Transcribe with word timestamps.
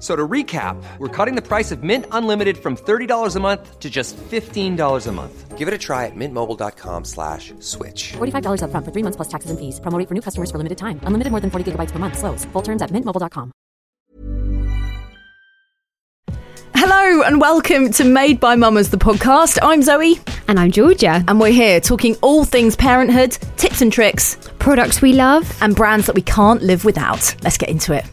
So 0.00 0.14
to 0.14 0.26
recap, 0.28 0.80
we're 0.98 1.08
cutting 1.08 1.34
the 1.34 1.42
price 1.42 1.72
of 1.72 1.82
Mint 1.82 2.06
Unlimited 2.12 2.56
from 2.56 2.76
$30 2.76 3.34
a 3.34 3.40
month 3.40 3.80
to 3.80 3.90
just 3.90 4.16
$15 4.16 5.06
a 5.08 5.12
month. 5.12 5.58
Give 5.58 5.66
it 5.66 5.74
a 5.74 5.78
try 5.78 6.06
at 6.06 6.12
mintmobile.com 6.14 7.04
slash 7.04 7.52
switch. 7.58 8.12
$45 8.12 8.62
upfront 8.62 8.84
for 8.84 8.92
three 8.92 9.02
months 9.02 9.16
plus 9.16 9.26
taxes 9.28 9.50
and 9.50 9.58
fees. 9.58 9.80
Promo 9.80 9.98
rate 9.98 10.06
for 10.06 10.14
new 10.14 10.20
customers 10.22 10.52
for 10.52 10.58
limited 10.58 10.78
time. 10.78 11.00
Unlimited 11.02 11.32
more 11.32 11.40
than 11.40 11.50
40 11.50 11.72
gigabytes 11.72 11.90
per 11.90 11.98
month. 11.98 12.16
Slows. 12.16 12.44
Full 12.52 12.62
terms 12.62 12.80
at 12.80 12.90
mintmobile.com. 12.92 13.50
Hello 16.74 17.22
and 17.22 17.40
welcome 17.40 17.90
to 17.94 18.04
Made 18.04 18.38
by 18.38 18.54
Mammas, 18.54 18.90
the 18.90 18.98
podcast. 18.98 19.58
I'm 19.62 19.82
Zoe. 19.82 20.20
And 20.46 20.60
I'm 20.60 20.70
Georgia. 20.70 21.24
And 21.26 21.40
we're 21.40 21.50
here 21.50 21.80
talking 21.80 22.14
all 22.22 22.44
things 22.44 22.76
parenthood, 22.76 23.32
tips 23.56 23.82
and 23.82 23.92
tricks, 23.92 24.36
Products 24.60 25.02
we 25.02 25.12
love. 25.12 25.44
and 25.60 25.74
brands 25.74 26.06
that 26.06 26.14
we 26.14 26.22
can't 26.22 26.62
live 26.62 26.84
without. 26.84 27.34
Let's 27.42 27.58
get 27.58 27.68
into 27.68 27.92
it. 27.94 28.04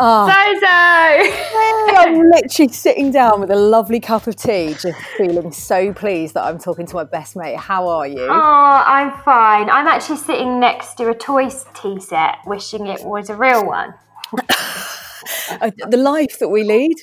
Oh, 0.00 0.26
Zozo! 0.26 1.98
I'm 1.98 2.30
literally 2.30 2.72
sitting 2.72 3.10
down 3.10 3.40
with 3.40 3.50
a 3.50 3.56
lovely 3.56 3.98
cup 3.98 4.28
of 4.28 4.36
tea, 4.36 4.74
just 4.74 4.98
feeling 5.16 5.50
so 5.50 5.92
pleased 5.92 6.34
that 6.34 6.44
I'm 6.44 6.58
talking 6.58 6.86
to 6.86 6.94
my 6.94 7.04
best 7.04 7.34
mate. 7.34 7.56
How 7.56 7.88
are 7.88 8.06
you? 8.06 8.20
Oh, 8.20 8.82
I'm 8.86 9.10
fine. 9.22 9.68
I'm 9.68 9.88
actually 9.88 10.18
sitting 10.18 10.60
next 10.60 10.94
to 10.98 11.08
a 11.08 11.14
toy 11.14 11.50
tea 11.74 11.98
set, 12.00 12.36
wishing 12.46 12.86
it 12.86 13.04
was 13.04 13.28
a 13.28 13.34
real 13.34 13.66
one. 13.66 13.94
The 15.88 15.96
life 15.96 16.38
that 16.40 16.48
we 16.48 16.62
lead. 16.62 16.96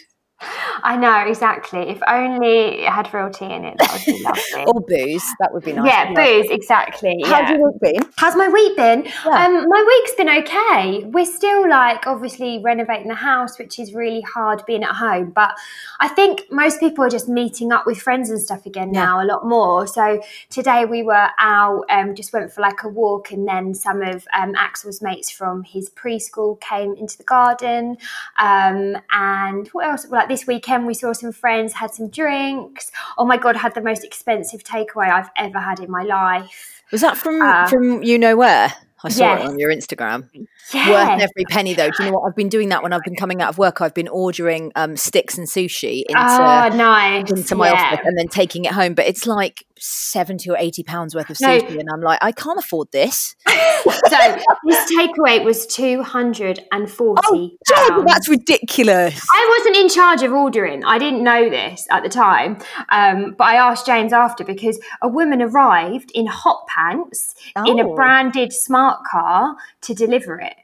I 0.86 0.98
know, 0.98 1.26
exactly. 1.28 1.80
If 1.80 2.00
only 2.08 2.84
it 2.84 2.90
had 2.90 3.12
real 3.12 3.32
tea 3.32 3.46
in 3.46 3.66
it, 3.66 3.76
that 3.80 3.92
would 3.92 4.06
be 4.06 4.22
lovely. 4.22 4.66
Or 4.68 4.82
booze, 4.88 5.26
that 5.40 5.52
would 5.52 5.64
be 5.64 5.74
nice. 5.74 5.88
yeah, 5.88 6.14
booze, 6.14 6.52
exactly. 6.52 7.22
How's 7.24 7.32
yeah. 7.32 7.54
your 7.56 7.72
week 7.72 7.82
been? 7.82 8.10
How's 8.18 8.36
my 8.36 8.48
week 8.50 8.78
been? 8.78 9.04
Yeah. 9.26 9.46
Um, 9.46 9.66
my 9.68 9.84
week's 9.88 10.14
been 10.14 10.30
okay. 10.30 11.04
We're 11.06 11.26
still 11.26 11.68
like 11.68 12.06
obviously 12.06 12.62
renovating 12.64 13.08
the 13.08 13.16
house, 13.16 13.58
which 13.58 13.80
is 13.80 13.96
really 13.96 14.22
hard 14.22 14.62
being 14.68 14.84
at 14.84 14.94
home. 14.94 15.32
But 15.32 15.58
I 16.00 16.08
think 16.08 16.44
most 16.52 16.80
people 16.80 17.04
are 17.04 17.10
just 17.10 17.28
meeting 17.28 17.72
up 17.72 17.88
with 17.88 18.00
friends 18.00 18.30
and 18.30 18.40
stuff 18.40 18.68
again 18.68 18.94
Yeah. 18.94 19.06
now 19.06 19.24
a 19.24 19.26
lot 19.26 19.44
more. 19.44 19.88
So 19.88 20.22
today 20.52 20.86
we 20.86 21.02
were 21.02 21.30
out, 21.40 21.86
um, 21.90 22.14
just 22.14 22.32
went 22.32 22.54
for 22.54 22.62
like 22.62 22.84
a 22.84 22.90
walk, 22.90 23.32
and 23.32 23.48
then 23.48 23.74
some 23.74 24.04
of 24.04 24.28
um, 24.40 24.54
Axel's 24.56 25.02
mates 25.02 25.32
from 25.32 25.64
his 25.64 25.90
preschool 25.90 26.62
came 26.62 26.94
into 26.94 27.18
the 27.18 27.24
garden. 27.24 27.98
Um, 28.38 28.98
and 29.12 29.68
what 29.70 29.88
else? 29.88 30.08
Like 30.12 30.28
this 30.28 30.46
weekend, 30.46 30.75
we 30.84 30.94
saw 30.94 31.14
some 31.14 31.32
friends, 31.32 31.74
had 31.74 31.94
some 31.94 32.10
drinks. 32.10 32.92
Oh 33.18 33.26
my 33.26 33.38
god, 33.38 33.56
had 33.56 33.76
the 33.76 33.82
most 33.82 34.04
expensive 34.04 34.64
takeaway 34.64 35.10
I've 35.10 35.30
ever 35.38 35.60
had 35.60 35.80
in 35.80 35.90
my 35.90 36.04
life. 36.04 36.82
Was 36.92 37.02
that 37.02 37.16
from 37.18 37.42
Uh, 37.42 37.68
from 37.68 38.04
you 38.04 38.18
know 38.18 38.36
where? 38.36 38.74
I 39.04 39.10
saw 39.10 39.36
it 39.36 39.42
on 39.46 39.60
your 39.60 39.72
Instagram. 39.72 40.30
Yeah. 40.74 40.90
Worth 40.90 41.22
every 41.22 41.46
penny, 41.50 41.74
though. 41.74 41.90
Do 41.90 42.04
you 42.04 42.06
know 42.10 42.18
what? 42.18 42.28
I've 42.30 42.36
been 42.36 42.50
doing 42.50 42.70
that 42.70 42.82
when 42.82 42.92
I've 42.94 43.04
been 43.04 43.16
coming 43.16 43.42
out 43.42 43.50
of 43.50 43.58
work. 43.58 43.82
I've 43.82 43.94
been 43.94 44.08
ordering 44.08 44.72
um, 44.76 44.98
sticks 44.98 45.38
and 45.38 45.48
sushi 45.48 46.04
into 46.08 46.20
oh, 46.20 46.70
nice. 46.76 47.30
into 47.32 47.56
my 47.56 47.70
yeah. 47.72 47.74
office 47.74 48.00
and 48.06 48.18
then 48.18 48.28
taking 48.28 48.66
it 48.66 48.72
home. 48.72 48.94
But 48.96 49.06
it's 49.06 49.28
like 49.28 49.64
seventy 49.78 50.50
or 50.50 50.58
eighty 50.58 50.84
pounds 50.84 51.14
worth 51.14 51.30
of 51.30 51.38
No. 51.40 51.50
sushi, 51.60 51.80
and 51.80 51.88
I'm 51.94 52.02
like, 52.02 52.20
I 52.22 52.32
can't 52.32 52.58
afford 52.58 52.92
this. 52.92 53.36
so 53.48 54.36
this 54.66 54.92
takeaway 54.92 55.44
was 55.44 55.68
two 55.68 56.02
hundred 56.02 56.62
and 56.72 56.90
forty. 56.90 57.58
Oh, 57.72 58.04
that's 58.08 58.28
ridiculous. 58.28 59.22
I 59.32 59.58
wasn't 59.60 59.78
in 59.78 59.90
charge 59.90 60.24
of 60.24 60.32
ordering. 60.34 60.84
I 60.84 60.98
didn't 60.98 61.24
know 61.24 61.50
this 61.50 61.86
at 61.92 62.02
the 62.04 62.10
time, 62.10 62.58
um, 62.90 63.36
but 63.38 63.44
I 63.46 63.56
asked 63.56 63.86
James 63.86 64.14
after 64.14 64.44
because 64.44 64.80
a 65.02 65.08
woman 65.08 65.42
arrived 65.42 66.12
in 66.16 66.26
hot 66.26 66.66
pants 66.68 67.36
in 67.66 67.80
a 67.80 67.86
Oh. 67.86 67.96
branded 67.96 68.52
smart 68.52 69.04
car 69.06 69.56
to 69.82 69.94
deliver 69.94 70.40
it. 70.40 70.55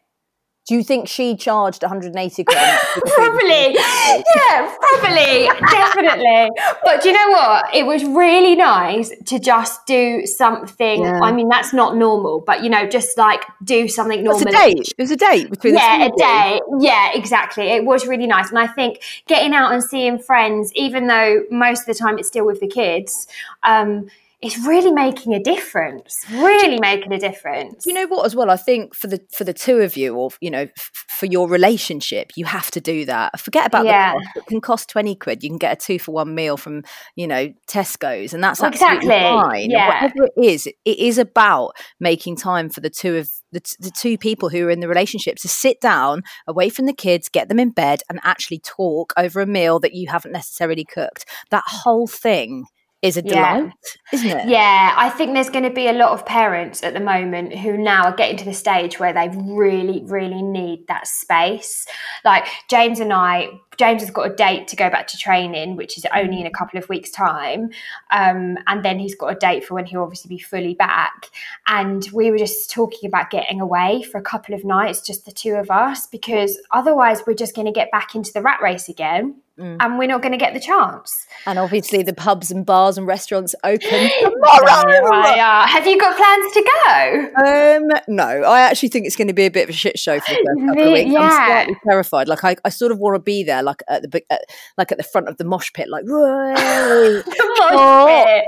Do 0.68 0.76
you 0.76 0.84
think 0.84 1.08
she 1.08 1.36
charged 1.36 1.82
180 1.82 2.44
quid? 2.44 2.58
Probably, 3.16 3.74
yeah, 3.74 4.78
probably, 4.80 5.50
definitely. 5.70 6.50
But 6.84 7.02
do 7.02 7.10
you 7.10 7.16
know 7.16 7.30
what? 7.32 7.74
It 7.74 7.86
was 7.86 8.04
really 8.04 8.56
nice 8.56 9.12
to 9.26 9.40
just 9.40 9.86
do 9.88 10.26
something. 10.26 11.02
Yeah. 11.02 11.20
I 11.22 11.32
mean, 11.32 11.50
that's 11.50 11.74
not 11.74 11.96
normal, 11.96 12.42
but 12.46 12.64
you 12.64 12.70
know, 12.70 12.88
just 12.88 13.18
like 13.18 13.44
do 13.64 13.88
something 13.88 14.24
normal. 14.24 14.42
It's 14.48 14.56
a 14.56 14.58
date. 14.58 14.94
It 14.98 15.02
was 15.02 15.12
a 15.12 15.16
date 15.16 15.50
between 15.50 15.74
yeah, 15.74 15.98
the 15.98 16.06
a 16.06 16.08
two 16.10 16.14
of 16.14 16.20
you. 16.20 16.26
day. 16.26 16.62
Yeah, 16.88 17.12
exactly. 17.16 17.66
It 17.70 17.86
was 17.86 18.06
really 18.06 18.28
nice. 18.28 18.50
And 18.50 18.60
I 18.60 18.68
think 18.68 19.02
getting 19.28 19.54
out 19.54 19.72
and 19.74 19.84
seeing 19.84 20.20
friends, 20.20 20.72
even 20.76 21.08
though 21.08 21.44
most 21.50 21.82
of 21.82 21.86
the 21.88 21.96
time 21.96 22.20
it's 22.20 22.28
still 22.28 22.46
with 22.46 22.60
the 22.60 22.68
kids, 22.68 23.28
um, 23.64 24.10
it's 24.42 24.58
really 24.66 24.92
making 24.92 25.34
a 25.34 25.40
difference. 25.40 26.26
Really 26.32 26.80
making 26.80 27.14
a 27.14 27.20
difference. 27.20 27.86
You 27.86 27.94
know 27.94 28.08
what 28.08 28.26
as 28.26 28.36
well 28.36 28.50
i 28.50 28.58
think 28.58 28.96
for 28.96 29.08
the 29.08 29.20
for 29.34 29.44
the 29.44 29.54
two 29.54 29.78
of 29.80 29.96
you 29.96 30.16
or 30.16 30.30
you 30.42 30.50
know 30.50 30.62
f- 30.78 30.92
for 31.10 31.26
your 31.26 31.48
relationship 31.48 32.32
you 32.36 32.46
have 32.46 32.72
to 32.72 32.82
do 32.82 33.06
that 33.06 33.40
forget 33.40 33.66
about 33.68 33.86
Yeah. 33.86 34.14
the 34.14 34.20
cost 34.20 34.38
it 34.38 34.46
can 34.48 34.62
cost 34.62 34.90
20 34.90 35.16
quid 35.16 35.44
you 35.44 35.50
can 35.50 35.58
get 35.58 35.74
a 35.74 35.76
two 35.76 36.00
for 36.00 36.12
one 36.12 36.34
meal 36.36 36.58
from 36.58 36.84
you 37.16 37.28
know 37.28 37.54
tesco's 37.68 38.34
and 38.34 38.44
that's 38.44 38.62
absolutely 38.64 38.98
exactly. 38.98 39.10
fine 39.10 39.70
Yeah. 39.72 39.88
whatever 39.88 40.24
it 40.36 40.44
is 40.44 40.68
it 40.68 40.76
is 40.86 41.18
about 41.18 41.74
making 42.00 42.36
time 42.36 42.70
for 42.70 42.80
the 42.82 42.90
two 42.90 43.18
of 43.18 43.30
the, 43.52 43.60
t- 43.60 43.76
the 43.80 43.92
two 43.92 44.18
people 44.18 44.50
who 44.50 44.66
are 44.68 44.72
in 44.72 44.80
the 44.80 44.88
relationship 44.88 45.36
to 45.38 45.48
sit 45.48 45.80
down 45.82 46.24
away 46.48 46.70
from 46.70 46.86
the 46.86 46.94
kids 46.94 47.30
get 47.30 47.50
them 47.50 47.60
in 47.60 47.72
bed 47.72 48.02
and 48.10 48.20
actually 48.24 48.60
talk 48.60 49.14
over 49.18 49.42
a 49.42 49.46
meal 49.46 49.80
that 49.80 49.94
you 49.94 50.10
haven't 50.10 50.32
necessarily 50.32 50.86
cooked 50.86 51.26
that 51.52 51.64
whole 51.68 52.08
thing 52.08 52.66
is 53.02 53.18
a 53.18 53.22
Yeah. 53.24 53.70
isn't 54.14 54.30
it 54.30 54.48
Yeah, 54.48 54.94
I 54.96 55.10
think 55.10 55.34
there's 55.34 55.50
going 55.50 55.64
to 55.64 55.72
be 55.72 55.88
a 55.88 55.94
lot 55.94 56.12
of 56.12 56.26
parents 56.26 56.84
at 56.84 56.94
the 56.94 57.00
moment 57.00 57.58
who 57.58 57.78
now 57.78 58.06
are 58.06 58.16
getting 58.16 58.38
to 58.38 58.46
the 58.46 58.54
stage 58.54 59.00
where 59.00 59.14
they 59.14 59.30
really, 59.30 60.04
really 60.06 60.42
need 60.42 60.88
that 60.88 61.08
space. 61.08 61.88
Like 62.24 62.46
James 62.70 63.00
and 63.00 63.12
I, 63.12 63.50
James 63.78 64.02
has 64.02 64.12
got 64.12 64.30
a 64.30 64.36
date 64.36 64.68
to 64.68 64.76
go 64.76 64.90
back 64.90 65.08
to 65.08 65.18
training, 65.18 65.76
which 65.76 65.98
is 65.98 66.06
only 66.14 66.42
in 66.42 66.46
a 66.46 66.52
couple 66.52 66.78
of 66.78 66.88
weeks' 66.90 67.10
time. 67.10 67.70
Um, 68.12 68.58
and 68.68 68.84
then 68.84 69.00
he's 69.00 69.16
got 69.16 69.28
a 69.28 69.36
date 69.36 69.66
for 69.66 69.76
when 69.76 69.86
he'll 69.86 70.04
obviously 70.04 70.30
be 70.30 70.40
fully 70.40 70.74
back. 70.76 71.28
And 71.68 72.08
we 72.14 72.32
were 72.32 72.38
just 72.38 72.70
talking 72.70 73.08
about 73.08 73.30
getting 73.30 73.62
away 73.62 74.04
for 74.04 74.18
a 74.18 74.24
couple 74.24 74.54
of 74.54 74.64
nights, 74.66 75.02
just 75.02 75.26
the 75.26 75.32
two 75.32 75.54
of 75.54 75.72
us, 75.72 76.08
because 76.08 76.60
otherwise 76.72 77.24
we're 77.26 77.34
just 77.34 77.56
going 77.56 77.68
to 77.68 77.72
get 77.72 77.92
back 77.92 78.14
into 78.14 78.32
the 78.34 78.42
rat 78.42 78.62
race 78.62 78.90
again. 78.90 79.42
And 79.80 80.00
we're 80.00 80.08
not 80.08 80.24
going 80.24 80.32
to 80.32 80.40
get 80.40 80.56
the 80.56 80.60
chance. 80.60 81.28
and 81.46 81.60
obviously 81.60 82.02
the 82.02 82.14
pubs 82.16 82.50
and 82.50 82.66
bars 82.66 82.98
and 82.98 83.06
restaurants 83.06 83.54
open 83.64 83.80
Right, 83.92 85.36
yeah. 85.36 85.68
Have 85.68 85.86
you 85.86 86.00
got 86.00 86.18
plans 86.18 86.54
to 86.54 86.70
go? 86.86 87.46
Um, 87.46 88.02
no, 88.08 88.24
I 88.24 88.62
actually 88.62 88.90
think 88.90 89.06
it's 89.06 89.16
going 89.16 89.28
to 89.28 89.36
be 89.36 89.46
a 89.46 89.52
bit 89.52 89.66
of 89.66 89.70
a 89.70 89.74
shit 89.74 90.00
show 90.00 90.20
for 90.20 90.32
the 90.34 90.38
first 90.38 90.68
couple 90.68 90.88
of 90.88 90.94
weeks. 90.94 91.16
I'm 91.16 91.30
slightly 91.30 91.76
terrified. 91.88 92.28
Like 92.28 92.44
I, 92.44 92.56
I 92.66 92.70
sort 92.70 92.92
of 92.92 92.98
want 92.98 93.16
to 93.16 93.20
be 93.20 93.44
there, 93.44 93.61
like 93.64 93.82
at 93.88 94.04
the 94.04 94.22
at, 94.30 94.42
like 94.78 94.92
at 94.92 94.98
the 94.98 95.04
front 95.04 95.28
of 95.28 95.38
the 95.38 95.44
mosh 95.46 95.72
pit, 95.74 95.88
like 95.90 96.04
"Whoa, 96.06 97.22
mosh 97.72 98.08
pit. 98.08 98.46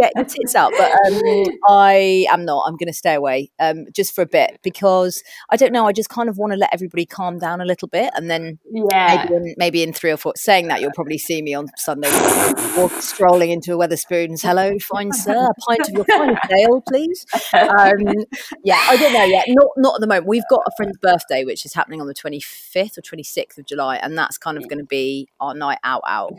get 0.00 0.12
your 0.16 0.24
tits 0.24 0.54
out. 0.54 0.72
But 0.76 0.92
um, 0.92 1.46
I 1.68 2.26
am 2.30 2.44
not. 2.44 2.64
I'm 2.66 2.76
going 2.76 2.88
to 2.88 2.92
stay 2.94 3.14
away 3.14 3.50
um, 3.58 3.86
just 3.94 4.14
for 4.14 4.22
a 4.22 4.26
bit 4.26 4.58
because 4.62 5.22
I 5.50 5.56
don't 5.56 5.72
know. 5.72 5.86
I 5.86 5.92
just 5.92 6.08
kind 6.08 6.28
of 6.28 6.38
want 6.38 6.52
to 6.52 6.58
let 6.58 6.70
everybody 6.72 7.06
calm 7.06 7.38
down 7.38 7.60
a 7.60 7.64
little 7.64 7.88
bit, 7.88 8.10
and 8.14 8.30
then 8.30 8.58
Yeah. 8.72 9.24
maybe 9.30 9.34
in, 9.34 9.54
maybe 9.58 9.82
in 9.82 9.92
three 9.92 10.10
or 10.10 10.16
four. 10.16 10.32
Saying 10.36 10.68
that, 10.68 10.80
you'll 10.80 10.92
probably 10.94 11.18
see 11.18 11.42
me 11.42 11.54
on 11.54 11.66
Sunday, 11.76 12.10
walk, 12.76 12.92
strolling 13.00 13.50
into 13.50 13.74
a 13.74 13.76
Wetherspoons. 13.78 14.42
Hello, 14.42 14.72
fine 14.80 15.12
sir, 15.24 15.32
a 15.48 15.54
pint 15.68 15.88
of 15.88 15.94
your 15.94 16.04
finest 16.04 16.40
ale, 16.50 16.80
please. 16.88 17.24
Um, 17.52 18.24
yeah, 18.64 18.80
I 18.88 18.96
don't 18.96 19.12
know 19.12 19.24
yet. 19.24 19.44
Not 19.48 19.68
not 19.76 19.94
at 19.96 20.00
the 20.00 20.06
moment. 20.06 20.26
We've 20.26 20.42
got 20.50 20.62
a 20.66 20.70
friend's 20.76 20.98
birthday, 20.98 21.44
which 21.44 21.64
is 21.64 21.74
happening 21.74 22.00
on 22.00 22.06
the 22.06 22.14
twenty 22.14 22.40
fifth 22.40 22.98
or 22.98 23.02
twenty 23.02 23.22
sixth 23.22 23.58
of 23.58 23.66
July, 23.66 23.96
and 23.96 24.13
that's 24.16 24.38
kind 24.38 24.56
of 24.56 24.68
going 24.68 24.78
to 24.78 24.86
be 24.86 25.28
our 25.40 25.54
night 25.54 25.78
out 25.84 26.02
out. 26.06 26.34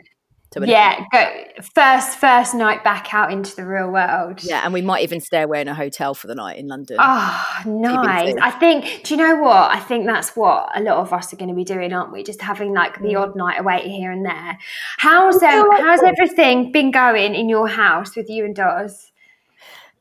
to 0.56 0.64
a 0.64 0.68
yeah, 0.68 1.04
go 1.12 1.62
first 1.74 2.18
first 2.18 2.56
night 2.56 2.84
back 2.84 3.14
out 3.14 3.32
into 3.32 3.56
the 3.56 3.66
real 3.66 3.90
world. 3.90 4.44
Yeah, 4.44 4.62
and 4.64 4.74
we 4.74 4.82
might 4.82 5.04
even 5.04 5.20
stay 5.20 5.42
away 5.42 5.62
in 5.62 5.68
a 5.68 5.76
hotel 5.76 6.14
for 6.14 6.28
the 6.28 6.36
night 6.36 6.58
in 6.58 6.68
London. 6.68 6.98
Oh, 7.00 7.62
nice. 7.66 8.36
I 8.42 8.52
think, 8.52 9.04
do 9.04 9.14
you 9.14 9.18
know 9.18 9.36
what? 9.36 9.72
I 9.72 9.80
think 9.80 10.06
that's 10.06 10.36
what 10.36 10.70
a 10.76 10.82
lot 10.82 10.98
of 10.98 11.12
us 11.12 11.34
are 11.34 11.36
going 11.36 11.50
to 11.50 11.56
be 11.56 11.66
doing, 11.66 11.94
aren't 11.94 12.12
we? 12.12 12.24
Just 12.24 12.42
having 12.42 12.74
like 12.74 13.02
the 13.02 13.16
odd 13.16 13.36
night 13.36 13.60
away 13.60 13.88
here 13.90 14.12
and 14.12 14.26
there. 14.26 14.58
How's 14.98 15.42
um, 15.44 15.70
how's 15.72 16.04
everything 16.04 16.72
been 16.72 16.92
going 16.92 17.36
in 17.36 17.50
your 17.50 17.68
house 17.68 18.16
with 18.16 18.30
you 18.30 18.46
and 18.46 18.56
Doz? 18.56 19.12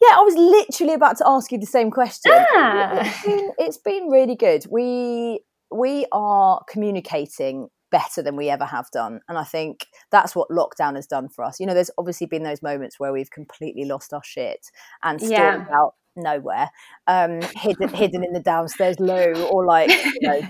Yeah, 0.00 0.16
I 0.18 0.22
was 0.22 0.34
literally 0.34 0.94
about 0.94 1.16
to 1.18 1.24
ask 1.26 1.50
you 1.50 1.58
the 1.58 1.66
same 1.66 1.90
question. 1.90 2.32
Ah. 2.34 3.00
It's, 3.00 3.24
been, 3.24 3.50
it's 3.58 3.78
been 3.78 4.08
really 4.08 4.36
good. 4.36 4.66
We 4.70 5.40
we 5.74 6.06
are 6.12 6.62
communicating 6.68 7.68
better 7.90 8.22
than 8.22 8.34
we 8.36 8.48
ever 8.50 8.64
have 8.64 8.90
done, 8.92 9.20
and 9.28 9.38
I 9.38 9.44
think 9.44 9.86
that's 10.10 10.34
what 10.34 10.48
lockdown 10.50 10.96
has 10.96 11.06
done 11.06 11.28
for 11.28 11.44
us. 11.44 11.60
You 11.60 11.66
know, 11.66 11.74
there's 11.74 11.90
obviously 11.98 12.26
been 12.26 12.42
those 12.42 12.62
moments 12.62 12.98
where 12.98 13.12
we've 13.12 13.30
completely 13.30 13.84
lost 13.84 14.12
our 14.12 14.24
shit 14.24 14.66
and 15.02 15.20
Yeah. 15.20 15.52
stormed 15.52 15.68
out 15.72 15.94
nowhere, 16.16 16.70
um, 17.06 17.40
hidden 17.56 17.88
hidden 17.88 18.24
in 18.24 18.32
the 18.32 18.40
downstairs 18.40 18.98
loo 19.00 19.32
or 19.50 19.64
like 19.64 19.90
you 19.90 20.28
know 20.28 20.40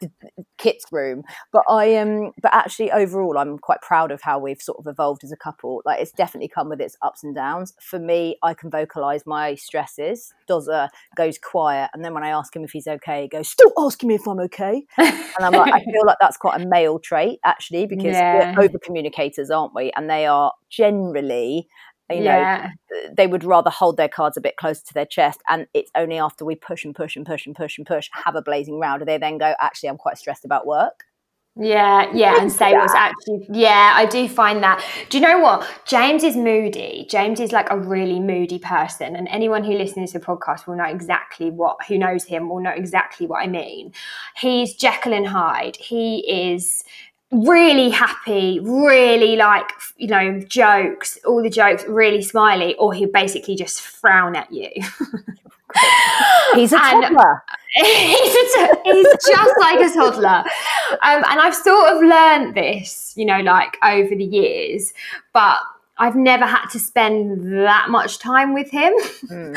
the, 0.00 0.10
the 0.36 0.44
kit's 0.58 0.84
room. 0.92 1.22
But 1.52 1.62
I 1.68 1.86
am, 1.86 2.08
um, 2.26 2.32
but 2.42 2.52
actually 2.54 2.90
overall, 2.90 3.38
I'm 3.38 3.58
quite 3.58 3.80
proud 3.80 4.10
of 4.10 4.22
how 4.22 4.38
we've 4.38 4.60
sort 4.60 4.78
of 4.78 4.86
evolved 4.86 5.24
as 5.24 5.32
a 5.32 5.36
couple. 5.36 5.82
Like 5.84 6.00
it's 6.00 6.12
definitely 6.12 6.48
come 6.48 6.68
with 6.68 6.80
its 6.80 6.96
ups 7.02 7.24
and 7.24 7.34
downs. 7.34 7.74
For 7.80 7.98
me, 7.98 8.36
I 8.42 8.54
can 8.54 8.70
vocalize 8.70 9.24
my 9.26 9.54
stresses. 9.54 10.32
Dozer 10.48 10.88
goes 11.16 11.38
quiet, 11.38 11.90
and 11.94 12.04
then 12.04 12.14
when 12.14 12.24
I 12.24 12.30
ask 12.30 12.54
him 12.54 12.64
if 12.64 12.70
he's 12.72 12.86
okay, 12.86 13.22
he 13.22 13.28
goes, 13.28 13.48
"Stop 13.50 13.72
asking 13.78 14.08
me 14.08 14.14
if 14.16 14.26
I'm 14.26 14.40
okay." 14.40 14.84
and 14.98 15.46
I'm 15.46 15.52
like, 15.52 15.72
I 15.72 15.80
feel 15.84 16.06
like 16.06 16.16
that's 16.20 16.36
quite 16.36 16.60
a 16.60 16.66
male 16.68 16.98
trait 16.98 17.38
actually, 17.44 17.86
because 17.86 18.16
Yeah. 18.16 18.54
we're 18.56 18.64
over 18.64 18.78
communicators, 18.78 19.50
aren't 19.50 19.74
we? 19.74 19.92
And 19.96 20.08
they 20.10 20.26
are 20.26 20.52
generally. 20.70 21.68
You 22.10 22.20
know, 22.20 22.38
yeah. 22.38 22.70
they 23.14 23.26
would 23.26 23.44
rather 23.44 23.70
hold 23.70 23.96
their 23.96 24.08
cards 24.08 24.36
a 24.36 24.40
bit 24.40 24.56
closer 24.56 24.82
to 24.86 24.94
their 24.94 25.06
chest 25.06 25.40
and 25.48 25.66
it's 25.74 25.90
only 25.94 26.18
after 26.18 26.44
we 26.44 26.54
push 26.54 26.84
and 26.84 26.94
push 26.94 27.16
and 27.16 27.26
push 27.26 27.46
and 27.46 27.54
push 27.54 27.76
and 27.76 27.86
push 27.86 28.08
have 28.12 28.34
a 28.34 28.42
blazing 28.42 28.80
row 28.80 28.96
do 28.98 29.04
they 29.04 29.18
then 29.18 29.38
go 29.38 29.54
actually 29.60 29.88
i'm 29.88 29.96
quite 29.98 30.18
stressed 30.18 30.44
about 30.44 30.66
work 30.66 31.04
Yeah, 31.60 32.08
yeah, 32.14 32.40
and 32.40 32.52
say 32.52 32.72
what's 32.72 32.94
actually. 32.94 33.48
Yeah, 33.50 33.92
I 33.96 34.06
do 34.06 34.28
find 34.28 34.62
that. 34.62 34.84
Do 35.08 35.18
you 35.18 35.22
know 35.26 35.40
what? 35.40 35.68
James 35.84 36.22
is 36.22 36.36
moody. 36.36 37.04
James 37.10 37.40
is 37.40 37.50
like 37.50 37.68
a 37.70 37.76
really 37.76 38.20
moody 38.20 38.60
person, 38.60 39.16
and 39.16 39.26
anyone 39.26 39.64
who 39.64 39.72
listens 39.72 40.12
to 40.12 40.20
the 40.20 40.24
podcast 40.24 40.68
will 40.68 40.76
know 40.76 40.84
exactly 40.84 41.50
what. 41.50 41.78
Who 41.88 41.98
knows 41.98 42.24
him 42.24 42.48
will 42.48 42.60
know 42.60 42.70
exactly 42.70 43.26
what 43.26 43.42
I 43.42 43.48
mean. 43.48 43.92
He's 44.36 44.74
Jekyll 44.74 45.12
and 45.12 45.26
Hyde. 45.26 45.76
He 45.80 46.52
is 46.52 46.84
really 47.30 47.90
happy, 47.90 48.60
really 48.60 49.36
like 49.36 49.68
you 49.96 50.08
know 50.08 50.40
jokes, 50.40 51.18
all 51.26 51.42
the 51.42 51.50
jokes, 51.50 51.84
really 51.86 52.22
smiley, 52.22 52.74
or 52.76 52.92
he'll 52.92 53.10
basically 53.10 53.56
just 53.56 53.80
frown 53.80 54.36
at 54.36 54.52
you. 54.52 54.70
he's 56.54 56.72
a 56.72 56.78
toddler 56.78 57.42
he's, 57.74 57.84
a 57.84 58.66
t- 58.66 58.80
he's 58.84 59.06
just 59.26 59.54
like 59.60 59.80
a 59.80 59.92
toddler. 59.92 60.42
Um, 61.02 61.22
and 61.28 61.40
I've 61.40 61.54
sort 61.54 61.92
of 61.92 62.02
learned 62.02 62.54
this, 62.54 63.12
you 63.16 63.26
know, 63.26 63.40
like 63.40 63.76
over 63.84 64.14
the 64.14 64.24
years, 64.24 64.94
but 65.32 65.58
I've 65.98 66.14
never 66.14 66.46
had 66.46 66.66
to 66.68 66.78
spend 66.78 67.52
that 67.52 67.86
much 67.90 68.18
time 68.18 68.54
with 68.54 68.70
him. 68.70 68.92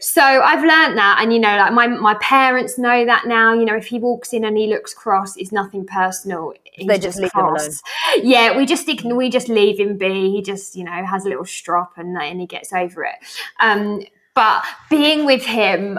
so 0.00 0.22
I've 0.22 0.64
learned 0.64 0.96
that. 0.96 1.18
And, 1.20 1.32
you 1.32 1.38
know, 1.38 1.56
like 1.56 1.72
my, 1.72 1.86
my 1.86 2.14
parents 2.14 2.78
know 2.78 3.04
that 3.04 3.26
now. 3.26 3.52
You 3.52 3.64
know, 3.64 3.76
if 3.76 3.86
he 3.86 3.98
walks 3.98 4.32
in 4.32 4.44
and 4.44 4.56
he 4.56 4.66
looks 4.66 4.94
cross, 4.94 5.36
it's 5.36 5.52
nothing 5.52 5.86
personal. 5.86 6.54
He's 6.64 6.88
They 6.88 6.98
just 6.98 7.18
leave 7.18 7.32
him 7.34 7.40
alone. 7.44 7.56
cross. 7.56 7.82
Yeah, 8.16 8.56
we 8.56 8.64
just 8.64 8.88
we 9.04 9.28
just 9.28 9.48
leave 9.48 9.78
him 9.78 9.98
be. 9.98 10.30
He 10.30 10.42
just, 10.42 10.76
you 10.76 10.84
know, 10.84 11.04
has 11.04 11.26
a 11.26 11.28
little 11.28 11.44
strop 11.44 11.98
and, 11.98 12.16
and 12.16 12.40
he 12.40 12.46
gets 12.46 12.72
over 12.72 13.04
it. 13.04 13.16
Um, 13.60 14.02
but 14.34 14.64
being 14.88 15.26
with 15.26 15.44
him 15.44 15.98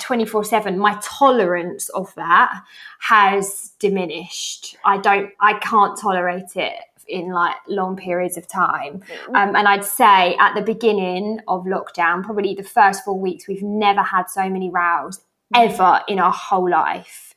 twenty 0.00 0.24
four 0.24 0.42
seven, 0.42 0.78
my 0.78 0.98
tolerance 1.02 1.90
of 1.90 2.14
that 2.14 2.62
has 3.00 3.72
diminished. 3.78 4.76
I 4.86 4.96
don't, 4.96 5.30
I 5.40 5.58
can't 5.58 5.98
tolerate 5.98 6.56
it 6.56 6.78
in 7.08 7.30
like 7.30 7.56
long 7.66 7.96
periods 7.96 8.36
of 8.36 8.46
time. 8.46 9.02
Um, 9.34 9.56
and 9.56 9.66
I'd 9.68 9.84
say 9.84 10.36
at 10.38 10.54
the 10.54 10.62
beginning 10.62 11.40
of 11.48 11.64
lockdown, 11.64 12.22
probably 12.22 12.54
the 12.54 12.62
first 12.62 13.04
four 13.04 13.18
weeks, 13.18 13.48
we've 13.48 13.62
never 13.62 14.02
had 14.02 14.24
so 14.28 14.48
many 14.48 14.70
rows 14.70 15.20
ever 15.54 16.00
in 16.08 16.18
our 16.18 16.32
whole 16.32 16.68
life. 16.68 17.34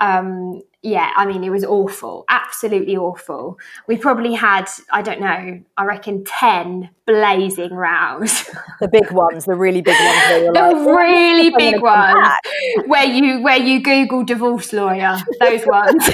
Um, 0.00 0.62
yeah, 0.84 1.12
I 1.16 1.24
mean, 1.24 1.42
it 1.42 1.48
was 1.48 1.64
awful, 1.64 2.26
absolutely 2.28 2.94
awful. 2.94 3.58
We 3.88 3.96
probably 3.96 4.34
had, 4.34 4.66
I 4.92 5.00
don't 5.00 5.18
know, 5.18 5.60
I 5.78 5.84
reckon 5.86 6.24
10 6.24 6.90
blazing 7.06 7.72
rows. 7.72 8.44
the 8.80 8.88
big 8.88 9.10
ones 9.10 9.46
the 9.46 9.54
really 9.54 9.80
big 9.80 9.94
ones 9.98 10.28
the 10.28 10.52
like, 10.52 10.62
"Oh, 10.74 10.94
really 10.94 11.50
big 11.50 11.82
ones 11.82 12.14
back." 12.14 12.40
where 12.86 13.04
you 13.04 13.42
where 13.42 13.58
you 13.58 13.82
google 13.82 14.24
divorce 14.24 14.72
lawyer 14.72 15.18
those 15.38 15.66
ones 15.66 16.08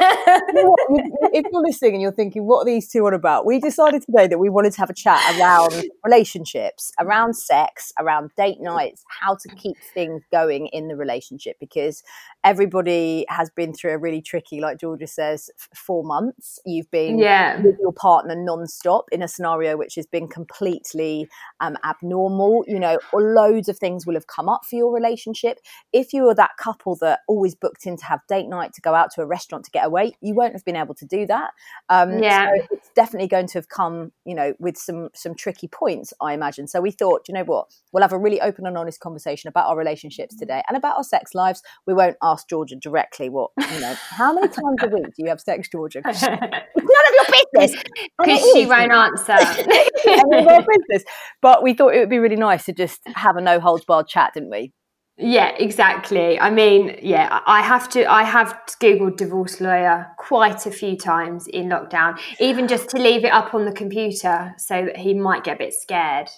You 0.00 0.52
know 0.54 0.70
what? 0.70 0.80
You- 0.90 1.14
if 1.34 1.44
you're 1.50 1.62
listening 1.62 1.94
and 1.94 2.02
you're 2.02 2.12
thinking, 2.12 2.44
what 2.46 2.60
are 2.60 2.64
these 2.64 2.88
two 2.88 3.04
on 3.06 3.12
about? 3.14 3.44
We 3.44 3.58
decided 3.58 4.02
today 4.02 4.28
that 4.28 4.38
we 4.38 4.48
wanted 4.48 4.72
to 4.74 4.78
have 4.78 4.90
a 4.90 4.94
chat 4.94 5.20
around 5.38 5.84
relationships, 6.04 6.92
around 7.00 7.34
sex, 7.34 7.92
around 7.98 8.30
date 8.36 8.60
nights, 8.60 9.02
how 9.20 9.34
to 9.34 9.48
keep 9.56 9.76
things 9.92 10.22
going 10.30 10.68
in 10.68 10.86
the 10.86 10.94
relationship 10.96 11.56
because 11.58 12.04
everybody 12.44 13.26
has 13.28 13.50
been 13.50 13.72
through 13.72 13.93
a 13.94 13.98
really 13.98 14.20
tricky, 14.20 14.60
like 14.60 14.78
Georgia 14.78 15.06
says, 15.06 15.50
four 15.74 16.04
months. 16.04 16.58
You've 16.66 16.90
been 16.90 17.18
Yeah. 17.18 17.60
with 17.62 17.76
your 17.80 17.92
partner 17.92 18.34
non-stop 18.36 19.06
in 19.12 19.22
a 19.22 19.28
scenario 19.28 19.76
which 19.76 19.94
has 19.94 20.06
been 20.06 20.28
completely 20.28 21.28
um, 21.60 21.76
abnormal. 21.84 22.64
You 22.66 22.78
know, 22.78 22.98
loads 23.12 23.68
of 23.68 23.78
things 23.78 24.06
will 24.06 24.14
have 24.14 24.26
come 24.26 24.48
up 24.48 24.64
for 24.64 24.76
your 24.76 24.92
relationship. 24.92 25.58
If 25.92 26.12
you 26.12 26.24
were 26.24 26.34
that 26.34 26.56
couple 26.58 26.96
that 26.96 27.20
always 27.28 27.54
booked 27.54 27.86
in 27.86 27.96
to 27.96 28.04
have 28.04 28.20
date 28.28 28.48
night, 28.48 28.72
to 28.74 28.80
go 28.80 28.94
out 28.94 29.10
to 29.12 29.22
a 29.22 29.26
restaurant 29.26 29.64
to 29.64 29.70
get 29.70 29.86
away, 29.86 30.16
you 30.20 30.34
won't 30.34 30.52
have 30.52 30.64
been 30.64 30.76
able 30.76 30.94
to 30.94 31.06
do 31.06 31.26
that. 31.26 31.50
Um, 31.88 32.20
Yeah. 32.20 32.46
so 32.46 32.66
it's 32.72 32.90
definitely 32.94 33.28
going 33.28 33.46
to 33.48 33.58
have 33.58 33.68
come, 33.68 34.12
you 34.24 34.34
know, 34.34 34.54
with 34.58 34.76
some 34.76 35.08
some 35.14 35.34
tricky 35.34 35.68
points, 35.68 36.12
I 36.20 36.32
imagine. 36.34 36.66
So 36.66 36.80
we 36.80 36.90
thought, 36.90 37.28
you 37.28 37.34
know 37.34 37.44
what, 37.44 37.66
we'll 37.92 38.02
have 38.02 38.12
a 38.12 38.18
really 38.18 38.40
open 38.40 38.66
and 38.66 38.76
honest 38.76 39.00
conversation 39.00 39.48
about 39.48 39.68
our 39.68 39.76
relationships 39.76 40.34
today 40.36 40.62
and 40.68 40.76
about 40.76 40.96
our 40.96 41.04
sex 41.04 41.34
lives. 41.34 41.62
We 41.86 41.94
won't 41.94 42.16
ask 42.22 42.48
Georgia 42.48 42.76
directly 42.76 43.28
what, 43.28 43.50
you 43.72 43.80
know, 43.80 43.83
how 43.92 44.32
many 44.34 44.48
times 44.48 44.76
a 44.82 44.88
week 44.88 45.06
do 45.06 45.12
you 45.18 45.28
have 45.28 45.40
sex, 45.40 45.68
Georgia? 45.68 46.02
It's 46.04 46.22
none 46.22 46.42
of 46.42 47.14
your 47.14 47.60
business. 47.60 47.82
Because 48.18 48.52
she 48.52 48.66
won't 48.66 48.92
answer 48.92 49.36
None 50.06 50.34
of 50.34 50.46
our 50.48 50.62
business. 50.62 51.04
But 51.42 51.62
we 51.62 51.74
thought 51.74 51.94
it 51.94 52.00
would 52.00 52.10
be 52.10 52.18
really 52.18 52.36
nice 52.36 52.64
to 52.66 52.72
just 52.72 53.00
have 53.14 53.36
a 53.36 53.40
no 53.40 53.60
holds 53.60 53.84
barred 53.84 54.08
chat, 54.08 54.32
didn't 54.34 54.50
we? 54.50 54.72
yeah 55.16 55.54
exactly 55.58 56.40
i 56.40 56.50
mean 56.50 56.98
yeah 57.00 57.40
i 57.46 57.62
have 57.62 57.88
to 57.88 58.04
i 58.10 58.24
have 58.24 58.58
googled 58.82 59.16
divorce 59.16 59.60
lawyer 59.60 60.08
quite 60.18 60.66
a 60.66 60.72
few 60.72 60.96
times 60.96 61.46
in 61.46 61.68
lockdown 61.68 62.18
even 62.40 62.66
just 62.66 62.88
to 62.88 62.98
leave 62.98 63.24
it 63.24 63.32
up 63.32 63.54
on 63.54 63.64
the 63.64 63.70
computer 63.70 64.52
so 64.58 64.84
that 64.84 64.96
he 64.96 65.14
might 65.14 65.44
get 65.44 65.54
a 65.54 65.58
bit 65.58 65.72
scared 65.72 66.28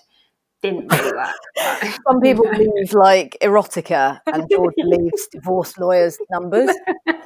didn't 0.63 0.91
really 0.93 1.13
work 1.17 1.99
Some 2.07 2.21
people 2.21 2.45
leave 2.59 2.93
like 2.93 3.37
erotica, 3.43 4.21
and 4.27 4.49
George 4.51 4.75
leaves 4.79 5.29
divorce 5.33 5.77
lawyers' 5.79 6.19
numbers. 6.31 6.71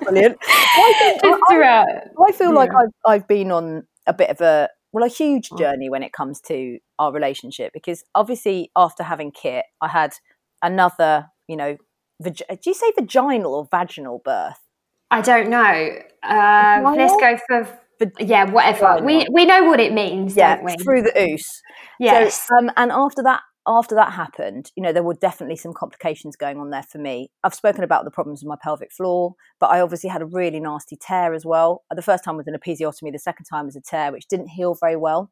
Brilliant. 0.03 0.37
I, 0.43 1.19
think, 1.21 1.23
I. 1.49 1.85
I- 1.85 2.25
I 2.29 2.33
feel 2.33 2.55
like. 2.55 2.71
I've, 2.71 2.91
I've 3.07 3.29
been 3.29 3.51
on 3.51 3.85
a 4.07 4.13
bit 4.13 4.31
of 4.31 4.41
a 4.41 4.69
well, 4.93 5.05
a 5.05 5.09
huge 5.09 5.51
journey 5.57 5.89
when 5.89 6.03
it 6.03 6.13
comes 6.13 6.41
to 6.43 6.79
our 6.99 7.13
relationship 7.13 7.73
because 7.73 8.03
obviously 8.15 8.71
after 8.75 9.03
having 9.05 9.31
Kit, 9.31 9.65
I 9.81 9.89
had 9.89 10.13
another, 10.63 11.27
you 11.47 11.57
know, 11.57 11.77
vag- 12.21 12.43
do 12.49 12.71
you 12.71 12.75
say 12.75 12.93
vaginal 12.99 13.55
or 13.55 13.69
vaginal 13.71 14.21
birth? 14.25 14.59
I 15.13 15.21
don't 15.21 15.49
know. 15.49 15.99
Uh, 16.23 16.93
let's 16.97 17.17
go 17.21 17.39
for 17.49 17.79
yeah, 18.19 18.51
whatever. 18.51 19.01
We 19.05 19.27
we 19.33 19.45
know 19.45 19.65
what 19.65 19.81
it 19.81 19.93
means, 19.93 20.37
Yeah, 20.37 20.57
don't 20.57 20.65
we? 20.65 20.77
through 20.77 21.03
the 21.03 21.13
ooze. 21.21 21.63
yes. 21.99 22.47
So, 22.49 22.57
um, 22.57 22.71
and 22.77 22.91
after 22.93 23.23
that, 23.23 23.43
after 23.67 23.95
that 23.95 24.13
happened, 24.13 24.71
you 24.75 24.83
know, 24.83 24.93
there 24.93 25.03
were 25.03 25.15
definitely 25.15 25.57
some 25.57 25.73
complications 25.75 26.35
going 26.37 26.59
on 26.59 26.71
there 26.71 26.83
for 26.83 26.99
me. 26.99 27.31
I've 27.45 27.55
spoken 27.55 27.85
about 27.85 28.05
the 28.05 28.11
problems 28.11 28.43
with 28.43 28.49
my 28.49 28.57
pelvic 28.63 28.91
floor, 28.93 29.35
but 29.59 29.67
I 29.71 29.81
obviously 29.81 30.09
had 30.11 30.23
a 30.23 30.27
really 30.27 30.61
nasty 30.61 30.97
tear 30.97 31.35
as 31.35 31.45
well. 31.45 31.83
The 31.95 32.03
first 32.03 32.25
time 32.25 32.37
was 32.37 32.47
an 32.47 32.55
episiotomy. 32.55 33.13
The 33.13 33.19
second 33.19 33.45
time 33.45 33.67
was 33.67 33.77
a 33.77 33.81
tear, 33.83 34.13
which 34.13 34.29
didn't 34.29 34.49
heal 34.49 34.75
very 34.81 34.97
well. 34.97 35.31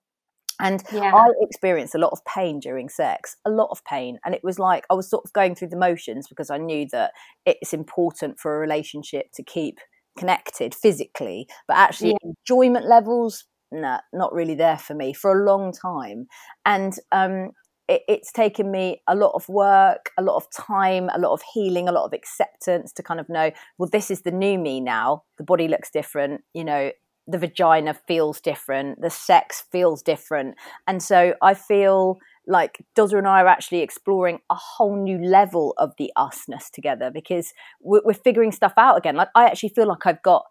And 0.60 0.82
Yeah. 0.92 1.12
I 1.14 1.26
experienced 1.40 1.94
a 1.94 1.98
lot 1.98 2.10
of 2.12 2.24
pain 2.24 2.58
during 2.60 2.88
sex, 2.88 3.36
a 3.46 3.50
lot 3.50 3.68
of 3.70 3.82
pain. 3.84 4.18
And 4.24 4.34
it 4.34 4.42
was 4.42 4.58
like 4.58 4.84
I 4.90 4.94
was 4.94 5.08
sort 5.08 5.24
of 5.24 5.32
going 5.32 5.54
through 5.54 5.68
the 5.68 5.76
motions 5.76 6.26
because 6.28 6.50
I 6.50 6.58
knew 6.58 6.86
that 6.92 7.12
it's 7.46 7.72
important 7.72 8.40
for 8.40 8.56
a 8.56 8.58
relationship 8.58 9.26
to 9.34 9.42
keep 9.44 9.78
connected 10.18 10.74
physically, 10.74 11.46
but 11.68 11.76
actually 11.76 12.16
enjoyment 12.22 12.86
levels, 12.86 13.44
nah, 13.72 14.00
not 14.12 14.32
really 14.32 14.56
there 14.56 14.78
for 14.78 14.94
me 14.94 15.14
for 15.14 15.30
a 15.32 15.44
long 15.50 15.72
time. 15.72 16.26
And 16.64 16.92
um, 17.12 17.52
it, 17.88 18.02
it's 18.08 18.32
taken 18.32 18.70
me 18.70 19.02
a 19.06 19.14
lot 19.14 19.32
of 19.34 19.48
work, 19.48 20.10
a 20.18 20.22
lot 20.22 20.36
of 20.36 20.46
time, 20.50 21.08
a 21.14 21.18
lot 21.18 21.32
of 21.32 21.42
healing, 21.54 21.88
a 21.88 21.92
lot 21.92 22.06
of 22.06 22.12
acceptance 22.12 22.92
to 22.94 23.02
kind 23.02 23.20
of 23.20 23.28
know, 23.28 23.50
well, 23.78 23.90
this 23.90 24.10
is 24.10 24.22
the 24.22 24.30
new 24.44 24.58
me 24.58 24.80
now. 24.80 25.22
The 25.38 25.44
body 25.44 25.68
looks 25.68 25.90
different, 25.90 26.42
you 26.54 26.64
know. 26.64 26.90
the 27.30 27.38
vagina 27.38 27.92
feels 28.08 28.40
different, 28.40 29.00
the 29.02 29.10
sex 29.10 29.62
feels 29.70 30.02
different. 30.02 30.56
And 30.86 31.02
so 31.02 31.34
I 31.42 31.52
feel 31.54 32.16
like 32.48 32.84
Dozer 32.96 33.18
and 33.18 33.28
I 33.28 33.42
are 33.42 33.46
actually 33.46 33.80
exploring 33.80 34.40
a 34.50 34.54
whole 34.54 34.96
new 34.96 35.18
level 35.18 35.74
of 35.76 35.92
the 35.98 36.10
usness 36.16 36.70
together 36.72 37.10
because 37.12 37.52
we're, 37.80 38.00
we're 38.04 38.14
figuring 38.14 38.52
stuff 38.52 38.72
out 38.76 38.96
again. 38.96 39.14
Like 39.14 39.28
I 39.34 39.44
actually 39.44 39.68
feel 39.70 39.86
like 39.86 40.06
I've 40.06 40.22
got 40.22 40.44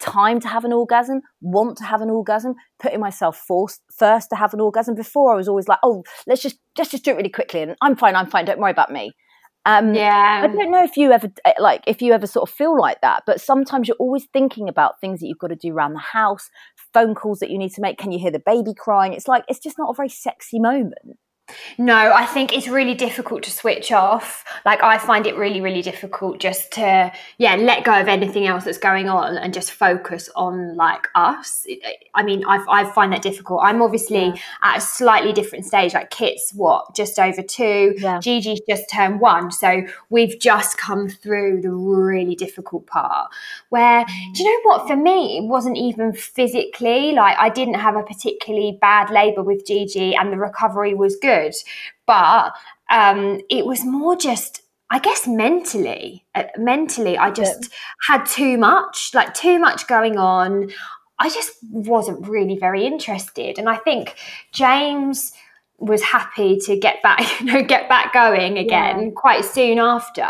time 0.00 0.40
to 0.40 0.48
have 0.48 0.64
an 0.64 0.72
orgasm, 0.72 1.20
want 1.40 1.78
to 1.78 1.84
have 1.84 2.00
an 2.00 2.10
orgasm, 2.10 2.54
putting 2.80 3.00
myself 3.00 3.36
forced 3.36 3.80
first 3.96 4.30
to 4.30 4.36
have 4.36 4.52
an 4.52 4.60
orgasm. 4.60 4.94
Before 4.94 5.32
I 5.32 5.36
was 5.36 5.48
always 5.48 5.68
like, 5.68 5.78
oh, 5.82 6.02
let's 6.26 6.42
just 6.42 6.58
let's 6.76 6.90
just 6.90 7.04
do 7.04 7.12
it 7.12 7.16
really 7.16 7.28
quickly, 7.28 7.62
and 7.62 7.76
I'm 7.82 7.96
fine, 7.96 8.16
I'm 8.16 8.28
fine. 8.28 8.44
Don't 8.44 8.58
worry 8.58 8.72
about 8.72 8.90
me. 8.90 9.12
Um, 9.64 9.94
yeah. 9.94 10.40
I 10.42 10.48
don't 10.48 10.72
know 10.72 10.82
if 10.82 10.96
you 10.96 11.12
ever 11.12 11.30
eh, 11.44 11.52
like 11.60 11.84
if 11.86 12.02
you 12.02 12.12
ever 12.12 12.26
sort 12.26 12.48
of 12.48 12.54
feel 12.54 12.76
like 12.76 13.00
that, 13.02 13.22
but 13.26 13.40
sometimes 13.40 13.86
you're 13.86 13.96
always 13.98 14.26
thinking 14.32 14.68
about 14.68 15.00
things 15.00 15.20
that 15.20 15.26
you've 15.26 15.38
got 15.38 15.48
to 15.48 15.56
do 15.56 15.72
around 15.72 15.92
the 15.92 16.00
house, 16.00 16.50
phone 16.92 17.14
calls 17.14 17.38
that 17.38 17.50
you 17.50 17.58
need 17.58 17.72
to 17.74 17.80
make. 17.80 17.98
Can 17.98 18.10
you 18.10 18.18
hear 18.18 18.32
the 18.32 18.42
baby 18.44 18.74
crying? 18.74 19.12
It's 19.12 19.28
like 19.28 19.44
it's 19.48 19.60
just 19.60 19.78
not 19.78 19.90
a 19.90 19.94
very 19.94 20.08
sexy 20.08 20.58
moment. 20.58 21.16
No, 21.78 22.12
I 22.12 22.26
think 22.26 22.52
it's 22.52 22.68
really 22.68 22.94
difficult 22.94 23.42
to 23.44 23.50
switch 23.50 23.92
off. 23.92 24.44
Like 24.64 24.82
I 24.82 24.98
find 24.98 25.26
it 25.26 25.36
really, 25.36 25.60
really 25.60 25.82
difficult 25.82 26.38
just 26.38 26.72
to 26.72 27.12
yeah 27.38 27.56
let 27.56 27.84
go 27.84 28.00
of 28.00 28.08
anything 28.08 28.46
else 28.46 28.64
that's 28.64 28.78
going 28.78 29.08
on 29.08 29.36
and 29.36 29.52
just 29.52 29.72
focus 29.72 30.28
on 30.36 30.76
like 30.76 31.08
us. 31.14 31.66
I 32.14 32.22
mean, 32.22 32.44
I, 32.46 32.64
I 32.68 32.84
find 32.92 33.12
that 33.12 33.22
difficult. 33.22 33.60
I'm 33.62 33.82
obviously 33.82 34.26
yeah. 34.26 34.36
at 34.62 34.78
a 34.78 34.80
slightly 34.80 35.32
different 35.32 35.64
stage. 35.64 35.94
Like 35.94 36.10
Kit's 36.10 36.52
what 36.54 36.94
just 36.94 37.18
over 37.18 37.42
two, 37.42 37.94
yeah. 37.98 38.20
Gigi's 38.20 38.60
just 38.68 38.90
turned 38.90 39.20
one, 39.20 39.50
so 39.50 39.82
we've 40.10 40.38
just 40.38 40.78
come 40.78 41.08
through 41.08 41.62
the 41.62 41.70
really 41.70 42.34
difficult 42.34 42.86
part. 42.86 43.30
Where 43.70 44.04
do 44.34 44.42
you 44.42 44.50
know 44.50 44.70
what? 44.70 44.86
For 44.86 44.96
me, 44.96 45.38
it 45.38 45.44
wasn't 45.44 45.76
even 45.76 46.12
physically 46.12 47.12
like 47.12 47.36
I 47.38 47.48
didn't 47.48 47.74
have 47.74 47.96
a 47.96 48.02
particularly 48.02 48.78
bad 48.80 49.10
labour 49.10 49.42
with 49.42 49.66
Gigi, 49.66 50.14
and 50.14 50.32
the 50.32 50.36
recovery 50.36 50.94
was 50.94 51.16
good 51.16 51.41
good, 51.42 51.54
but 52.06 52.54
um, 52.90 53.40
it 53.50 53.66
was 53.66 53.84
more 53.84 54.16
just 54.16 54.62
I 54.92 54.98
guess 54.98 55.26
mentally, 55.26 56.26
uh, 56.34 56.44
mentally, 56.58 57.16
I 57.16 57.30
just 57.30 57.62
yeah. 57.62 58.16
had 58.18 58.26
too 58.26 58.58
much, 58.58 59.12
like 59.14 59.32
too 59.32 59.58
much 59.58 59.86
going 59.86 60.18
on. 60.18 60.70
I 61.18 61.30
just 61.30 61.54
wasn't 61.70 62.28
really 62.28 62.58
very 62.58 62.84
interested, 62.84 63.58
and 63.58 63.70
I 63.70 63.76
think 63.76 64.16
James 64.52 65.32
was 65.78 66.02
happy 66.02 66.58
to 66.58 66.76
get 66.76 67.02
back, 67.02 67.20
you 67.40 67.46
know, 67.46 67.62
get 67.62 67.88
back 67.88 68.12
going 68.12 68.58
again 68.58 69.00
yeah. 69.00 69.10
quite 69.16 69.46
soon 69.46 69.78
after. 69.78 70.28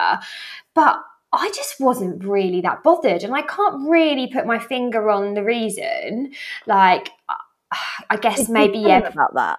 But 0.74 1.02
I 1.32 1.48
just 1.48 1.80
wasn't 1.80 2.22
really 2.24 2.60
that 2.60 2.84
bothered, 2.84 3.24
and 3.24 3.34
I 3.34 3.42
can't 3.42 3.88
really 3.88 4.28
put 4.28 4.46
my 4.46 4.60
finger 4.60 5.10
on 5.10 5.34
the 5.34 5.42
reason. 5.42 6.34
Like, 6.68 7.10
I 8.10 8.16
guess 8.16 8.48
maybe 8.48 8.78
yeah 8.78 8.98
about 8.98 9.34
that. 9.34 9.58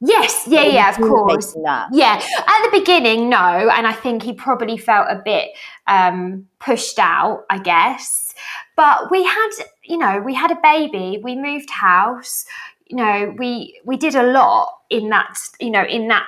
Yes, 0.00 0.44
yeah, 0.46 0.64
yeah, 0.64 0.90
of 0.90 0.96
course. 0.96 1.56
Yeah, 1.90 2.22
at 2.46 2.70
the 2.70 2.78
beginning, 2.78 3.30
no, 3.30 3.38
and 3.38 3.86
I 3.86 3.92
think 3.92 4.22
he 4.22 4.34
probably 4.34 4.76
felt 4.76 5.06
a 5.08 5.22
bit 5.24 5.50
um, 5.86 6.46
pushed 6.58 6.98
out, 6.98 7.44
I 7.48 7.58
guess. 7.58 8.34
But 8.76 9.10
we 9.10 9.24
had, 9.24 9.50
you 9.84 9.96
know, 9.96 10.20
we 10.20 10.34
had 10.34 10.50
a 10.50 10.58
baby, 10.62 11.18
we 11.22 11.34
moved 11.34 11.70
house, 11.70 12.44
you 12.86 12.96
know, 12.96 13.34
we 13.38 13.80
we 13.84 13.96
did 13.96 14.14
a 14.14 14.22
lot 14.22 14.70
in 14.90 15.08
that, 15.08 15.38
you 15.60 15.70
know, 15.70 15.84
in 15.84 16.08
that 16.08 16.26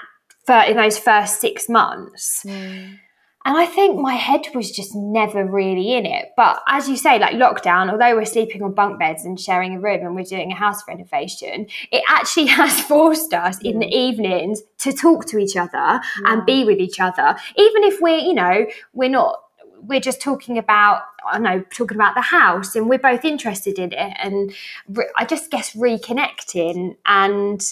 in 0.66 0.76
those 0.76 0.98
first 0.98 1.40
six 1.40 1.68
months. 1.68 2.44
Mm. 2.46 2.98
And 3.45 3.57
I 3.57 3.66
think 3.66 3.99
my 3.99 4.14
head 4.14 4.47
was 4.54 4.71
just 4.71 4.95
never 4.95 5.45
really 5.45 5.95
in 5.95 6.04
it. 6.07 6.33
But 6.37 6.61
as 6.66 6.88
you 6.88 6.97
say, 6.97 7.18
like 7.18 7.35
lockdown, 7.35 7.90
although 7.90 8.16
we're 8.16 8.25
sleeping 8.25 8.62
on 8.62 8.75
bunk 8.75 8.99
beds 8.99 9.25
and 9.25 9.38
sharing 9.38 9.76
a 9.76 9.80
room 9.80 10.04
and 10.04 10.14
we're 10.14 10.25
doing 10.25 10.52
a 10.52 10.57
house 10.57 10.83
renovation, 10.88 11.66
it 11.90 12.02
actually 12.09 12.47
has 12.61 12.80
forced 12.80 13.33
us 13.33 13.59
in 13.62 13.78
the 13.78 13.87
mm. 13.87 13.92
evenings 13.92 14.62
to 14.78 14.92
talk 14.92 15.26
to 15.26 15.38
each 15.38 15.57
other 15.57 15.71
yeah. 15.73 16.00
and 16.26 16.45
be 16.47 16.64
with 16.64 16.78
each 16.78 17.00
other. 17.00 17.37
Even 17.57 17.85
if 17.85 18.00
we're, 18.00 18.18
you 18.18 18.35
know, 18.35 18.66
we're 18.92 19.11
not 19.11 19.40
we're 19.80 20.00
just 20.00 20.21
talking 20.21 20.59
about 20.59 21.02
I 21.25 21.38
know 21.38 21.64
talking 21.73 21.97
about 21.97 22.16
the 22.16 22.21
house 22.21 22.75
and 22.75 22.88
we're 22.88 22.99
both 22.99 23.25
interested 23.25 23.78
in 23.78 23.92
it 23.92 24.16
and 24.18 24.52
re- 24.88 25.11
I 25.16 25.25
just 25.25 25.50
guess 25.50 25.75
reconnecting 25.75 26.97
and 27.07 27.62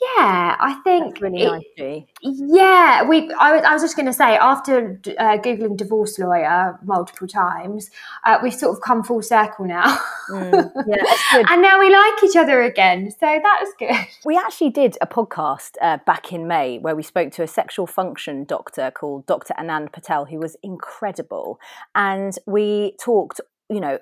yeah, 0.00 0.56
I 0.60 0.80
think 0.84 1.14
That's 1.14 1.22
really 1.22 1.42
it, 1.42 1.66
nice. 1.76 2.04
Yeah, 2.22 3.02
we. 3.02 3.32
I 3.34 3.52
was, 3.52 3.62
I 3.64 3.72
was 3.72 3.82
just 3.82 3.96
going 3.96 4.06
to 4.06 4.12
say 4.12 4.36
after 4.36 5.00
uh, 5.18 5.38
googling 5.38 5.76
divorce 5.76 6.18
lawyer 6.18 6.78
multiple 6.84 7.26
times, 7.26 7.90
uh, 8.24 8.38
we've 8.42 8.54
sort 8.54 8.76
of 8.76 8.82
come 8.82 9.02
full 9.02 9.22
circle 9.22 9.64
now. 9.64 9.98
Mm, 10.30 10.70
yeah, 10.86 11.42
and 11.50 11.62
now 11.62 11.80
we 11.80 11.90
like 11.90 12.22
each 12.22 12.36
other 12.36 12.62
again, 12.62 13.10
so 13.10 13.26
that 13.26 13.58
was 13.60 13.72
good. 13.78 14.06
We 14.24 14.36
actually 14.36 14.70
did 14.70 14.96
a 15.00 15.06
podcast 15.06 15.72
uh, 15.80 15.98
back 16.06 16.32
in 16.32 16.46
May 16.46 16.78
where 16.78 16.94
we 16.94 17.02
spoke 17.02 17.32
to 17.32 17.42
a 17.42 17.48
sexual 17.48 17.86
function 17.86 18.44
doctor 18.44 18.92
called 18.92 19.26
Dr. 19.26 19.54
Anand 19.58 19.92
Patel, 19.92 20.26
who 20.26 20.38
was 20.38 20.56
incredible, 20.62 21.58
and 21.94 22.36
we 22.46 22.94
talked 23.00 23.40
you 23.70 23.80
know 23.80 23.98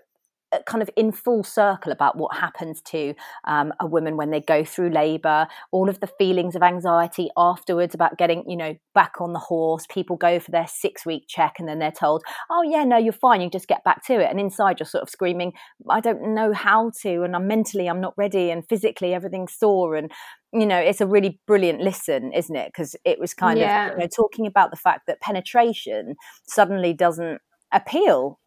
kind 0.67 0.83
of 0.83 0.91
in 0.97 1.13
full 1.13 1.43
circle 1.43 1.93
about 1.93 2.17
what 2.17 2.37
happens 2.37 2.81
to 2.81 3.15
um, 3.47 3.73
a 3.81 3.87
woman 3.87 4.17
when 4.17 4.31
they 4.31 4.41
go 4.41 4.65
through 4.65 4.91
labor. 4.91 5.47
All 5.73 5.89
of 5.89 6.01
the 6.01 6.07
feelings 6.07 6.55
of 6.55 6.63
anxiety 6.63 7.29
afterwards 7.37 7.95
about 7.95 8.19
getting 8.19 8.49
you 8.49 8.57
know 8.57 8.75
back 8.95 9.21
on 9.21 9.33
the 9.33 9.39
horse. 9.39 9.87
People 9.91 10.17
go 10.17 10.39
for 10.39 10.51
their 10.51 10.67
six 10.67 11.05
week 11.05 11.25
check 11.29 11.57
and 11.59 11.69
then 11.69 11.79
they're 11.79 11.91
told 11.91 12.23
oh 12.51 12.63
yeah 12.63 12.85
no 12.85 12.97
you're 12.97 13.13
fine 13.13 13.41
you 13.41 13.51
just 13.51 13.69
get 13.69 13.85
back 13.85 14.05
to 14.07 14.15
it. 14.15 14.31
And 14.31 14.41
inside 14.41 14.79
you're 14.79 14.87
sort 14.87 15.03
of 15.03 15.11
screaming 15.11 15.53
i 15.91 16.01
don't 16.01 16.35
know 16.35 16.53
how 16.53 16.91
to 17.03 17.23
and 17.23 17.35
i'm 17.35 17.47
mentally 17.47 17.89
i'm 17.89 18.01
not 18.01 18.15
ready 18.17 18.51
and 18.51 18.67
physically 18.69 19.15
everything's 19.15 19.55
sore. 19.55 19.97
And 19.97 20.11
you 20.53 20.67
know 20.67 20.79
it's 20.79 21.01
a 21.01 21.07
really 21.07 21.41
brilliant 21.47 21.81
listen 21.81 22.33
isn't 22.33 22.57
it? 22.57 22.69
Because 22.69 22.97
it 23.05 23.19
was 23.19 23.35
kind 23.35 23.59
yeah. 23.59 23.87
of 23.87 23.93
you 23.93 23.99
know 23.99 24.09
talking 24.15 24.47
about 24.47 24.71
the 24.71 24.77
fact 24.77 25.07
that 25.07 25.21
penetration 25.21 26.15
suddenly 26.47 26.93
doesn't 26.93 27.41
appeal 27.73 28.39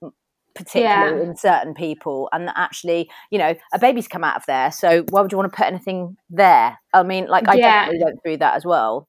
particularly 0.59 1.21
yeah. 1.21 1.29
in 1.29 1.35
certain 1.35 1.73
people 1.73 2.29
and 2.31 2.49
actually 2.55 3.09
you 3.31 3.39
know 3.39 3.55
a 3.73 3.79
baby's 3.79 4.07
come 4.07 4.23
out 4.23 4.35
of 4.35 4.43
there 4.45 4.71
so 4.71 5.03
why 5.09 5.21
would 5.21 5.31
you 5.31 5.37
want 5.37 5.51
to 5.51 5.55
put 5.55 5.65
anything 5.65 6.17
there? 6.29 6.79
I 6.93 7.03
mean 7.03 7.27
like 7.27 7.47
i 7.47 7.55
yeah. 7.55 7.85
definitely 7.85 8.03
went 8.03 8.23
through 8.23 8.37
that 8.37 8.55
as 8.55 8.65
well. 8.65 9.07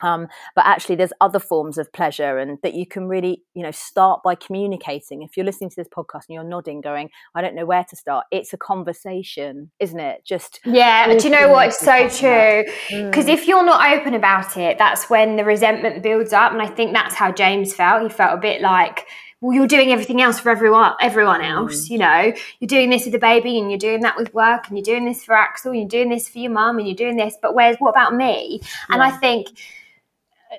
Um, 0.00 0.26
but 0.56 0.66
actually 0.66 0.96
there's 0.96 1.12
other 1.20 1.38
forms 1.38 1.78
of 1.78 1.90
pleasure 1.92 2.36
and 2.36 2.58
that 2.62 2.74
you 2.74 2.84
can 2.84 3.06
really 3.06 3.42
you 3.54 3.62
know 3.62 3.70
start 3.70 4.22
by 4.24 4.34
communicating. 4.34 5.22
If 5.22 5.36
you're 5.36 5.46
listening 5.46 5.70
to 5.70 5.76
this 5.76 5.88
podcast 5.88 6.22
and 6.28 6.34
you're 6.34 6.44
nodding 6.44 6.80
going 6.80 7.10
i 7.34 7.40
don't 7.40 7.54
know 7.54 7.64
where 7.64 7.84
to 7.84 7.96
start 7.96 8.26
it's 8.30 8.52
a 8.52 8.56
conversation 8.56 9.70
isn't 9.78 10.00
it? 10.00 10.24
Just 10.24 10.60
yeah 10.64 11.06
do 11.16 11.24
you 11.24 11.30
know 11.30 11.48
what 11.48 11.68
it's 11.68 11.78
so 11.78 12.08
true? 12.08 12.64
because 13.06 13.26
mm. 13.26 13.34
if 13.34 13.46
you're 13.46 13.64
not 13.64 13.96
open 13.96 14.14
about 14.14 14.56
it 14.56 14.78
that's 14.78 15.08
when 15.08 15.36
the 15.36 15.44
resentment 15.44 16.02
builds 16.02 16.32
up 16.32 16.52
and 16.52 16.60
i 16.60 16.66
think 16.66 16.92
that's 16.92 17.14
how 17.14 17.32
james 17.32 17.72
felt. 17.74 18.02
He 18.02 18.08
felt 18.08 18.36
a 18.36 18.40
bit 18.40 18.60
like 18.60 19.06
well, 19.44 19.52
you're 19.52 19.66
doing 19.66 19.92
everything 19.92 20.22
else 20.22 20.40
for 20.40 20.48
everyone, 20.48 20.94
everyone 21.02 21.42
mm. 21.42 21.50
else. 21.50 21.90
You 21.90 21.98
know, 21.98 22.32
you're 22.60 22.66
doing 22.66 22.88
this 22.88 23.04
with 23.04 23.12
the 23.12 23.18
baby, 23.18 23.58
and 23.58 23.70
you're 23.70 23.78
doing 23.78 24.00
that 24.00 24.16
with 24.16 24.32
work, 24.32 24.68
and 24.68 24.78
you're 24.78 24.84
doing 24.84 25.04
this 25.04 25.22
for 25.22 25.34
Axel, 25.34 25.72
and 25.72 25.80
you're 25.80 25.88
doing 25.88 26.08
this 26.08 26.30
for 26.30 26.38
your 26.38 26.50
mum, 26.50 26.78
and 26.78 26.88
you're 26.88 26.96
doing 26.96 27.16
this. 27.16 27.36
But 27.42 27.54
where's 27.54 27.76
what 27.76 27.90
about 27.90 28.14
me? 28.14 28.60
Yeah. 28.62 28.68
And 28.88 29.02
I 29.02 29.10
think 29.10 29.48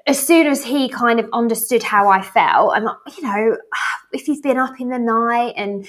as 0.05 0.23
soon 0.23 0.45
as 0.45 0.63
he 0.63 0.87
kind 0.87 1.19
of 1.19 1.27
understood 1.33 1.81
how 1.81 2.09
I 2.09 2.21
felt, 2.21 2.77
and 2.77 2.87
you 3.17 3.23
know, 3.23 3.57
if 4.13 4.27
you've 4.27 4.43
been 4.43 4.59
up 4.59 4.79
in 4.79 4.89
the 4.89 4.99
night 4.99 5.55
and 5.57 5.87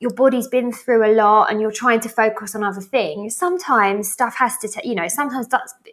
your 0.00 0.12
body's 0.12 0.48
been 0.48 0.70
through 0.70 1.10
a 1.10 1.12
lot 1.14 1.50
and 1.50 1.62
you're 1.62 1.72
trying 1.72 2.00
to 2.00 2.10
focus 2.10 2.54
on 2.54 2.62
other 2.62 2.80
things 2.82 3.34
sometimes 3.34 4.10
stuff 4.10 4.34
has 4.34 4.58
to 4.58 4.68
t- 4.68 4.86
you 4.86 4.94
know 4.94 5.08
sometimes 5.08 5.48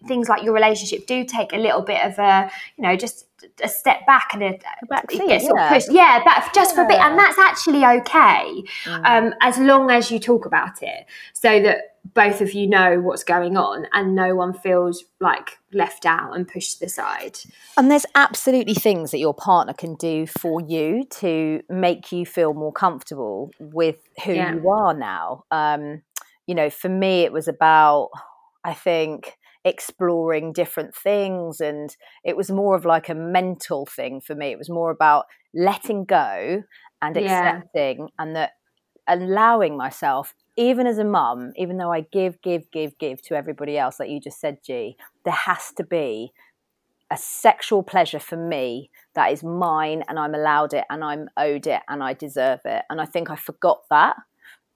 things 0.05 0.27
like 0.27 0.43
your 0.43 0.53
relationship 0.53 1.08
do 1.08 1.24
take 1.24 1.53
a 1.53 1.58
little 1.58 1.81
bit 1.81 2.03
of 2.03 2.20
a 2.20 2.51
you 2.75 2.84
know 2.84 2.98
just 2.98 3.27
a 3.63 3.67
step 3.67 4.05
back 4.05 4.29
and 4.33 4.43
a, 4.43 4.60
back 4.88 5.10
seat, 5.12 5.24
yeah. 5.27 5.79
yeah 5.89 6.21
but 6.24 6.53
just 6.53 6.71
yeah. 6.71 6.75
for 6.75 6.83
a 6.83 6.88
bit 6.88 7.00
and 7.00 7.17
that's 7.17 7.38
actually 7.38 7.86
okay 7.86 8.63
mm. 8.86 9.05
um, 9.05 9.33
as 9.41 9.57
long 9.57 9.89
as 9.89 10.12
you 10.12 10.19
talk 10.19 10.45
about 10.45 10.81
it 10.81 11.05
so 11.33 11.62
that 11.62 11.98
both 12.13 12.41
of 12.41 12.53
you 12.53 12.67
know 12.67 13.00
what's 13.00 13.24
going 13.24 13.55
on 13.55 13.86
and 13.93 14.15
no 14.15 14.36
one 14.36 14.53
feels 14.53 15.03
like 15.19 15.60
left 15.71 16.05
out 16.05 16.36
and 16.36 16.48
pushed 16.48 16.74
to 16.74 16.86
the 16.86 16.89
side 16.89 17.38
and 17.77 17.91
there's 17.91 18.05
absolutely 18.15 18.74
things 18.74 19.12
that 19.12 19.19
your 19.19 19.33
partner 19.33 19.74
can 19.74 19.95
do 19.95 20.25
for 20.25 20.62
you 20.62 21.03
to 21.10 21.62
make 21.69 22.12
you 22.12 22.25
feel 22.25 22.53
more 22.53 22.74
comfortable 22.74 23.51
with 23.60 23.98
who 24.25 24.33
yeah. 24.33 24.53
you 24.53 24.69
are 24.69 24.93
now 24.93 25.43
um, 25.51 26.01
you 26.48 26.55
know 26.55 26.69
for 26.69 26.89
me 26.89 27.21
it 27.21 27.31
was 27.31 27.48
about 27.48 28.10
i 28.63 28.74
think 28.74 29.38
exploring 29.63 30.53
different 30.53 30.95
things 30.95 31.59
and 31.59 31.95
it 32.23 32.35
was 32.35 32.49
more 32.49 32.75
of 32.75 32.85
like 32.85 33.09
a 33.09 33.15
mental 33.15 33.85
thing 33.85 34.19
for 34.19 34.35
me. 34.35 34.51
It 34.51 34.57
was 34.57 34.69
more 34.69 34.91
about 34.91 35.25
letting 35.53 36.05
go 36.05 36.63
and 37.01 37.17
accepting 37.17 37.99
yeah. 37.99 38.05
and 38.19 38.35
that 38.35 38.51
allowing 39.07 39.75
myself 39.75 40.33
even 40.57 40.85
as 40.85 40.97
a 40.97 41.03
mum 41.03 41.51
even 41.55 41.77
though 41.77 41.91
i 41.91 42.01
give 42.11 42.39
give 42.41 42.69
give 42.71 42.95
give 42.99 43.21
to 43.21 43.35
everybody 43.35 43.77
else 43.77 43.99
like 43.99 44.09
you 44.09 44.19
just 44.19 44.39
said 44.39 44.57
g 44.63 44.95
there 45.25 45.33
has 45.33 45.71
to 45.75 45.83
be 45.83 46.31
a 47.11 47.17
sexual 47.17 47.83
pleasure 47.83 48.19
for 48.19 48.37
me 48.37 48.89
that 49.15 49.31
is 49.31 49.43
mine 49.43 50.03
and 50.07 50.17
i'm 50.17 50.33
allowed 50.33 50.73
it 50.73 50.85
and 50.89 51.03
i'm 51.03 51.27
owed 51.35 51.67
it 51.67 51.81
and 51.89 52.01
i 52.01 52.13
deserve 52.13 52.59
it. 52.63 52.83
And 52.89 53.01
i 53.01 53.05
think 53.05 53.29
i 53.29 53.35
forgot 53.35 53.81
that. 53.89 54.15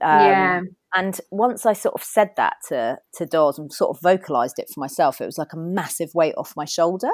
Um, 0.02 0.20
yeah 0.20 0.62
And 0.96 1.20
once 1.32 1.66
I 1.66 1.74
sort 1.74 1.96
of 1.96 2.04
said 2.04 2.30
that 2.38 2.54
to 2.70 2.98
to 3.16 3.26
Dawes 3.26 3.60
and 3.60 3.72
sort 3.72 3.96
of 3.96 4.02
vocalized 4.02 4.60
it 4.60 4.70
for 4.74 4.80
myself, 4.80 5.20
it 5.22 5.26
was 5.26 5.38
like 5.38 5.54
a 5.54 5.58
massive 5.58 6.12
weight 6.14 6.36
off 6.38 6.54
my 6.56 6.66
shoulder. 6.66 7.12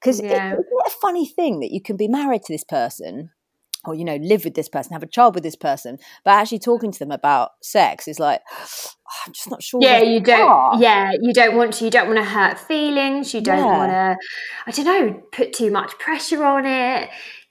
Because 0.00 0.20
Yeah. 0.22 0.54
it's 0.54 0.94
a 0.94 0.98
funny 1.00 1.26
thing 1.26 1.60
that 1.60 1.70
you 1.72 1.82
can 1.82 1.96
be 1.96 2.08
married 2.08 2.42
to 2.44 2.52
this 2.52 2.64
person 2.64 3.30
or 3.84 3.94
you 3.94 4.04
know 4.04 4.16
live 4.16 4.44
with 4.44 4.54
this 4.54 4.68
person 4.68 4.92
have 4.92 5.04
a 5.04 5.06
child 5.06 5.34
with 5.34 5.44
this 5.44 5.54
person 5.54 5.98
but 6.24 6.32
actually 6.32 6.58
talking 6.58 6.90
to 6.90 6.98
them 6.98 7.12
about 7.12 7.50
sex 7.62 8.08
is 8.08 8.18
like 8.18 8.40
i'm 9.26 9.32
just 9.32 9.48
not 9.48 9.62
sure 9.62 9.80
yeah 9.80 10.00
you 10.02 10.18
don't 10.20 10.80
yeah 10.80 11.12
you 11.20 11.32
don't 11.32 11.56
want 11.56 11.72
to 11.72 11.84
you 11.84 11.90
don't 11.90 12.08
want 12.08 12.18
to 12.18 12.24
hurt 12.24 12.58
feelings 12.58 13.32
you 13.32 13.40
don't 13.40 13.58
Yeah. 13.58 13.76
want 13.78 13.90
to 13.92 14.16
i 14.66 14.70
don't 14.72 14.84
know 14.84 15.22
put 15.30 15.52
too 15.52 15.70
much 15.70 15.96
pressure 15.98 16.44
on 16.44 16.66
it 16.66 17.08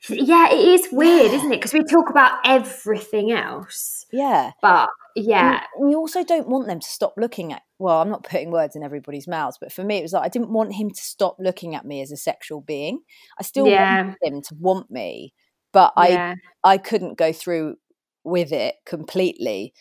yeah 0.10 0.52
it 0.52 0.60
is 0.60 0.90
weird 0.92 1.32
isn't 1.32 1.52
it 1.52 1.56
because 1.58 1.74
we 1.74 1.80
talk 1.90 2.10
about 2.10 2.40
everything 2.46 3.32
else 3.32 4.06
yeah 4.12 4.52
but 4.62 4.90
And 5.26 5.26
yeah 5.28 5.64
you 5.80 5.98
also 5.98 6.24
don't 6.24 6.48
want 6.48 6.68
them 6.68 6.80
to 6.80 6.88
stop 6.88 7.14
looking 7.18 7.52
at 7.54 7.64
well 7.80 8.02
i'm 8.02 8.10
not 8.10 8.24
putting 8.24 8.52
words 8.52 8.76
in 8.76 8.84
everybody's 8.84 9.28
mouths 9.28 9.58
but 9.60 9.72
for 9.72 9.84
me 9.84 9.98
it 9.98 10.04
was 10.04 10.14
like 10.14 10.24
i 10.24 10.30
didn't 10.30 10.52
want 10.52 10.74
him 10.76 10.90
to 10.92 11.02
stop 11.02 11.38
looking 11.40 11.76
at 11.76 11.86
me 11.86 12.02
as 12.02 12.12
a 12.12 12.18
sexual 12.18 12.62
being 12.62 13.00
i 13.40 13.44
still 13.44 13.66
Yeah. 13.68 14.04
wanted 14.22 14.34
him 14.36 14.42
to 14.44 14.56
want 14.60 14.92
me 14.92 15.34
but 15.74 15.94
i 15.98 16.10
yeah 16.10 16.36
I 16.64 16.78
couldn't 16.78 17.18
go 17.18 17.32
through 17.32 17.78
with 18.24 18.52
it 18.52 18.76
completely. 18.86 19.74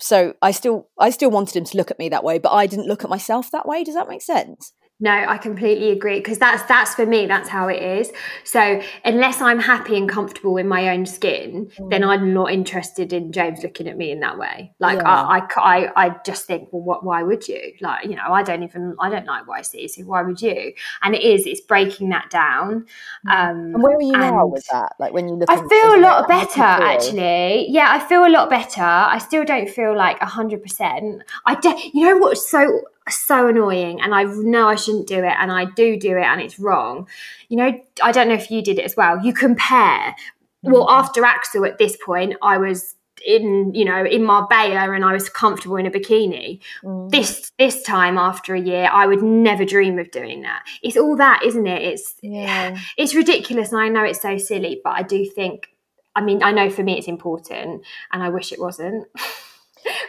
So 0.00 0.34
I 0.42 0.50
still 0.50 0.90
I 0.98 1.10
still 1.10 1.30
wanted 1.30 1.56
him 1.56 1.64
to 1.64 1.76
look 1.78 1.90
at 1.90 1.98
me 1.98 2.08
that 2.10 2.24
way, 2.24 2.38
but 2.38 2.52
I 2.52 2.66
didn't 2.66 2.88
look 2.88 3.04
at 3.04 3.10
myself 3.10 3.50
that 3.52 3.66
way. 3.66 3.84
Does 3.84 3.94
that 3.94 4.08
make 4.08 4.22
sense? 4.22 4.72
No, 4.98 5.10
I 5.10 5.36
completely 5.36 5.90
agree 5.90 6.20
because 6.20 6.38
that's 6.38 6.62
that's 6.62 6.94
for 6.94 7.04
me. 7.04 7.26
That's 7.26 7.50
how 7.50 7.68
it 7.68 7.82
is. 7.82 8.10
So 8.44 8.80
unless 9.04 9.42
I'm 9.42 9.58
happy 9.58 9.94
and 9.98 10.08
comfortable 10.08 10.56
in 10.56 10.66
my 10.68 10.88
own 10.88 11.04
skin, 11.04 11.70
then 11.90 12.02
I'm 12.02 12.32
not 12.32 12.50
interested 12.50 13.12
in 13.12 13.30
James 13.30 13.62
looking 13.62 13.88
at 13.88 13.98
me 13.98 14.10
in 14.10 14.20
that 14.20 14.38
way. 14.38 14.72
Like 14.78 14.96
Yeah. 14.98 15.04
I, 15.06 15.38
I, 15.38 15.60
I, 15.60 16.06
I 16.06 16.16
just 16.24 16.46
think, 16.46 16.70
well, 16.72 16.80
what? 16.82 17.04
Why 17.04 17.22
would 17.22 17.46
you? 17.46 17.74
Like 17.82 18.06
you 18.06 18.16
know, 18.16 18.32
I 18.32 18.42
don't 18.42 18.62
even 18.62 18.96
I 18.98 19.10
don't 19.10 19.26
like 19.26 19.46
what 19.46 19.58
I 19.58 19.62
see. 19.62 19.86
So 19.86 20.00
why 20.02 20.22
would 20.22 20.40
you? 20.40 20.72
And 21.02 21.14
it 21.14 21.22
is. 21.22 21.44
It's 21.44 21.60
breaking 21.60 22.08
that 22.08 22.30
down. 22.30 22.86
Um, 23.28 23.74
And 23.74 23.82
where 23.82 23.96
are 23.96 24.02
you 24.02 24.12
now 24.12 24.46
with 24.46 24.66
that? 24.72 24.94
Like 24.98 25.12
when 25.12 25.28
you 25.28 25.34
look 25.34 25.50
I 25.50 25.56
feel 25.56 25.94
a 25.94 26.00
lot 26.00 26.26
better 26.26 26.62
actually. 26.62 27.66
Yeah, 27.68 27.88
I 27.90 27.98
feel 28.08 28.24
a 28.24 28.30
lot 28.30 28.48
better. 28.48 28.80
I 28.80 29.18
still 29.18 29.44
don't 29.44 29.68
feel 29.68 29.94
like 29.94 30.18
hundred 30.22 30.62
percent. 30.62 31.22
I 31.44 31.54
de- 31.54 31.90
you 31.92 32.06
know 32.06 32.16
what's 32.16 32.50
so 32.50 32.80
so 33.08 33.48
annoying, 33.48 34.00
and 34.00 34.14
I 34.14 34.24
know 34.24 34.68
I 34.68 34.74
shouldn't 34.74 35.06
do 35.06 35.18
it, 35.18 35.34
and 35.38 35.50
I 35.52 35.64
do 35.66 35.98
do 35.98 36.16
it, 36.16 36.22
and 36.24 36.40
it's 36.40 36.58
wrong. 36.58 37.08
You 37.48 37.56
know, 37.58 37.80
I 38.02 38.12
don't 38.12 38.28
know 38.28 38.34
if 38.34 38.50
you 38.50 38.62
did 38.62 38.78
it 38.78 38.84
as 38.84 38.96
well. 38.96 39.24
You 39.24 39.32
compare. 39.32 40.14
Well, 40.62 40.86
Mm-hmm. 40.86 40.98
after 41.00 41.24
Axel, 41.24 41.64
at 41.64 41.78
this 41.78 41.96
point, 42.04 42.34
I 42.42 42.58
was 42.58 42.94
in 43.26 43.72
you 43.74 43.84
know 43.84 44.04
in 44.04 44.24
Marbella, 44.24 44.92
and 44.92 45.04
I 45.04 45.12
was 45.12 45.28
comfortable 45.28 45.76
in 45.76 45.86
a 45.86 45.90
bikini. 45.90 46.60
Mm. 46.84 47.10
This 47.10 47.52
this 47.58 47.82
time 47.82 48.18
after 48.18 48.54
a 48.54 48.60
year, 48.60 48.88
I 48.92 49.06
would 49.06 49.22
never 49.22 49.64
dream 49.64 49.98
of 49.98 50.10
doing 50.10 50.42
that. 50.42 50.62
It's 50.82 50.96
all 50.96 51.16
that, 51.16 51.42
isn't 51.44 51.66
it? 51.66 51.82
It's 51.82 52.14
Yeah. 52.22 52.76
it's 52.96 53.14
ridiculous 53.14 53.70
and 53.72 53.80
I 53.80 53.88
know 53.88 54.02
it's 54.04 54.20
so 54.20 54.36
silly, 54.38 54.80
but 54.82 54.90
I 54.90 55.02
do 55.02 55.24
think 55.24 55.68
I 56.14 56.20
mean, 56.22 56.42
I 56.42 56.50
know 56.52 56.70
for 56.70 56.82
me 56.82 56.96
it's 56.98 57.08
important 57.08 57.82
and 58.12 58.22
I 58.22 58.30
wish 58.30 58.50
it 58.52 58.58
wasn't. 58.60 59.06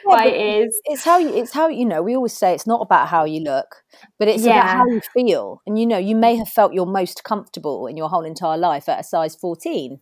but 0.05 0.27
it 0.27 0.63
is. 0.63 0.79
It's 0.85 1.03
how 1.03 1.17
you 1.17 1.33
it's 1.35 1.53
how 1.53 1.67
you 1.67 1.85
know, 1.85 2.01
we 2.01 2.15
always 2.15 2.33
say 2.33 2.53
it's 2.53 2.67
not 2.67 2.81
about 2.81 3.07
how 3.07 3.25
you 3.25 3.41
look, 3.41 3.83
but 4.19 4.27
it's 4.27 4.45
about 4.45 4.67
how 4.67 4.85
you 4.85 5.01
feel. 5.13 5.61
And 5.65 5.77
you 5.79 5.85
know, 5.85 5.97
you 5.97 6.15
may 6.15 6.35
have 6.35 6.49
felt 6.49 6.73
your 6.73 6.85
most 6.87 7.23
comfortable 7.23 7.87
in 7.87 7.97
your 7.97 8.09
whole 8.09 8.25
entire 8.25 8.57
life 8.57 8.89
at 8.89 8.99
a 8.99 9.03
size 9.03 9.35
14. 9.35 9.99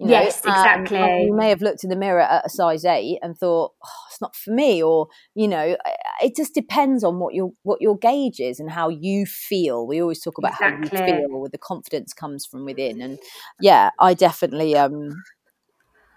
You 0.00 0.06
know, 0.06 0.12
Yes, 0.12 0.38
exactly. 0.38 0.96
and 0.96 1.26
you 1.28 1.34
may 1.34 1.48
have 1.48 1.60
looked 1.60 1.82
in 1.82 1.90
the 1.90 1.96
mirror 1.96 2.20
at 2.20 2.46
a 2.46 2.48
size 2.48 2.84
eight 2.84 3.18
and 3.20 3.36
thought, 3.36 3.72
oh, 3.84 3.88
"It's 4.08 4.20
not 4.20 4.36
for 4.36 4.52
me," 4.52 4.80
or 4.82 5.08
you 5.34 5.48
know, 5.48 5.76
it 6.22 6.36
just 6.36 6.54
depends 6.54 7.02
on 7.02 7.18
what 7.18 7.34
your 7.34 7.50
what 7.64 7.80
your 7.80 7.96
gauge 7.98 8.38
is 8.40 8.60
and 8.60 8.70
how 8.70 8.88
you 8.88 9.26
feel. 9.26 9.86
We 9.86 10.00
always 10.00 10.20
talk 10.20 10.38
about 10.38 10.54
how 10.54 10.68
you 10.68 10.88
feel, 10.88 11.26
where 11.40 11.48
the 11.50 11.58
confidence 11.58 12.12
comes 12.12 12.46
from 12.46 12.64
within. 12.64 13.00
And 13.00 13.18
yeah, 13.60 13.90
I 13.98 14.14
definitely, 14.14 14.76
um, 14.76 15.10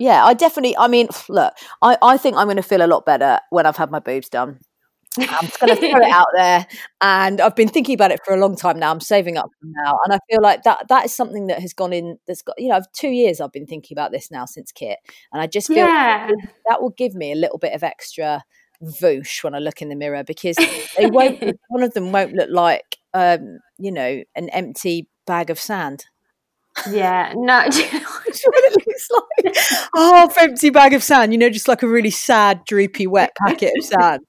yeah, 0.02 0.26
I 0.26 0.34
definitely. 0.34 0.76
I 0.78 0.88
mean, 0.88 1.08
look, 1.30 1.54
I 1.82 1.98
I 2.02 2.18
think 2.18 2.36
I'm 2.36 2.48
going 2.48 2.58
to 2.58 2.64
feel 2.64 2.84
a 2.84 2.88
lot 2.88 3.06
better 3.06 3.40
when 3.52 3.66
I've 3.66 3.78
had 3.78 3.92
my 3.92 4.00
boobs 4.00 4.30
done. 4.30 4.60
I'm 5.18 5.28
just 5.46 5.60
going 5.60 5.76
to 5.76 5.76
throw 5.76 6.00
it 6.02 6.10
out 6.12 6.28
there, 6.36 6.66
and 7.02 7.42
I've 7.42 7.56
been 7.56 7.68
thinking 7.68 7.96
about 7.96 8.12
it 8.12 8.22
for 8.26 8.34
a 8.34 8.40
long 8.40 8.56
time 8.56 8.80
now. 8.80 8.92
I'm 8.92 9.02
saving 9.02 9.38
up 9.38 9.50
for 9.60 9.68
now, 9.84 10.00
and 10.06 10.14
I 10.14 10.20
feel 10.30 10.42
like 10.42 10.64
that 10.64 10.88
that 10.88 11.06
is 11.06 11.14
something 11.14 11.48
that 11.48 11.60
has 11.60 11.74
gone 11.74 11.94
in. 11.94 12.18
That's 12.28 12.42
got 12.42 12.56
you 12.60 12.70
know, 12.70 12.82
two 12.94 13.10
years 13.10 13.42
I've 13.42 13.52
been 13.52 13.68
thinking 13.68 13.96
about 13.96 14.12
this 14.12 14.32
now 14.32 14.46
since 14.46 14.72
Kit, 14.72 14.98
and 15.32 15.42
I 15.42 15.48
just 15.48 15.68
feel 15.68 15.86
Yeah. 15.86 16.30
that 16.68 16.82
will 16.82 16.92
give 16.92 17.14
me 17.14 17.32
a 17.32 17.36
little 17.36 17.58
bit 17.58 17.74
of 17.74 17.84
extra 17.84 18.44
voosh 18.82 19.44
when 19.44 19.54
I 19.54 19.60
look 19.60 19.82
in 19.82 19.90
the 19.90 19.96
mirror 19.96 20.24
because 20.24 20.58
they 20.98 21.06
won't. 21.08 21.44
one 21.68 21.84
of 21.84 21.94
them 21.94 22.12
won't 22.12 22.34
look 22.34 22.50
like 22.50 22.98
um, 23.14 23.60
you 23.78 23.92
know 23.92 24.24
an 24.36 24.50
empty 24.50 25.10
bag 25.28 25.50
of 25.50 25.60
sand. 25.60 26.06
Yeah. 26.89 27.34
No. 27.36 27.65
do 27.70 27.80
you 27.80 27.91
know 27.94 28.00
what? 28.08 28.28
It 28.28 28.88
looks 28.88 29.10
like. 29.12 29.89
A 29.96 30.00
half 30.00 30.38
empty 30.38 30.70
bag 30.70 30.94
of 30.94 31.04
sand, 31.04 31.34
you 31.34 31.38
know, 31.39 31.50
just 31.50 31.67
like 31.67 31.84
a 31.84 31.88
really 31.88 32.10
sad, 32.12 32.63
droopy, 32.65 33.08
wet 33.08 33.36
packet 33.36 33.74
of 33.78 33.86
sand. 33.86 34.22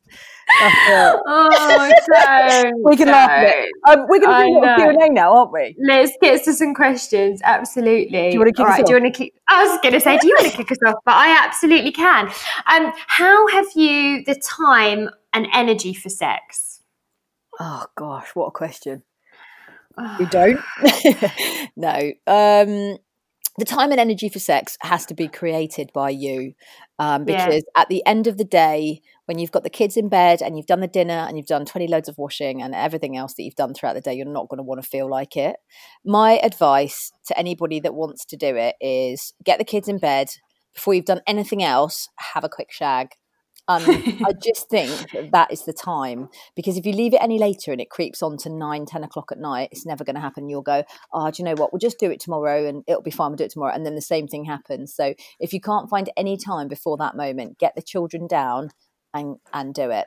Oh, 0.60 1.90
don't, 2.08 2.74
We 2.84 2.96
can 2.96 3.08
laugh 3.08 3.30
at 3.30 3.44
it. 3.44 3.68
don't. 3.86 4.00
Um, 4.00 4.06
we're 4.08 4.20
going 4.20 4.36
to 4.36 4.44
do 4.44 4.58
a 4.58 4.66
know. 4.66 4.76
Q 4.76 4.88
and 4.90 5.02
A 5.02 5.08
now, 5.14 5.34
aren't 5.34 5.52
we? 5.52 5.76
Let's 5.86 6.12
get 6.20 6.44
to 6.44 6.52
some 6.52 6.74
questions. 6.74 7.40
Absolutely. 7.44 8.28
Do 8.30 8.34
you 8.34 8.38
wanna 8.38 8.52
kick 8.52 8.60
All 8.60 8.66
us 8.66 8.78
right, 8.78 8.86
Do 8.86 8.92
you 8.92 9.00
want 9.00 9.14
to 9.14 9.18
kick? 9.18 9.32
I 9.48 9.64
was 9.64 9.80
going 9.80 9.94
to 9.94 10.00
say, 10.00 10.18
do 10.18 10.26
you 10.26 10.36
want 10.38 10.50
to 10.50 10.56
kick 10.56 10.72
us 10.72 10.78
off? 10.86 10.96
But 11.04 11.14
I 11.14 11.44
absolutely 11.44 11.92
can. 11.92 12.26
Um, 12.66 12.92
how 13.06 13.46
have 13.48 13.66
you 13.74 14.24
the 14.24 14.34
time 14.34 15.10
and 15.32 15.46
energy 15.54 15.94
for 15.94 16.08
sex? 16.10 16.80
Oh 17.60 17.86
gosh, 17.96 18.30
what 18.34 18.46
a 18.46 18.50
question. 18.50 19.02
We 20.18 20.26
don't. 20.26 20.60
no. 21.76 22.12
Um, 22.26 22.98
the 23.58 23.66
time 23.66 23.90
and 23.90 24.00
energy 24.00 24.30
for 24.30 24.38
sex 24.38 24.78
has 24.80 25.04
to 25.06 25.14
be 25.14 25.28
created 25.28 25.90
by 25.92 26.08
you, 26.10 26.54
um, 26.98 27.24
Yeah. 27.28 27.46
because 27.46 27.64
at 27.76 27.88
the 27.90 28.02
end 28.06 28.26
of 28.26 28.38
the 28.38 28.44
day, 28.44 29.02
when 29.26 29.38
you've 29.38 29.50
got 29.52 29.62
the 29.62 29.70
kids 29.70 29.96
in 29.96 30.08
bed 30.08 30.40
and 30.40 30.56
you've 30.56 30.66
done 30.66 30.80
the 30.80 30.86
dinner 30.88 31.26
and 31.28 31.36
you've 31.36 31.46
done 31.46 31.66
twenty 31.66 31.86
loads 31.86 32.08
of 32.08 32.16
washing 32.16 32.62
and 32.62 32.74
everything 32.74 33.16
else 33.16 33.34
that 33.34 33.42
you've 33.42 33.54
done 33.54 33.74
throughout 33.74 33.92
the 33.94 34.00
day, 34.00 34.14
you're 34.14 34.26
not 34.26 34.48
going 34.48 34.58
to 34.58 34.62
want 34.64 34.82
to 34.82 34.88
feel 34.88 35.08
like 35.08 35.36
it. 35.36 35.56
My 36.04 36.38
advice 36.42 37.12
to 37.26 37.38
anybody 37.38 37.78
that 37.80 37.94
wants 37.94 38.24
to 38.26 38.36
do 38.36 38.56
it 38.56 38.76
is 38.80 39.34
get 39.44 39.58
the 39.58 39.64
kids 39.64 39.86
in 39.88 39.98
bed 39.98 40.28
before 40.74 40.94
you've 40.94 41.04
done 41.04 41.20
anything 41.26 41.62
else. 41.62 42.08
Have 42.34 42.44
a 42.44 42.48
quick 42.48 42.72
shag. 42.72 43.10
Um, 43.68 43.82
I 43.86 44.32
just 44.42 44.68
think 44.68 44.90
that, 45.12 45.30
that 45.32 45.52
is 45.52 45.64
the 45.64 45.72
time 45.72 46.28
because 46.56 46.76
if 46.76 46.84
you 46.84 46.92
leave 46.92 47.14
it 47.14 47.22
any 47.22 47.38
later 47.38 47.72
and 47.72 47.80
it 47.80 47.90
creeps 47.90 48.22
on 48.22 48.36
to 48.38 48.50
nine, 48.50 48.86
10 48.86 49.04
o'clock 49.04 49.30
at 49.30 49.38
night, 49.38 49.68
it's 49.72 49.86
never 49.86 50.04
going 50.04 50.16
to 50.16 50.20
happen. 50.20 50.48
You'll 50.48 50.62
go, 50.62 50.84
oh, 51.12 51.30
do 51.30 51.42
you 51.42 51.44
know 51.44 51.54
what? 51.54 51.72
We'll 51.72 51.80
just 51.80 51.98
do 51.98 52.10
it 52.10 52.20
tomorrow 52.20 52.66
and 52.66 52.82
it'll 52.86 53.02
be 53.02 53.10
fine. 53.10 53.30
We'll 53.30 53.36
do 53.36 53.44
it 53.44 53.52
tomorrow. 53.52 53.74
And 53.74 53.86
then 53.86 53.94
the 53.94 54.02
same 54.02 54.26
thing 54.26 54.44
happens. 54.44 54.94
So 54.94 55.14
if 55.38 55.52
you 55.52 55.60
can't 55.60 55.88
find 55.88 56.10
any 56.16 56.36
time 56.36 56.68
before 56.68 56.96
that 56.98 57.16
moment, 57.16 57.58
get 57.58 57.74
the 57.74 57.82
children 57.82 58.26
down 58.26 58.70
and, 59.14 59.36
and 59.52 59.74
do 59.74 59.90
it. 59.90 60.06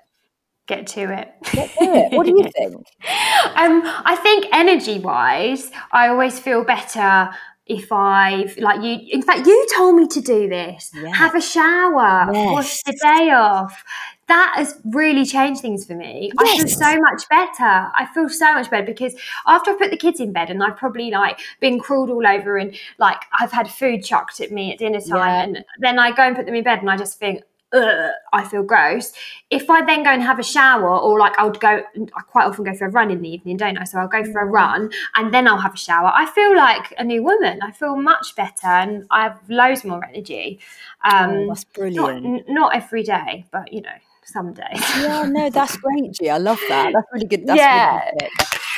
Get 0.67 0.87
to 0.87 1.01
it. 1.13 1.31
Get 1.51 1.69
to 1.77 1.83
it. 1.83 2.13
What 2.13 2.25
do 2.25 2.31
you 2.31 2.43
think? 2.57 2.75
Um, 2.75 3.81
I 3.85 4.17
think 4.21 4.47
energy 4.51 4.99
wise, 4.99 5.71
I 5.91 6.07
always 6.07 6.39
feel 6.39 6.63
better 6.63 7.29
if 7.67 7.91
I've 7.91 8.57
like 8.57 8.81
you. 8.83 8.99
In 9.11 9.21
fact, 9.21 9.47
you 9.47 9.67
told 9.75 9.95
me 9.95 10.07
to 10.07 10.21
do 10.21 10.47
this. 10.47 10.91
Yeah. 10.93 11.13
Have 11.13 11.35
a 11.35 11.41
shower, 11.41 12.27
wash 12.31 12.83
the 12.83 12.93
day 12.93 13.31
off. 13.31 13.83
That 14.27 14.53
has 14.57 14.79
really 14.85 15.23
changed 15.23 15.61
things 15.61 15.85
for 15.85 15.93
me. 15.93 16.31
I 16.39 16.57
feel 16.57 16.67
so 16.67 16.99
much 16.99 17.29
better. 17.29 17.63
I 17.63 18.07
feel 18.13 18.27
so 18.27 18.53
much 18.55 18.71
better 18.71 18.85
because 18.85 19.13
after 19.45 19.71
I 19.71 19.75
put 19.75 19.91
the 19.91 19.97
kids 19.97 20.19
in 20.19 20.31
bed 20.33 20.49
and 20.49 20.63
I've 20.63 20.77
probably 20.77 21.11
like 21.11 21.39
been 21.59 21.79
crawled 21.79 22.09
all 22.09 22.25
over 22.25 22.57
and 22.57 22.75
like 22.97 23.21
I've 23.39 23.51
had 23.51 23.69
food 23.69 24.03
chucked 24.03 24.41
at 24.41 24.51
me 24.51 24.71
at 24.73 24.79
dinner 24.79 24.99
time 24.99 25.09
Yeah. 25.19 25.43
and 25.43 25.65
then 25.79 25.99
I 25.99 26.11
go 26.11 26.23
and 26.23 26.35
put 26.35 26.47
them 26.47 26.55
in 26.55 26.63
bed 26.63 26.79
and 26.79 26.89
I 26.89 26.97
just 26.97 27.19
think, 27.19 27.43
I 27.73 28.47
feel 28.49 28.63
gross. 28.63 29.11
If 29.49 29.69
I 29.69 29.83
then 29.83 30.03
go 30.03 30.09
and 30.09 30.21
have 30.21 30.39
a 30.39 30.43
shower, 30.43 30.97
or 30.97 31.19
like 31.19 31.37
I 31.37 31.43
would 31.45 31.59
go, 31.59 31.81
I 32.15 32.21
quite 32.21 32.45
often 32.45 32.63
go 32.63 32.73
for 32.73 32.85
a 32.85 32.89
run 32.89 33.11
in 33.11 33.21
the 33.21 33.29
evening, 33.29 33.57
don't 33.57 33.77
I? 33.77 33.83
So 33.83 33.99
I'll 33.99 34.07
go 34.07 34.23
for 34.31 34.39
a 34.41 34.45
run 34.45 34.91
and 35.15 35.33
then 35.33 35.47
I'll 35.47 35.57
have 35.57 35.73
a 35.73 35.77
shower. 35.77 36.11
I 36.13 36.25
feel 36.31 36.55
like 36.55 36.93
a 36.97 37.03
new 37.03 37.23
woman. 37.23 37.59
I 37.61 37.71
feel 37.71 37.95
much 37.97 38.35
better 38.35 38.67
and 38.67 39.05
I 39.11 39.23
have 39.23 39.39
loads 39.49 39.83
more 39.83 40.03
energy. 40.05 40.59
Um, 41.03 41.29
Oh, 41.29 41.47
that's 41.49 41.65
not, 41.73 41.73
brilliant. 41.73 42.25
n- 42.25 42.43
not 42.47 42.75
every 42.75 43.03
day, 43.03 43.45
but 43.51 43.73
you 43.73 43.81
know, 43.81 43.89
some 44.23 44.53
days. 44.53 44.81
Yeah, 44.97 45.25
no, 45.27 45.49
that's 45.49 45.75
great, 45.77 46.13
G. 46.13 46.29
I 46.29 46.37
love 46.37 46.59
that. 46.69 46.93
That's 46.93 47.07
really 47.11 47.27
good. 47.27 47.45
That's 47.45 47.57
Yeah. 47.61 48.01
really. 48.15 48.29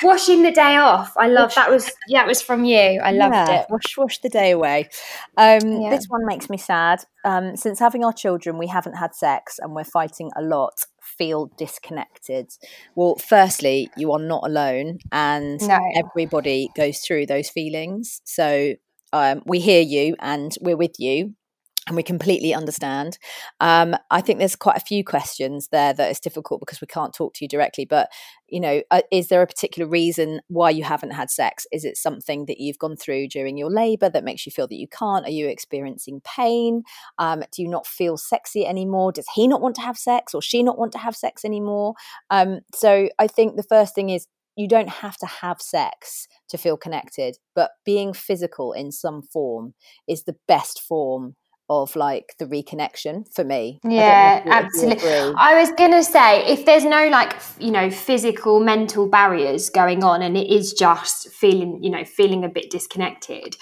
Washing 0.03 0.43
the 0.43 0.51
day 0.51 0.75
off. 0.77 1.13
I 1.17 1.27
love 1.27 1.53
that. 1.55 1.69
Was 1.69 1.91
yeah, 2.07 2.23
it 2.23 2.27
was 2.27 2.41
from 2.41 2.65
you. 2.65 2.77
I 3.03 3.11
loved 3.11 3.33
Yeah, 3.33 3.61
it. 3.61 3.67
Wash, 3.69 3.97
wash 3.97 4.19
the 4.19 4.29
day 4.29 4.51
away. 4.51 4.89
Um, 5.37 5.81
Yeah. 5.81 5.89
This 5.89 6.05
one 6.07 6.25
makes 6.25 6.49
me 6.49 6.57
sad. 6.57 7.03
Um, 7.25 7.55
since 7.55 7.79
having 7.79 8.03
our 8.03 8.13
children, 8.13 8.57
we 8.57 8.67
haven't 8.67 8.93
had 8.95 9.15
sex 9.15 9.59
and 9.59 9.73
we're 9.73 9.83
fighting 9.83 10.31
a 10.35 10.41
lot. 10.41 10.73
Feel 11.01 11.49
disconnected. 11.57 12.51
Well, 12.95 13.15
firstly, 13.15 13.89
you 13.97 14.11
are 14.11 14.19
not 14.19 14.43
alone, 14.45 14.99
and 15.11 15.59
No. 15.67 15.79
everybody 15.95 16.69
goes 16.75 16.99
through 16.99 17.25
those 17.27 17.49
feelings. 17.49 18.21
So 18.25 18.73
um, 19.13 19.41
we 19.45 19.59
hear 19.59 19.81
you 19.81 20.15
and 20.19 20.53
we're 20.61 20.75
with 20.77 20.99
you. 20.99 21.33
And 21.87 21.95
we 21.95 22.03
completely 22.03 22.53
understand. 22.53 23.17
Um, 23.61 23.95
I 24.11 24.21
think 24.21 24.39
there's 24.39 24.55
quite 24.55 24.77
a 24.77 24.85
few 24.85 25.03
questions 25.03 25.69
there 25.69 25.93
that 25.93 26.11
is 26.11 26.19
difficult 26.19 26.59
because 26.59 26.81
we 26.81 26.87
can't 26.87 27.13
talk 27.13 27.33
to 27.35 27.45
you 27.45 27.47
directly. 27.47 27.85
But 27.85 28.09
you 28.49 28.59
know, 28.59 28.81
uh, 28.91 29.01
is 29.11 29.27
there 29.27 29.41
a 29.41 29.47
particular 29.47 29.89
reason 29.89 30.41
why 30.47 30.69
you 30.69 30.83
haven't 30.83 31.11
had 31.11 31.29
sex? 31.29 31.65
Is 31.71 31.83
it 31.83 31.97
something 31.97 32.45
that 32.45 32.59
you've 32.59 32.77
gone 32.77 32.95
through 32.95 33.27
during 33.29 33.57
your 33.57 33.69
labour 33.69 34.09
that 34.09 34.23
makes 34.23 34.45
you 34.45 34.51
feel 34.51 34.67
that 34.67 34.79
you 34.79 34.87
can't? 34.87 35.25
Are 35.25 35.31
you 35.31 35.47
experiencing 35.47 36.21
pain? 36.23 36.83
Um, 37.17 37.43
do 37.51 37.61
you 37.61 37.67
not 37.67 37.87
feel 37.87 38.17
sexy 38.17 38.65
anymore? 38.65 39.11
Does 39.11 39.27
he 39.33 39.47
not 39.47 39.61
want 39.61 39.75
to 39.75 39.81
have 39.81 39.97
sex, 39.97 40.33
or 40.33 40.41
she 40.41 40.63
not 40.63 40.77
want 40.77 40.91
to 40.93 40.97
have 40.97 41.15
sex 41.15 41.43
anymore? 41.43 41.95
Um, 42.29 42.59
so 42.75 43.09
I 43.17 43.27
think 43.27 43.55
the 43.55 43.63
first 43.63 43.95
thing 43.95 44.09
is 44.09 44.27
you 44.57 44.67
don't 44.67 44.89
have 44.89 45.15
to 45.17 45.25
have 45.25 45.61
sex 45.61 46.27
to 46.49 46.57
feel 46.57 46.77
connected, 46.77 47.37
but 47.53 47.71
being 47.85 48.11
physical 48.11 48.73
in 48.73 48.91
some 48.91 49.21
form 49.21 49.73
is 50.07 50.23
the 50.23 50.35
best 50.47 50.81
form 50.81 51.35
of 51.69 51.95
like 51.95 52.35
the 52.39 52.45
reconnection 52.45 53.31
for 53.33 53.43
me. 53.43 53.79
Yeah, 53.83 54.41
absolutely. 54.45 55.33
I 55.35 55.59
was 55.59 55.71
going 55.71 55.91
to 55.91 56.03
say 56.03 56.45
if 56.47 56.65
there's 56.65 56.85
no 56.85 57.09
like, 57.09 57.35
you 57.59 57.71
know, 57.71 57.89
physical 57.89 58.59
mental 58.59 59.07
barriers 59.09 59.69
going 59.69 60.03
on 60.03 60.21
and 60.21 60.37
it 60.37 60.49
is 60.49 60.73
just 60.73 61.29
feeling, 61.29 61.83
you 61.83 61.89
know, 61.89 62.05
feeling 62.05 62.43
a 62.45 62.49
bit 62.49 62.69
disconnected. 62.69 63.57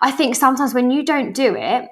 I 0.00 0.10
think 0.10 0.34
sometimes 0.34 0.72
when 0.74 0.90
you 0.90 1.04
don't 1.04 1.32
do 1.32 1.54
it, 1.56 1.88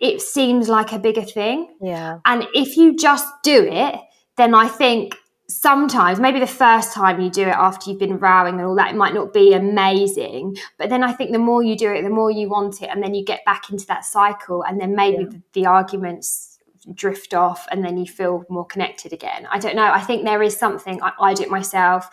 it 0.00 0.20
seems 0.20 0.68
like 0.68 0.92
a 0.92 0.98
bigger 0.98 1.22
thing. 1.22 1.68
Yeah. 1.80 2.18
And 2.24 2.46
if 2.52 2.76
you 2.76 2.96
just 2.96 3.26
do 3.42 3.66
it, 3.70 3.94
then 4.36 4.54
I 4.54 4.66
think 4.66 5.16
sometimes 5.46 6.18
maybe 6.18 6.40
the 6.40 6.46
first 6.46 6.94
time 6.94 7.20
you 7.20 7.28
do 7.28 7.42
it 7.42 7.48
after 7.48 7.90
you've 7.90 7.98
been 7.98 8.18
rowing 8.18 8.54
and 8.54 8.64
all 8.64 8.74
that 8.74 8.90
it 8.90 8.96
might 8.96 9.12
not 9.12 9.32
be 9.32 9.52
amazing 9.52 10.56
but 10.78 10.88
then 10.88 11.02
i 11.02 11.12
think 11.12 11.32
the 11.32 11.38
more 11.38 11.62
you 11.62 11.76
do 11.76 11.92
it 11.92 12.00
the 12.02 12.08
more 12.08 12.30
you 12.30 12.48
want 12.48 12.80
it 12.80 12.88
and 12.88 13.02
then 13.02 13.14
you 13.14 13.22
get 13.22 13.44
back 13.44 13.70
into 13.70 13.86
that 13.86 14.06
cycle 14.06 14.62
and 14.62 14.80
then 14.80 14.94
maybe 14.94 15.24
yeah. 15.24 15.28
the, 15.28 15.42
the, 15.52 15.66
arguments 15.66 16.58
drift 16.94 17.34
off 17.34 17.66
and 17.70 17.84
then 17.84 17.98
you 17.98 18.06
feel 18.06 18.44
more 18.50 18.66
connected 18.66 19.12
again. 19.12 19.46
I 19.50 19.58
don't 19.58 19.76
know 19.76 19.90
i 19.92 20.00
think 20.00 20.24
there 20.24 20.42
is 20.42 20.56
something 20.56 21.02
i, 21.02 21.12
I 21.20 21.34
do 21.34 21.42
it 21.42 21.50
myself. 21.50 22.08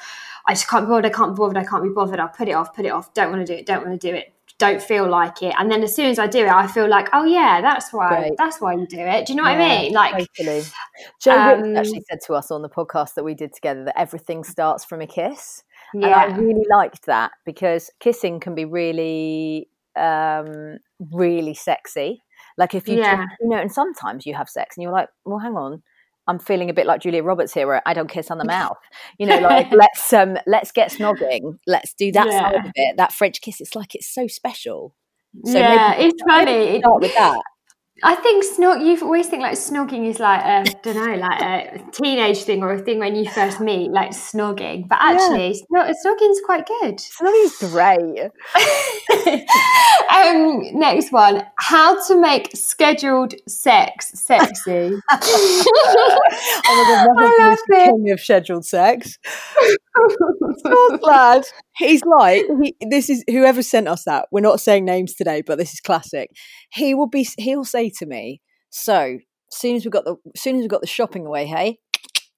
I 0.45 0.53
just 0.53 0.67
can't 0.67 0.85
be 0.85 0.89
bothered 0.89 1.05
i 1.05 1.09
can't 1.09 1.33
be 1.33 1.37
bothered 1.37 1.57
i 1.57 1.63
can't 1.63 1.83
be 1.83 1.89
bothered. 1.89 2.19
I'll 2.19 2.27
put 2.29 2.49
it 2.49 2.53
off 2.53 2.75
put 2.75 2.85
it 2.85 2.89
off. 2.89 3.13
Don't 3.13 3.31
want 3.31 3.45
to 3.45 3.53
do 3.53 3.57
it 3.59 3.65
don't 3.65 3.85
want 3.85 3.99
to 3.99 4.09
do 4.09 4.13
it 4.13 4.33
don't 4.61 4.81
feel 4.81 5.09
like 5.09 5.41
it. 5.41 5.55
And 5.57 5.71
then 5.71 5.81
as 5.81 5.95
soon 5.95 6.05
as 6.05 6.19
I 6.19 6.27
do 6.27 6.45
it, 6.45 6.51
I 6.51 6.67
feel 6.67 6.87
like, 6.87 7.09
oh 7.13 7.25
yeah, 7.25 7.61
that's 7.61 7.91
why 7.91 8.09
Great. 8.09 8.33
that's 8.37 8.61
why 8.61 8.73
you 8.75 8.85
do 8.85 8.99
it. 8.99 9.25
Do 9.25 9.33
you 9.33 9.37
know 9.37 9.49
yeah, 9.49 9.57
what 9.57 9.71
I 9.71 9.81
mean? 9.81 9.93
Like 9.93 10.27
totally. 10.37 10.63
Joe 11.19 11.31
um, 11.31 11.75
actually 11.75 12.03
said 12.07 12.19
to 12.27 12.33
us 12.35 12.51
on 12.51 12.61
the 12.61 12.69
podcast 12.69 13.15
that 13.15 13.23
we 13.23 13.33
did 13.33 13.53
together 13.53 13.83
that 13.85 13.99
everything 13.99 14.43
starts 14.43 14.85
from 14.85 15.01
a 15.01 15.07
kiss. 15.07 15.63
Yeah. 15.95 16.25
And 16.25 16.33
I 16.33 16.37
really 16.37 16.65
liked 16.69 17.07
that 17.07 17.31
because 17.43 17.89
kissing 17.99 18.39
can 18.39 18.53
be 18.53 18.65
really 18.65 19.67
um 19.95 20.77
really 21.11 21.55
sexy. 21.55 22.21
Like 22.55 22.75
if 22.75 22.87
you 22.87 22.99
yeah. 22.99 23.25
you 23.39 23.49
know, 23.49 23.57
and 23.57 23.71
sometimes 23.71 24.27
you 24.27 24.35
have 24.35 24.47
sex 24.47 24.77
and 24.77 24.83
you're 24.83 24.93
like, 24.93 25.09
well, 25.25 25.39
hang 25.39 25.55
on, 25.55 25.81
I'm 26.27 26.39
feeling 26.39 26.69
a 26.69 26.73
bit 26.73 26.85
like 26.85 27.01
Julia 27.01 27.23
Roberts 27.23 27.53
here, 27.53 27.67
where 27.67 27.81
I 27.85 27.93
don't 27.93 28.09
kiss 28.09 28.31
on 28.31 28.37
the 28.37 28.45
mouth. 28.57 28.77
You 29.17 29.27
know, 29.27 29.39
like 29.39 29.71
let's 29.71 30.11
um 30.13 30.37
let's 30.47 30.71
get 30.71 30.91
snogging. 30.91 31.57
Let's 31.67 31.93
do 31.93 32.11
that 32.11 32.27
yeah. 32.27 32.39
side 32.39 32.55
of 32.55 32.71
it. 32.73 32.97
That 32.97 33.11
French 33.11 33.41
kiss. 33.41 33.61
It's 33.61 33.75
like 33.75 33.95
it's 33.95 34.07
so 34.07 34.27
special. 34.27 34.95
So 35.45 35.57
yeah, 35.57 35.95
it's 35.95 36.21
funny. 36.27 36.79
Start 36.79 37.01
with 37.01 37.15
that. 37.15 37.41
I 38.03 38.15
think 38.15 38.43
snog. 38.45 38.83
You 38.85 38.99
always 39.05 39.27
think 39.27 39.41
like 39.41 39.53
snogging 39.53 40.09
is 40.09 40.19
like 40.19 40.41
a 40.43 40.63
don't 40.81 40.95
know, 40.95 41.15
like 41.15 41.41
a 41.41 41.91
teenage 41.91 42.43
thing 42.43 42.63
or 42.63 42.73
a 42.73 42.79
thing 42.79 42.99
when 42.99 43.15
you 43.15 43.29
first 43.29 43.59
meet, 43.59 43.91
like 43.91 44.11
snogging. 44.11 44.87
But 44.87 44.97
actually, 45.01 45.63
yeah. 45.71 45.91
snogging's 46.03 46.41
quite 46.43 46.65
good. 46.65 46.97
Snogging's 46.97 47.57
great. 47.59 48.31
um, 50.15 50.79
next 50.79 51.11
one: 51.11 51.43
how 51.57 52.03
to 52.07 52.19
make 52.19 52.49
scheduled 52.55 53.35
sex 53.47 54.11
sexy. 54.15 54.97
oh 55.11 55.65
my 56.67 56.83
god, 56.87 57.07
I 57.17 57.47
love 57.49 57.59
it. 57.69 58.13
of 58.13 58.19
scheduled 58.19 58.65
sex. 58.65 59.19
so 60.65 60.97
glad. 60.97 61.43
He's 61.77 62.03
like 62.03 62.43
he, 62.61 62.75
this 62.89 63.09
is 63.09 63.23
whoever 63.29 63.61
sent 63.61 63.87
us 63.87 64.03
that. 64.05 64.27
We're 64.31 64.41
not 64.41 64.59
saying 64.59 64.85
names 64.85 65.13
today, 65.13 65.41
but 65.41 65.57
this 65.57 65.73
is 65.73 65.79
classic. 65.79 66.31
He 66.71 66.95
will 66.95 67.07
be. 67.07 67.27
He'll 67.37 67.65
say 67.65 67.90
to 67.99 68.05
me, 68.05 68.41
"So, 68.69 69.19
soon 69.51 69.75
as 69.75 69.85
we 69.85 69.91
got 69.91 70.05
the, 70.05 70.15
soon 70.35 70.57
as 70.57 70.61
we 70.61 70.67
got 70.67 70.81
the 70.81 70.87
shopping 70.87 71.25
away, 71.25 71.45
hey," 71.45 71.79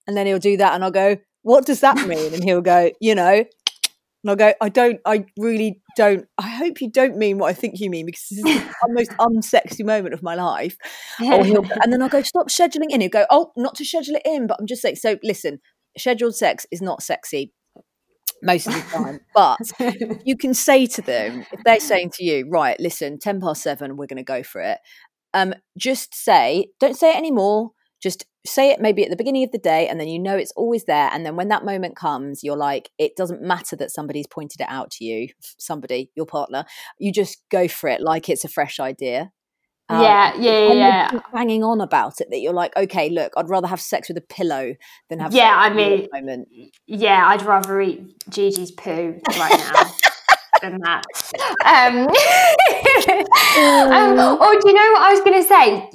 and 0.07 0.17
then 0.17 0.27
he'll 0.27 0.39
do 0.39 0.57
that, 0.57 0.73
and 0.73 0.83
I'll 0.83 0.91
go, 0.91 1.17
"What 1.41 1.65
does 1.65 1.81
that 1.81 2.07
mean?" 2.07 2.33
And 2.33 2.43
he'll 2.43 2.61
go, 2.61 2.91
"You 2.99 3.15
know." 3.15 3.45
And 4.23 4.29
I'll 4.29 4.37
go, 4.37 4.53
I 4.61 4.69
don't, 4.69 5.01
I 5.05 5.25
really 5.37 5.81
don't. 5.97 6.25
I 6.37 6.47
hope 6.47 6.79
you 6.79 6.89
don't 6.89 7.17
mean 7.17 7.39
what 7.39 7.49
I 7.49 7.53
think 7.53 7.81
you 7.81 7.89
mean 7.89 8.05
because 8.05 8.25
this 8.31 8.39
is 8.39 8.63
the 8.81 8.93
most 8.93 9.11
unsexy 9.11 9.85
moment 9.85 10.13
of 10.13 10.23
my 10.23 10.33
life. 10.33 10.77
and 11.83 11.91
then 11.91 12.01
I'll 12.01 12.07
go, 12.07 12.21
stop 12.21 12.47
scheduling 12.47 12.89
in. 12.89 13.01
He'll 13.01 13.09
go, 13.09 13.25
oh, 13.29 13.51
not 13.57 13.75
to 13.75 13.85
schedule 13.85 14.15
it 14.15 14.21
in, 14.23 14.47
but 14.47 14.57
I'm 14.61 14.65
just 14.65 14.81
saying. 14.81 14.95
So 14.95 15.17
listen, 15.23 15.59
scheduled 15.97 16.37
sex 16.37 16.65
is 16.71 16.81
not 16.81 17.03
sexy 17.03 17.51
most 18.41 18.67
of 18.67 18.73
the 18.73 18.81
time. 18.81 19.19
But 19.33 19.59
you 20.25 20.37
can 20.37 20.53
say 20.53 20.85
to 20.87 21.01
them, 21.01 21.45
if 21.51 21.63
they're 21.63 21.79
saying 21.79 22.11
to 22.15 22.23
you, 22.23 22.47
right, 22.49 22.79
listen, 22.79 23.17
10 23.19 23.41
past 23.41 23.63
seven, 23.63 23.97
we're 23.97 24.07
going 24.07 24.17
to 24.17 24.23
go 24.23 24.43
for 24.43 24.61
it. 24.61 24.79
Um, 25.33 25.53
just 25.77 26.13
say, 26.15 26.67
don't 26.79 26.97
say 26.97 27.11
it 27.11 27.17
anymore. 27.17 27.71
Just 28.01 28.25
say 28.45 28.71
it 28.71 28.81
maybe 28.81 29.03
at 29.03 29.09
the 29.09 29.15
beginning 29.15 29.43
of 29.43 29.51
the 29.51 29.57
day, 29.57 29.87
and 29.87 29.99
then 29.99 30.07
you 30.07 30.19
know 30.19 30.35
it's 30.35 30.51
always 30.55 30.85
there. 30.85 31.09
And 31.11 31.25
then 31.25 31.35
when 31.35 31.47
that 31.49 31.65
moment 31.65 31.95
comes, 31.95 32.43
you're 32.43 32.57
like, 32.57 32.89
it 32.97 33.15
doesn't 33.15 33.41
matter 33.41 33.75
that 33.77 33.91
somebody's 33.91 34.27
pointed 34.27 34.61
it 34.61 34.67
out 34.69 34.91
to 34.91 35.05
you, 35.05 35.29
somebody, 35.57 36.11
your 36.15 36.25
partner. 36.25 36.65
You 36.99 37.11
just 37.11 37.41
go 37.49 37.67
for 37.67 37.89
it 37.89 38.01
like 38.01 38.29
it's 38.29 38.43
a 38.43 38.49
fresh 38.49 38.79
idea. 38.79 39.31
Um, 39.89 40.01
yeah, 40.01 40.35
yeah, 40.37 40.73
yeah. 40.73 41.19
Hanging 41.33 41.63
on 41.63 41.81
about 41.81 42.21
it 42.21 42.29
that 42.31 42.39
you're 42.39 42.53
like, 42.53 42.75
okay, 42.75 43.09
look, 43.09 43.33
I'd 43.35 43.49
rather 43.49 43.67
have 43.67 43.81
sex 43.81 44.07
with 44.07 44.17
a 44.17 44.21
pillow 44.21 44.75
than 45.09 45.19
have. 45.19 45.33
Yeah, 45.33 45.53
I 45.55 45.73
mean, 45.73 46.45
yeah, 46.87 47.27
I'd 47.27 47.43
rather 47.43 47.79
eat 47.81 48.15
Gigi's 48.29 48.71
poo 48.71 49.19
right 49.37 49.73
now. 49.73 49.91
than 50.63 50.79
that. 50.81 51.03
Um, 51.65 52.07
um, 53.93 54.39
or 54.41 54.51
do 54.59 54.67
you 54.67 54.73
know 54.73 54.89
what 54.93 55.03
I 55.03 55.11
was 55.11 55.21
going 55.21 55.41
to 55.41 55.47
say? 55.47 55.89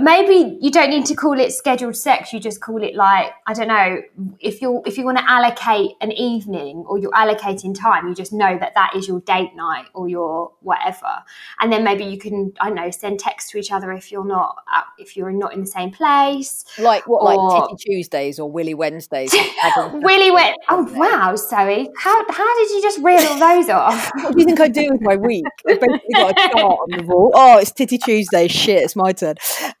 Maybe 0.00 0.58
you 0.60 0.70
don't 0.70 0.90
need 0.90 1.06
to 1.06 1.14
call 1.14 1.38
it 1.38 1.52
scheduled 1.52 1.96
sex 1.96 2.32
you 2.32 2.40
just 2.40 2.60
call 2.60 2.82
it 2.82 2.94
like 2.94 3.32
i 3.46 3.52
don't 3.52 3.68
know 3.68 4.00
if 4.38 4.60
you're 4.60 4.82
if 4.86 4.98
you 4.98 5.04
want 5.04 5.18
to 5.18 5.30
allocate 5.30 5.92
an 6.00 6.12
evening 6.12 6.84
or 6.86 6.98
you're 6.98 7.10
allocating 7.12 7.78
time 7.78 8.08
you 8.08 8.14
just 8.14 8.32
know 8.32 8.58
that 8.58 8.74
that 8.74 8.92
is 8.94 9.08
your 9.08 9.20
date 9.20 9.54
night 9.54 9.86
or 9.94 10.08
your 10.08 10.52
whatever. 10.60 11.22
And 11.60 11.72
then 11.72 11.84
maybe 11.84 12.04
you 12.04 12.18
can 12.18 12.52
i 12.60 12.66
don't 12.66 12.76
know 12.76 12.90
send 12.90 13.20
text 13.20 13.50
to 13.50 13.58
each 13.58 13.72
other 13.72 13.92
if 13.92 14.12
you're 14.12 14.26
not 14.26 14.56
uh, 14.72 14.82
if 14.98 15.16
you're 15.16 15.30
not 15.30 15.54
in 15.54 15.60
the 15.60 15.66
same 15.66 15.90
place. 15.90 16.64
Like 16.78 17.06
what 17.06 17.22
or, 17.22 17.34
like 17.34 17.68
titty 17.68 17.92
tuesdays 17.92 18.38
or 18.38 18.50
willy 18.50 18.74
wednesdays 18.74 19.34
willy 19.76 20.30
Wed- 20.30 20.56
oh 20.68 20.82
wow 20.94 21.34
zoe. 21.36 21.88
How, 21.98 22.24
how 22.30 22.58
did 22.58 22.70
you 22.70 22.82
just 22.82 22.98
reel 22.98 23.20
all 23.20 23.38
those 23.38 23.68
off? 23.70 24.10
What 24.14 24.34
do 24.34 24.40
you 24.40 24.46
think 24.46 24.60
i 24.60 24.68
do 24.68 24.88
with 24.92 25.00
my 25.02 25.16
week? 25.16 25.44
I've 25.68 25.80
basically 25.80 26.14
got 26.14 26.30
a 26.30 26.34
chart 26.34 26.56
on 26.56 26.98
the 26.98 27.04
wall. 27.04 27.32
Oh 27.34 27.58
it's 27.58 27.72
titty 27.72 27.98
tuesday 27.98 28.48
shit 28.48 28.82
it's 28.82 28.96
my 28.96 29.12
turn 29.12 29.34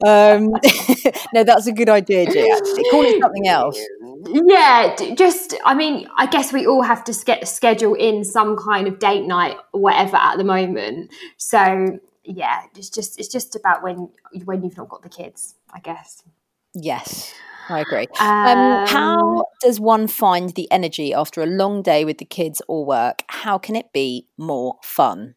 um, 0.06 0.50
no, 1.34 1.44
that's 1.44 1.66
a 1.66 1.72
good 1.72 1.88
idea, 1.88 2.26
Jay. 2.30 2.48
Actually, 2.50 2.84
call 2.90 3.04
it 3.04 3.20
something 3.20 3.48
else. 3.48 3.78
Yeah, 4.26 4.94
just 5.14 5.54
I 5.64 5.74
mean, 5.74 6.08
I 6.16 6.26
guess 6.26 6.52
we 6.52 6.66
all 6.66 6.82
have 6.82 7.04
to 7.04 7.14
get 7.24 7.46
schedule 7.46 7.94
in 7.94 8.24
some 8.24 8.56
kind 8.56 8.86
of 8.86 8.98
date 8.98 9.26
night 9.26 9.56
or 9.72 9.80
whatever 9.80 10.16
at 10.16 10.36
the 10.36 10.44
moment. 10.44 11.10
So 11.36 11.98
yeah, 12.24 12.62
it's 12.76 12.90
just 12.90 13.18
it's 13.18 13.28
just 13.28 13.56
about 13.56 13.82
when 13.82 14.10
when 14.44 14.62
you've 14.62 14.76
not 14.76 14.88
got 14.88 15.02
the 15.02 15.08
kids, 15.08 15.54
I 15.72 15.80
guess. 15.80 16.22
Yes. 16.74 17.34
I 17.68 17.80
agree. 17.80 18.08
Um, 18.18 18.26
um, 18.28 18.86
how 18.88 19.44
does 19.60 19.78
one 19.78 20.08
find 20.08 20.50
the 20.50 20.70
energy 20.72 21.14
after 21.14 21.40
a 21.40 21.46
long 21.46 21.82
day 21.82 22.04
with 22.04 22.18
the 22.18 22.24
kids 22.24 22.60
or 22.66 22.84
work? 22.84 23.22
How 23.28 23.58
can 23.58 23.76
it 23.76 23.92
be 23.92 24.26
more 24.36 24.78
fun? 24.82 25.36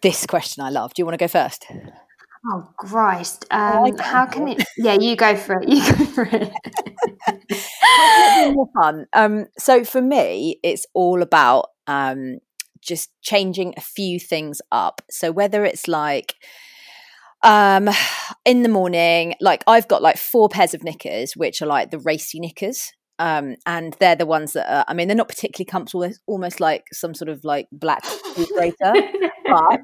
This 0.00 0.26
question 0.26 0.62
I 0.62 0.70
love. 0.70 0.94
Do 0.94 1.00
you 1.00 1.06
want 1.06 1.18
to 1.18 1.22
go 1.22 1.28
first? 1.28 1.66
Oh 2.46 2.68
Christ! 2.76 3.46
Um, 3.50 3.96
how 3.98 4.26
can 4.26 4.48
it? 4.48 4.62
Yeah, 4.76 4.94
you 4.94 5.16
go 5.16 5.34
for 5.36 5.60
it. 5.60 5.68
You 5.68 5.80
go 5.80 6.04
for 6.04 6.24
it. 6.24 6.52
How 7.96 8.08
can 8.08 8.44
it 8.46 8.50
be 8.50 8.54
more 8.54 8.68
fun? 8.74 9.06
Um, 9.12 9.46
so 9.58 9.84
for 9.84 10.02
me, 10.02 10.58
it's 10.62 10.86
all 10.94 11.22
about 11.22 11.70
um, 11.86 12.38
just 12.80 13.10
changing 13.22 13.74
a 13.76 13.80
few 13.80 14.20
things 14.20 14.60
up. 14.70 15.00
So 15.10 15.32
whether 15.32 15.64
it's 15.64 15.88
like 15.88 16.34
um 17.42 17.90
in 18.46 18.62
the 18.62 18.70
morning 18.70 19.34
like 19.38 19.62
i've 19.66 19.86
got 19.86 20.00
like 20.00 20.16
four 20.16 20.48
pairs 20.48 20.72
of 20.72 20.82
knickers 20.82 21.36
which 21.36 21.60
are 21.60 21.66
like 21.66 21.90
the 21.90 21.98
racy 21.98 22.40
knickers 22.40 22.94
um, 23.18 23.56
and 23.66 23.96
they're 24.00 24.16
the 24.16 24.26
ones 24.26 24.54
that 24.54 24.68
are, 24.68 24.84
I 24.88 24.94
mean, 24.94 25.08
they're 25.08 25.16
not 25.16 25.28
particularly 25.28 25.66
comfortable. 25.66 26.02
It's 26.02 26.18
almost 26.26 26.58
like 26.58 26.84
some 26.92 27.14
sort 27.14 27.28
of 27.28 27.44
like 27.44 27.68
black 27.70 28.02
grater, 28.34 28.92
but 29.44 29.80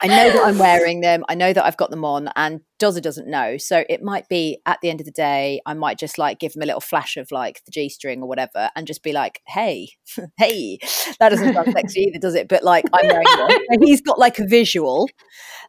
I 0.00 0.06
know 0.06 0.30
that 0.32 0.42
I'm 0.44 0.58
wearing 0.58 1.00
them. 1.00 1.24
I 1.28 1.34
know 1.34 1.52
that 1.52 1.64
I've 1.64 1.76
got 1.76 1.90
them 1.90 2.04
on, 2.04 2.30
and 2.36 2.60
Dozer 2.78 3.02
doesn't 3.02 3.28
know. 3.28 3.58
So 3.58 3.84
it 3.88 4.02
might 4.02 4.28
be 4.28 4.60
at 4.64 4.78
the 4.80 4.88
end 4.88 5.00
of 5.00 5.06
the 5.06 5.12
day, 5.12 5.60
I 5.66 5.74
might 5.74 5.98
just 5.98 6.16
like 6.16 6.38
give 6.38 6.54
him 6.54 6.62
a 6.62 6.66
little 6.66 6.80
flash 6.80 7.16
of 7.16 7.30
like 7.30 7.62
the 7.64 7.70
G 7.70 7.88
string 7.88 8.22
or 8.22 8.28
whatever, 8.28 8.70
and 8.74 8.86
just 8.86 9.02
be 9.02 9.12
like, 9.12 9.42
"Hey, 9.46 9.90
hey," 10.38 10.78
that 11.20 11.28
doesn't 11.28 11.52
sound 11.52 11.72
sexy 11.72 12.00
either, 12.02 12.18
does 12.18 12.34
it? 12.34 12.48
But 12.48 12.64
like 12.64 12.84
I'm 12.92 13.06
wearing 13.06 13.26
them. 13.36 13.48
And 13.70 13.84
he's 13.84 14.00
got 14.00 14.18
like 14.18 14.38
a 14.38 14.46
visual. 14.46 15.08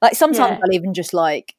Like 0.02 0.16
sometimes 0.16 0.58
yeah. 0.58 0.60
I'll 0.64 0.74
even 0.74 0.94
just 0.94 1.14
like 1.14 1.56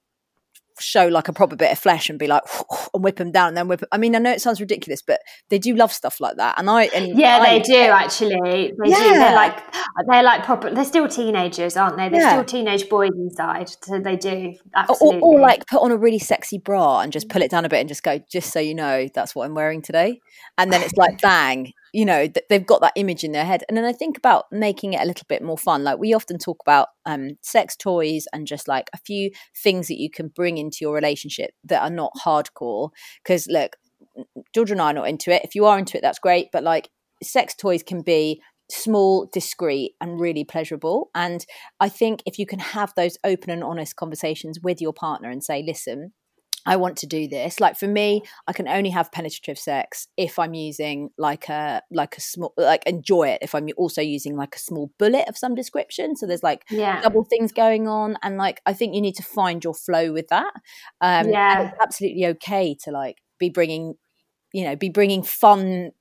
show 0.81 1.07
like 1.07 1.29
a 1.29 1.33
proper 1.33 1.57
bit 1.57 1.73
of 1.73 1.79
flesh 1.79 2.09
and 2.09 2.19
be 2.19 2.27
like 2.27 2.43
and 2.95 3.03
whip 3.03 3.17
them 3.17 3.31
down 3.31 3.49
and 3.49 3.57
then 3.57 3.69
whip. 3.69 3.83
I 3.93 3.99
mean, 3.99 4.15
I 4.15 4.19
know 4.19 4.31
it 4.33 4.41
sounds 4.41 4.61
ridiculous, 4.61 5.03
but 5.03 5.21
they 5.49 5.59
do 5.59 5.75
love 5.75 5.93
stuff 5.93 6.21
like 6.21 6.37
that, 6.37 6.59
and 6.59 6.69
I 6.69 6.85
and 6.87 7.19
yeah, 7.19 7.39
I, 7.39 7.59
they 7.59 7.61
do 7.61 7.75
actually. 7.75 8.73
They 8.83 8.91
yeah. 8.91 8.97
do. 8.97 9.11
They're 9.11 9.35
like 9.35 9.63
they're 10.09 10.23
like 10.23 10.45
proper. 10.45 10.75
They're 10.75 10.85
still 10.85 11.09
teenagers, 11.09 11.77
aren't 11.77 11.97
they? 11.97 12.09
They're 12.09 12.21
yeah. 12.21 12.33
still 12.33 12.45
teenage 12.45 12.89
boys 12.89 13.11
inside, 13.15 13.69
so 13.83 13.99
they 13.99 14.17
do 14.17 14.55
absolutely. 14.75 15.21
Or, 15.21 15.37
or, 15.37 15.41
like 15.41 15.67
put 15.67 15.83
on 15.83 15.91
a 15.91 15.97
really 15.97 16.19
sexy 16.19 16.59
bra 16.59 17.01
and 17.01 17.13
just 17.13 17.29
pull 17.29 17.43
it 17.43 17.51
down 17.51 17.65
a 17.65 17.69
bit 17.69 17.81
and 17.81 17.89
just 17.89 18.03
go, 18.03 18.21
just 18.31 18.53
so 18.53 18.61
you 18.61 18.75
know, 18.75 19.09
that's 19.15 19.35
what 19.35 19.47
I'm 19.47 19.55
wearing 19.55 19.83
today, 19.83 20.21
and 20.59 20.73
then 20.73 20.83
it's 20.83 20.95
like 20.95 21.21
bang, 21.23 21.73
you 21.93 22.05
know 22.05 22.29
they've 22.49 22.67
got 22.67 22.81
that 22.81 22.93
image 22.97 23.25
in 23.25 23.33
their 23.33 23.45
head. 23.45 23.65
And 23.69 23.77
then 23.77 23.85
i 23.85 23.93
think 23.93 24.17
about 24.17 24.47
making 24.51 24.93
it 24.93 25.01
a 25.01 25.07
little 25.07 25.27
bit 25.29 25.43
more 25.43 25.59
fun. 25.59 25.85
Like 25.85 25.99
we 25.99 26.15
often 26.15 26.39
talk 26.39 26.59
about 26.63 26.89
um, 27.07 27.37
sex 27.43 27.77
toys 27.77 28.27
and 28.33 28.47
just 28.47 28.69
like 28.69 28.89
a 28.93 28.99
few 28.99 29.31
things 29.63 29.89
that 29.89 30.01
you 30.01 30.11
can 30.11 30.29
bring 30.29 30.59
into 30.59 30.79
your 30.81 30.95
relationship 30.95 31.51
that 31.65 31.83
are 31.83 31.91
not 31.91 32.13
hardcore. 32.25 32.91
Because 33.23 33.47
look 33.49 33.77
georgia 34.55 34.75
and 34.75 34.83
i 34.83 34.91
are 34.91 34.95
not 34.95 35.09
into 35.09 35.31
it. 35.31 35.43
If 35.45 35.55
you 35.55 35.67
are 35.67 35.79
into 35.79 35.97
it 35.97 36.03
that's 36.03 36.19
great. 36.19 36.49
But 36.53 36.65
like 36.65 36.89
sex 37.23 37.55
toys 37.55 37.83
can 37.83 38.03
be 38.03 38.41
small 38.71 39.29
discreet 39.33 39.95
and 40.01 40.21
really 40.21 40.45
pleasurable. 40.45 41.11
And 41.15 41.45
i 41.81 41.89
think 41.89 42.23
if 42.27 42.39
you 42.39 42.47
can 42.47 42.61
have 42.61 42.93
those 42.97 43.19
open 43.25 43.51
and 43.51 43.65
honest 43.65 43.97
conversations 43.97 44.61
with 44.63 44.81
your 44.81 44.93
partner 44.93 45.31
and 45.31 45.43
say 45.43 45.63
listen 45.67 46.13
I 46.67 46.77
want 46.77 46.99
to 46.99 47.07
do 47.07 47.27
this. 47.27 47.59
Like 47.61 47.79
for 47.79 47.87
me, 47.87 48.23
I 48.47 48.53
can 48.53 48.69
only 48.69 48.91
have 48.91 49.11
penetrative 49.13 49.59
sex 49.59 50.09
if 50.17 50.39
I'm 50.39 50.55
using 50.55 51.11
like 51.17 51.49
a 51.49 51.83
like 51.91 52.17
a 52.17 52.21
small 52.21 52.53
like 52.57 52.83
enjoy 52.87 53.29
it 53.29 53.39
if 53.43 53.55
I'm 53.55 53.69
also 53.77 54.03
using 54.03 54.37
like 54.37 54.55
a 54.55 54.59
small 54.59 54.91
bullet 54.99 55.27
of 55.29 55.39
some 55.39 55.55
description. 55.55 56.17
So 56.17 56.27
there's 56.27 56.43
like 56.43 56.65
yeah. 56.71 57.01
double 57.01 57.25
things 57.25 57.53
going 57.53 57.89
on, 57.89 58.19
and 58.23 58.37
like 58.37 58.61
I 58.67 58.73
think 58.73 58.95
you 58.95 59.01
need 59.01 59.17
to 59.17 59.23
find 59.23 59.65
your 59.65 59.75
flow 59.75 60.13
with 60.13 60.29
that. 60.29 60.53
Um, 61.01 61.31
yeah, 61.31 61.69
it's 61.69 61.77
absolutely 61.81 62.27
okay 62.27 62.77
to 62.85 62.91
like 62.91 63.19
be 63.39 63.49
bringing 63.49 63.95
you 64.53 64.65
know 64.65 64.77
be 64.77 64.89
bringing 64.89 65.23
fun 65.23 65.93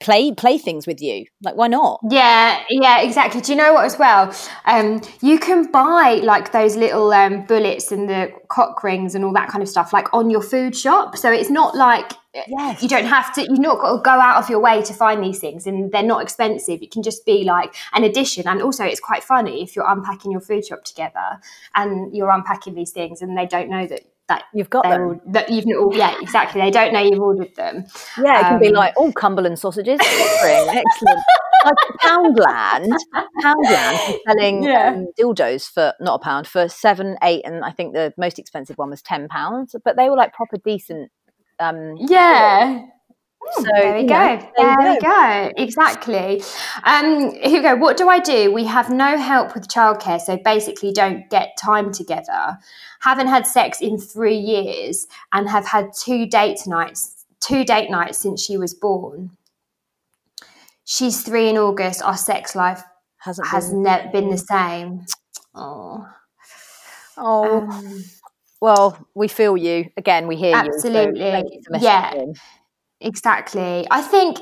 play 0.00 0.32
play 0.32 0.58
things 0.58 0.86
with 0.86 1.00
you. 1.00 1.26
Like 1.42 1.56
why 1.56 1.68
not? 1.68 2.00
Yeah 2.10 2.62
yeah 2.68 3.00
exactly. 3.00 3.40
Do 3.40 3.52
you 3.52 3.58
know 3.58 3.72
what 3.72 3.84
as 3.84 3.98
well? 3.98 4.34
Um 4.66 5.00
you 5.20 5.38
can 5.38 5.70
buy 5.70 6.20
like 6.22 6.52
those 6.52 6.76
little 6.76 7.12
um 7.12 7.44
bullets 7.46 7.92
and 7.92 8.08
the 8.08 8.32
cock 8.48 8.82
rings 8.84 9.14
and 9.14 9.24
all 9.24 9.32
that 9.32 9.48
kind 9.48 9.62
of 9.62 9.68
stuff 9.68 9.92
like 9.92 10.12
on 10.12 10.30
your 10.30 10.42
food 10.42 10.76
shop. 10.76 11.16
So 11.16 11.32
it's 11.32 11.50
not 11.50 11.74
like 11.74 12.12
yes. 12.46 12.82
you 12.82 12.88
don't 12.88 13.06
have 13.06 13.32
to 13.34 13.42
you've 13.42 13.58
not 13.58 13.78
got 13.80 13.96
to 13.96 14.02
go 14.02 14.10
out 14.10 14.42
of 14.42 14.50
your 14.50 14.60
way 14.60 14.82
to 14.82 14.92
find 14.92 15.22
these 15.22 15.38
things 15.38 15.66
and 15.66 15.90
they're 15.92 16.02
not 16.02 16.22
expensive. 16.22 16.82
It 16.82 16.90
can 16.90 17.02
just 17.02 17.24
be 17.24 17.44
like 17.44 17.74
an 17.94 18.04
addition. 18.04 18.46
And 18.46 18.60
also 18.60 18.84
it's 18.84 19.00
quite 19.00 19.24
funny 19.24 19.62
if 19.62 19.74
you're 19.74 19.90
unpacking 19.90 20.30
your 20.30 20.40
food 20.40 20.66
shop 20.66 20.84
together 20.84 21.40
and 21.74 22.14
you're 22.14 22.30
unpacking 22.30 22.74
these 22.74 22.90
things 22.90 23.22
and 23.22 23.36
they 23.36 23.46
don't 23.46 23.70
know 23.70 23.86
that 23.86 24.02
that 24.28 24.44
you've 24.54 24.70
got 24.70 24.84
them. 24.84 25.20
that 25.26 25.50
you've 25.50 25.66
yeah 25.94 26.14
exactly 26.20 26.60
they 26.60 26.70
don't 26.70 26.92
know 26.92 27.00
you've 27.00 27.20
ordered 27.20 27.54
them 27.56 27.84
yeah 28.18 28.38
it 28.38 28.42
can 28.42 28.54
um, 28.54 28.60
be 28.60 28.70
like 28.70 28.94
oh 28.96 29.12
cumberland 29.12 29.58
sausages 29.58 29.98
excellent 30.02 31.20
like 31.64 31.74
poundland 32.02 32.90
poundland 33.42 34.18
selling 34.26 34.62
yeah. 34.62 34.94
um, 34.94 35.06
dildos 35.18 35.66
for 35.68 35.92
not 36.00 36.14
a 36.16 36.18
pound 36.18 36.46
for 36.46 36.68
seven 36.68 37.16
eight 37.22 37.42
and 37.44 37.64
i 37.64 37.70
think 37.70 37.92
the 37.92 38.12
most 38.16 38.38
expensive 38.38 38.76
one 38.78 38.90
was 38.90 39.02
ten 39.02 39.28
pounds 39.28 39.74
but 39.84 39.96
they 39.96 40.08
were 40.08 40.16
like 40.16 40.32
proper 40.32 40.56
decent 40.64 41.10
um 41.60 41.94
yeah 41.98 42.80
so 43.52 43.62
there 43.62 43.94
we 43.96 44.06
go. 44.06 44.14
Know, 44.14 44.50
there, 44.56 44.76
there 44.78 44.92
we 44.92 45.00
go. 45.00 45.52
Exactly. 45.56 46.42
Um, 46.84 47.34
here 47.34 47.52
we 47.52 47.62
go. 47.62 47.76
What 47.76 47.96
do 47.96 48.08
I 48.08 48.18
do? 48.18 48.52
We 48.52 48.64
have 48.64 48.90
no 48.90 49.16
help 49.16 49.54
with 49.54 49.68
childcare, 49.68 50.20
so 50.20 50.36
basically 50.36 50.92
don't 50.92 51.28
get 51.30 51.56
time 51.56 51.92
together. 51.92 52.58
Haven't 53.00 53.28
had 53.28 53.46
sex 53.46 53.80
in 53.80 53.98
three 53.98 54.36
years 54.36 55.06
and 55.32 55.48
have 55.48 55.66
had 55.66 55.90
two 55.92 56.26
date 56.26 56.60
nights, 56.66 57.24
two 57.40 57.64
date 57.64 57.90
nights 57.90 58.18
since 58.18 58.42
she 58.42 58.56
was 58.56 58.74
born. 58.74 59.30
She's 60.84 61.22
three 61.22 61.48
in 61.48 61.56
August. 61.56 62.02
Our 62.02 62.16
sex 62.16 62.54
life 62.54 62.82
Hasn't 63.18 63.46
has 63.48 63.70
been, 63.70 63.82
ne- 63.82 64.10
been 64.12 64.30
the 64.30 64.38
same. 64.38 65.04
Oh. 65.56 66.04
Oh. 67.16 67.60
Um, 67.60 68.04
well, 68.60 69.06
we 69.14 69.28
feel 69.28 69.56
you. 69.56 69.90
Again, 69.96 70.26
we 70.26 70.34
hear 70.34 70.56
absolutely. 70.56 71.20
you. 71.20 71.26
Absolutely. 71.26 71.60
So 71.62 71.78
yeah. 71.78 72.24
Exactly. 73.04 73.86
I 73.90 74.02
think 74.02 74.38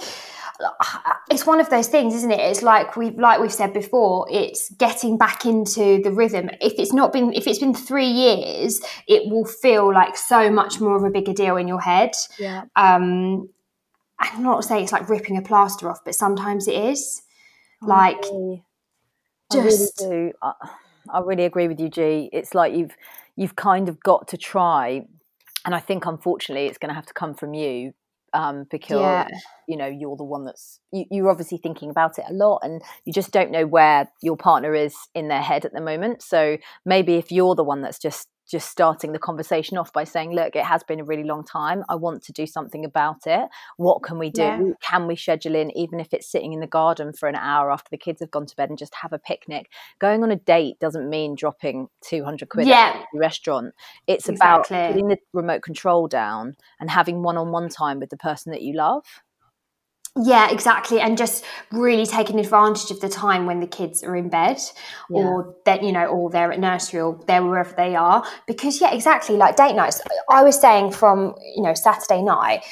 it's 1.31 1.47
one 1.47 1.61
of 1.61 1.69
those 1.71 1.89
things 1.89 2.15
isn't 2.15 2.31
it? 2.31 2.41
It's 2.41 2.63
like 2.63 2.97
we've 2.97 3.19
like 3.19 3.41
we've 3.41 3.53
said 3.53 3.73
before 3.73 4.27
it's 4.31 4.71
getting 4.71 5.19
back 5.19 5.45
into 5.45 6.01
the 6.03 6.13
rhythm. 6.13 6.51
If 6.61 6.75
it's 6.79 6.93
not 6.93 7.13
been 7.13 7.33
if 7.33 7.47
it's 7.47 7.59
been 7.59 7.75
three 7.75 8.07
years 8.07 8.81
it 9.09 9.31
will 9.31 9.45
feel 9.45 9.93
like 9.93 10.17
so 10.17 10.51
much 10.51 10.81
more 10.81 10.97
of 10.97 11.05
a 11.05 11.11
bigger 11.11 11.33
deal 11.33 11.57
in 11.57 11.69
your 11.69 11.81
head. 11.81 12.13
Yeah. 12.39 12.65
Um 12.77 13.49
i'm 14.19 14.43
not 14.43 14.63
say 14.63 14.81
it's 14.81 14.93
like 14.93 15.09
ripping 15.09 15.37
a 15.37 15.43
plaster 15.43 15.91
off 15.91 16.05
but 16.05 16.15
sometimes 16.15 16.69
it 16.69 16.77
is. 16.77 17.23
Like 17.81 18.25
I 18.25 18.63
just 19.51 20.01
really 20.01 20.31
do. 20.31 20.33
I, 20.41 20.53
I 21.13 21.21
really 21.21 21.45
agree 21.45 21.67
with 21.67 21.81
you 21.81 21.89
g. 21.89 22.31
It's 22.33 22.55
like 22.55 22.75
you've 22.75 22.95
you've 23.35 23.57
kind 23.57 23.89
of 23.89 24.01
got 24.03 24.29
to 24.29 24.37
try 24.37 25.05
and 25.65 25.75
i 25.75 25.81
think 25.81 26.07
unfortunately 26.07 26.67
it's 26.67 26.79
going 26.79 26.89
to 26.91 26.95
have 26.95 27.07
to 27.07 27.15
come 27.15 27.35
from 27.35 27.55
you 27.55 27.95
um, 28.35 28.67
because 28.71 29.01
yeah. 29.01 29.29
you 29.69 29.77
know 29.77 29.87
you're 29.87 30.17
the 30.17 30.25
one 30.25 30.45
that's 30.45 30.81
you, 30.93 31.05
you're 31.11 31.31
obviously 31.31 31.59
thinking 31.59 31.91
about 31.91 32.19
it 32.19 32.25
a 32.29 32.33
lot 32.33 32.61
and 32.63 32.83
you 33.05 33.13
just 33.13 33.33
don't 33.33 33.51
know 33.51 33.67
where 33.67 34.11
your 34.23 34.37
partner 34.37 34.75
is 34.75 34.97
in 35.15 35.29
their 35.29 35.43
head 35.43 35.65
at 35.65 35.73
the 35.73 35.81
moment 35.81 36.23
so 36.23 36.57
maybe 36.85 37.15
if 37.15 37.31
you're 37.31 37.55
the 37.55 37.65
one 37.65 37.83
that's 37.83 37.99
just 37.99 38.29
just 38.53 38.71
starting 38.71 39.13
the 39.13 39.19
conversation 39.19 39.79
off 39.79 39.93
by 39.95 40.05
saying, 40.05 40.33
Look, 40.33 40.55
it 40.55 40.65
has 40.65 40.83
been 40.83 41.01
a 41.01 41.05
really 41.05 41.25
long 41.25 41.43
time. 41.43 41.83
I 41.89 41.95
want 41.95 42.23
to 42.25 42.33
do 42.33 42.47
something 42.47 42.85
about 42.85 43.27
it. 43.27 43.49
What 43.79 44.03
can 44.03 44.19
we 44.19 44.31
do? 44.31 44.43
Yeah. 44.43 44.61
Can 44.83 45.07
we 45.07 45.17
schedule 45.17 45.55
in, 45.55 45.77
even 45.77 45.99
if 45.99 46.13
it's 46.13 46.31
sitting 46.31 46.53
in 46.53 46.61
the 46.61 46.67
garden 46.67 47.15
for 47.15 47.31
an 47.31 47.35
hour 47.35 47.73
after 47.73 47.89
the 47.91 47.97
kids 47.97 48.21
have 48.21 48.31
gone 48.31 48.45
to 48.45 48.55
bed 48.55 48.69
and 48.69 48.79
just 48.79 48.95
have 48.97 49.15
a 49.15 49.19
picnic? 49.19 49.73
Going 49.99 50.23
on 50.23 50.31
a 50.31 50.37
date 50.37 50.79
doesn't 50.81 51.09
mean 51.09 51.35
dropping 51.35 51.89
200 52.05 52.51
quid 52.51 52.67
yeah. 52.67 52.93
at 52.95 53.07
the 53.13 53.19
restaurant. 53.19 53.75
It's 54.07 54.29
exactly. 54.29 54.77
about 54.77 54.93
putting 54.93 55.09
the 55.09 55.17
remote 55.33 55.63
control 55.63 56.07
down 56.07 56.55
and 56.79 56.91
having 56.91 57.23
one 57.23 57.39
on 57.39 57.53
one 57.53 57.71
time 57.71 58.01
with 58.01 58.11
the 58.11 58.19
person 58.19 58.53
that 58.53 58.61
you 58.61 58.75
love. 58.75 59.05
Yeah, 60.15 60.51
exactly. 60.51 61.01
And 61.01 61.17
just 61.17 61.43
really 61.71 62.05
taking 62.05 62.39
advantage 62.39 62.91
of 62.91 63.01
the 63.01 63.09
time 63.09 63.47
when 63.47 63.61
the 63.61 63.67
kids 63.67 64.03
are 64.03 64.15
in 64.15 64.29
bed 64.29 64.59
yeah. 65.09 65.19
or 65.19 65.55
that, 65.65 65.83
you 65.83 65.91
know, 65.91 66.05
or 66.05 66.29
they're 66.29 66.53
at 66.53 66.61
nursery 66.61 67.01
or 67.01 67.19
they're 67.27 67.43
wherever 67.43 67.73
they 67.75 67.97
are. 67.97 68.23
Because, 68.47 68.79
yeah, 68.81 68.93
exactly. 68.93 69.37
Like 69.37 69.57
date 69.57 69.75
nights, 69.75 70.03
I 70.29 70.43
was 70.43 70.61
saying 70.61 70.93
from, 70.93 71.35
you 71.57 71.63
know, 71.63 71.73
Saturday 71.73 72.21
night, 72.21 72.63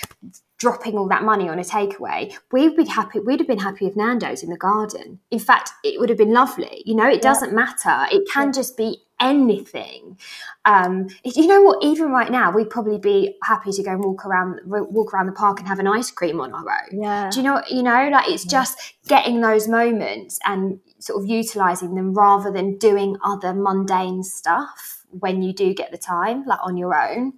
dropping 0.58 0.98
all 0.98 1.08
that 1.08 1.24
money 1.24 1.48
on 1.48 1.58
a 1.58 1.62
takeaway, 1.62 2.36
we'd 2.52 2.76
be 2.76 2.84
happy. 2.84 3.20
We'd 3.20 3.40
have 3.40 3.48
been 3.48 3.58
happy 3.58 3.86
with 3.86 3.96
Nando's 3.96 4.42
in 4.42 4.50
the 4.50 4.58
garden. 4.58 5.18
In 5.30 5.38
fact, 5.38 5.70
it 5.82 5.98
would 5.98 6.10
have 6.10 6.18
been 6.18 6.34
lovely. 6.34 6.82
You 6.84 6.94
know, 6.94 7.08
it 7.08 7.14
yeah. 7.14 7.20
doesn't 7.20 7.54
matter. 7.54 8.06
It 8.12 8.28
can 8.30 8.48
yeah. 8.48 8.52
just 8.52 8.76
be 8.76 8.98
anything. 9.20 10.18
Um, 10.64 11.08
you 11.24 11.46
know 11.46 11.62
what? 11.62 11.84
Even 11.84 12.10
right 12.10 12.30
now, 12.30 12.50
we'd 12.50 12.70
probably 12.70 12.98
be 12.98 13.36
happy 13.42 13.72
to 13.72 13.82
go 13.82 13.92
and 13.92 14.02
walk 14.04 14.24
around, 14.24 14.60
walk 14.64 15.14
around 15.14 15.26
the 15.26 15.32
park 15.32 15.58
and 15.58 15.68
have 15.68 15.78
an 15.78 15.86
ice 15.86 16.10
cream 16.10 16.40
on 16.40 16.52
our 16.52 16.60
own. 16.60 17.02
Yeah. 17.02 17.30
Do 17.30 17.38
you 17.38 17.44
know? 17.44 17.62
You 17.68 17.82
know, 17.82 18.08
like 18.10 18.28
it's 18.28 18.44
just 18.44 18.78
getting 19.06 19.40
those 19.40 19.68
moments 19.68 20.38
and 20.44 20.80
sort 20.98 21.22
of 21.22 21.28
utilizing 21.28 21.94
them 21.94 22.14
rather 22.14 22.50
than 22.50 22.78
doing 22.78 23.16
other 23.24 23.54
mundane 23.54 24.22
stuff 24.22 25.00
when 25.10 25.42
you 25.42 25.52
do 25.52 25.74
get 25.74 25.90
the 25.90 25.98
time, 25.98 26.44
like 26.46 26.60
on 26.62 26.76
your 26.76 26.94
own. 26.94 27.32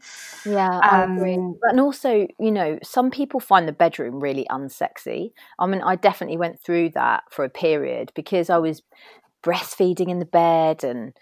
Yeah, 0.45 0.79
um, 0.79 1.17
agree. 1.17 1.35
And 1.35 1.81
also, 1.81 2.27
you 2.39 2.51
know, 2.51 2.79
some 2.83 3.11
people 3.11 3.41
find 3.41 3.67
the 3.67 3.73
bedroom 3.73 4.21
really 4.21 4.47
unsexy. 4.51 5.33
I 5.59 5.67
mean, 5.67 5.81
I 5.81 5.97
definitely 5.97 6.37
went 6.37 6.61
through 6.61 6.91
that 6.91 7.25
for 7.31 7.45
a 7.45 7.51
period 7.51 8.13
because 8.15 8.51
I 8.51 8.59
was 8.59 8.83
breastfeeding 9.43 10.09
in 10.09 10.19
the 10.19 10.25
bed 10.25 10.85
and 10.85 11.15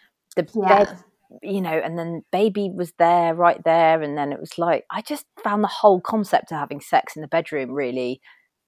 the 0.42 0.60
yeah. 0.60 0.84
bed 0.84 0.98
you 1.42 1.60
know 1.60 1.70
and 1.70 1.98
then 1.98 2.22
baby 2.32 2.70
was 2.74 2.92
there 2.98 3.34
right 3.34 3.62
there 3.64 4.02
and 4.02 4.18
then 4.18 4.32
it 4.32 4.40
was 4.40 4.58
like 4.58 4.84
i 4.90 5.00
just 5.00 5.26
found 5.42 5.62
the 5.62 5.68
whole 5.68 6.00
concept 6.00 6.50
of 6.50 6.58
having 6.58 6.80
sex 6.80 7.14
in 7.14 7.22
the 7.22 7.28
bedroom 7.28 7.70
really 7.70 8.20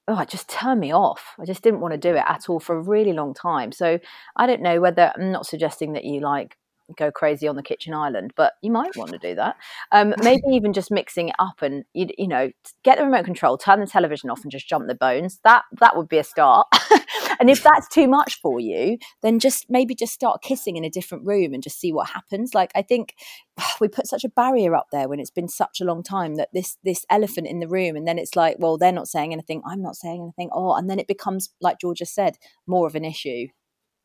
oh 0.07 0.19
it 0.19 0.29
just 0.29 0.47
turned 0.47 0.79
me 0.79 0.93
off 0.93 1.35
i 1.39 1.45
just 1.45 1.61
didn't 1.61 1.81
want 1.81 1.93
to 1.93 1.97
do 1.97 2.15
it 2.15 2.23
at 2.25 2.47
all 2.47 2.59
for 2.59 2.77
a 2.77 2.81
really 2.81 3.11
long 3.11 3.33
time 3.33 3.71
so 3.71 3.99
i 4.37 4.47
don't 4.47 4.61
know 4.61 4.79
whether 4.79 5.11
i'm 5.15 5.31
not 5.31 5.45
suggesting 5.45 5.93
that 5.93 6.05
you 6.05 6.21
like 6.21 6.55
go 6.97 7.11
crazy 7.11 7.47
on 7.47 7.55
the 7.55 7.63
kitchen 7.63 7.93
island, 7.93 8.33
but 8.35 8.53
you 8.61 8.71
might 8.71 8.95
want 8.95 9.11
to 9.11 9.17
do 9.17 9.35
that. 9.35 9.55
Um, 9.91 10.13
maybe 10.23 10.43
even 10.51 10.73
just 10.73 10.91
mixing 10.91 11.29
it 11.29 11.35
up 11.39 11.61
and 11.61 11.85
you, 11.93 12.07
you 12.17 12.27
know 12.27 12.51
get 12.83 12.97
the 12.97 13.05
remote 13.05 13.25
control, 13.25 13.57
turn 13.57 13.79
the 13.79 13.87
television 13.87 14.29
off, 14.29 14.41
and 14.43 14.51
just 14.51 14.67
jump 14.67 14.87
the 14.87 14.95
bones. 14.95 15.39
That 15.43 15.63
that 15.79 15.95
would 15.95 16.09
be 16.09 16.17
a 16.17 16.23
start. 16.23 16.67
and 17.39 17.49
if 17.49 17.63
that's 17.63 17.87
too 17.89 18.07
much 18.07 18.39
for 18.41 18.59
you, 18.59 18.97
then 19.21 19.39
just 19.39 19.65
maybe 19.69 19.95
just 19.95 20.13
start 20.13 20.41
kissing 20.41 20.75
in 20.77 20.83
a 20.83 20.89
different 20.89 21.25
room 21.25 21.53
and 21.53 21.63
just 21.63 21.79
see 21.79 21.91
what 21.91 22.09
happens. 22.09 22.53
Like 22.53 22.71
I 22.75 22.81
think 22.81 23.15
we 23.81 23.87
put 23.87 24.07
such 24.07 24.23
a 24.23 24.29
barrier 24.29 24.75
up 24.75 24.87
there 24.91 25.07
when 25.07 25.19
it's 25.19 25.31
been 25.31 25.47
such 25.47 25.81
a 25.81 25.85
long 25.85 26.03
time 26.03 26.35
that 26.35 26.49
this 26.53 26.77
this 26.83 27.05
elephant 27.09 27.47
in 27.47 27.59
the 27.59 27.67
room, 27.67 27.95
and 27.95 28.07
then 28.07 28.19
it's 28.19 28.35
like, 28.35 28.57
well, 28.59 28.77
they're 28.77 28.91
not 28.91 29.07
saying 29.07 29.33
anything, 29.33 29.61
I'm 29.65 29.81
not 29.81 29.95
saying 29.95 30.21
anything. 30.21 30.49
Oh, 30.53 30.73
and 30.73 30.89
then 30.89 30.99
it 30.99 31.07
becomes 31.07 31.49
like 31.61 31.79
Georgia 31.79 32.05
said, 32.05 32.37
more 32.67 32.87
of 32.87 32.95
an 32.95 33.05
issue. 33.05 33.47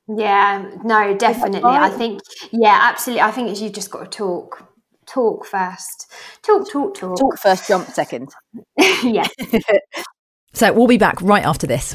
Yeah, 0.09 0.71
no, 0.85 1.15
definitely. 1.15 1.71
I 1.71 1.91
think, 1.91 2.23
yeah, 2.51 2.79
absolutely. 2.81 3.21
I 3.21 3.31
think 3.31 3.61
you've 3.61 3.75
just 3.75 3.91
got 3.91 4.11
to 4.11 4.19
talk 4.19 4.67
talk 5.09 5.47
first. 5.47 6.13
Talk, 6.43 6.71
talk, 6.71 6.95
talk. 6.95 7.19
Talk 7.19 7.39
first, 7.39 7.67
jump 7.67 7.89
second. 7.89 8.29
yeah. 9.03 9.27
So 10.55 10.73
we'll 10.73 10.89
be 10.89 10.99
back 10.99 11.21
right 11.23 11.45
after 11.45 11.69
this. 11.69 11.95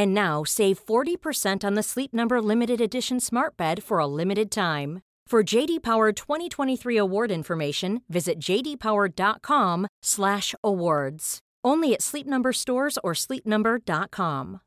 And 0.00 0.14
now 0.14 0.44
save 0.44 0.84
40% 0.86 1.62
on 1.62 1.74
the 1.74 1.82
Sleep 1.82 2.14
Number 2.14 2.40
limited 2.40 2.80
edition 2.80 3.20
Smart 3.20 3.58
Bed 3.58 3.82
for 3.82 3.98
a 3.98 4.06
limited 4.06 4.50
time. 4.50 5.02
For 5.26 5.42
JD 5.42 5.82
Power 5.82 6.12
2023 6.12 6.96
award 6.96 7.30
information, 7.30 8.00
visit 8.08 8.40
jdpower.com/awards. 8.40 11.38
Only 11.62 11.92
at 11.92 12.00
Sleep 12.00 12.26
Number 12.26 12.54
stores 12.54 12.96
or 13.04 13.12
sleepnumber.com. 13.12 14.60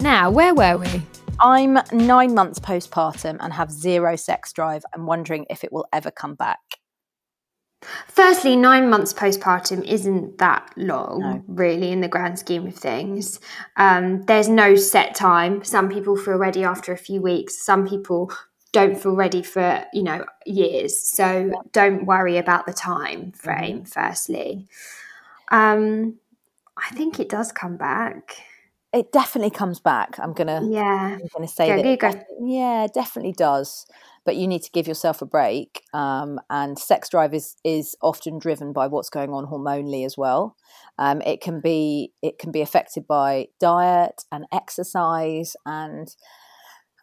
Now, 0.00 0.32
where 0.32 0.56
were 0.56 0.78
we? 0.78 1.02
I'm 1.38 1.78
nine 1.92 2.34
months 2.34 2.58
postpartum 2.58 3.36
and 3.38 3.52
have 3.52 3.70
zero 3.70 4.16
sex 4.16 4.52
drive. 4.52 4.84
I'm 4.92 5.06
wondering 5.06 5.46
if 5.48 5.62
it 5.62 5.72
will 5.72 5.86
ever 5.92 6.10
come 6.10 6.34
back. 6.34 6.58
Firstly, 8.08 8.56
nine 8.56 8.88
months 8.88 9.12
postpartum 9.12 9.84
isn't 9.84 10.38
that 10.38 10.70
long, 10.76 11.20
No. 11.20 11.44
really, 11.46 11.92
in 11.92 12.00
the 12.00 12.08
grand 12.08 12.38
scheme 12.38 12.66
of 12.66 12.74
things. 12.74 13.38
Um, 13.76 14.22
there's 14.22 14.48
no 14.48 14.74
set 14.74 15.14
time. 15.14 15.62
Some 15.62 15.88
people 15.88 16.16
feel 16.16 16.36
ready 16.36 16.64
after 16.64 16.92
a 16.92 16.96
few 16.96 17.20
weeks. 17.20 17.58
Some 17.58 17.86
people 17.86 18.32
don't 18.72 19.00
feel 19.00 19.14
ready 19.14 19.42
for 19.42 19.84
you 19.92 20.02
know 20.02 20.24
years. 20.44 21.00
So 21.00 21.50
don't 21.72 22.04
worry 22.06 22.36
about 22.38 22.66
the 22.66 22.72
time 22.72 23.32
frame. 23.32 23.84
Firstly, 23.84 24.66
um, 25.50 26.16
I 26.76 26.94
think 26.94 27.20
it 27.20 27.28
does 27.28 27.52
come 27.52 27.76
back. 27.76 28.36
It 28.96 29.12
definitely 29.12 29.50
comes 29.50 29.78
back. 29.78 30.18
I'm 30.18 30.32
gonna 30.32 30.62
Yeah. 30.64 31.18
I'm 31.20 31.28
gonna 31.34 31.46
say 31.46 31.66
Go, 31.68 31.76
that. 31.76 31.84
it 31.84 32.26
yeah, 32.40 32.86
definitely 32.92 33.32
does. 33.32 33.86
But 34.24 34.36
you 34.36 34.48
need 34.48 34.62
to 34.62 34.70
give 34.70 34.88
yourself 34.88 35.20
a 35.20 35.26
break. 35.26 35.82
Um, 35.92 36.40
and 36.48 36.78
sex 36.78 37.10
drive 37.10 37.34
is 37.34 37.56
is 37.62 37.94
often 38.00 38.38
driven 38.38 38.72
by 38.72 38.86
what's 38.86 39.10
going 39.10 39.30
on 39.34 39.46
hormonally 39.46 40.06
as 40.06 40.16
well. 40.16 40.56
Um, 40.98 41.20
it 41.22 41.42
can 41.42 41.60
be 41.60 42.12
it 42.22 42.38
can 42.38 42.52
be 42.52 42.62
affected 42.62 43.06
by 43.06 43.48
diet 43.60 44.24
and 44.32 44.46
exercise 44.50 45.56
and 45.66 46.08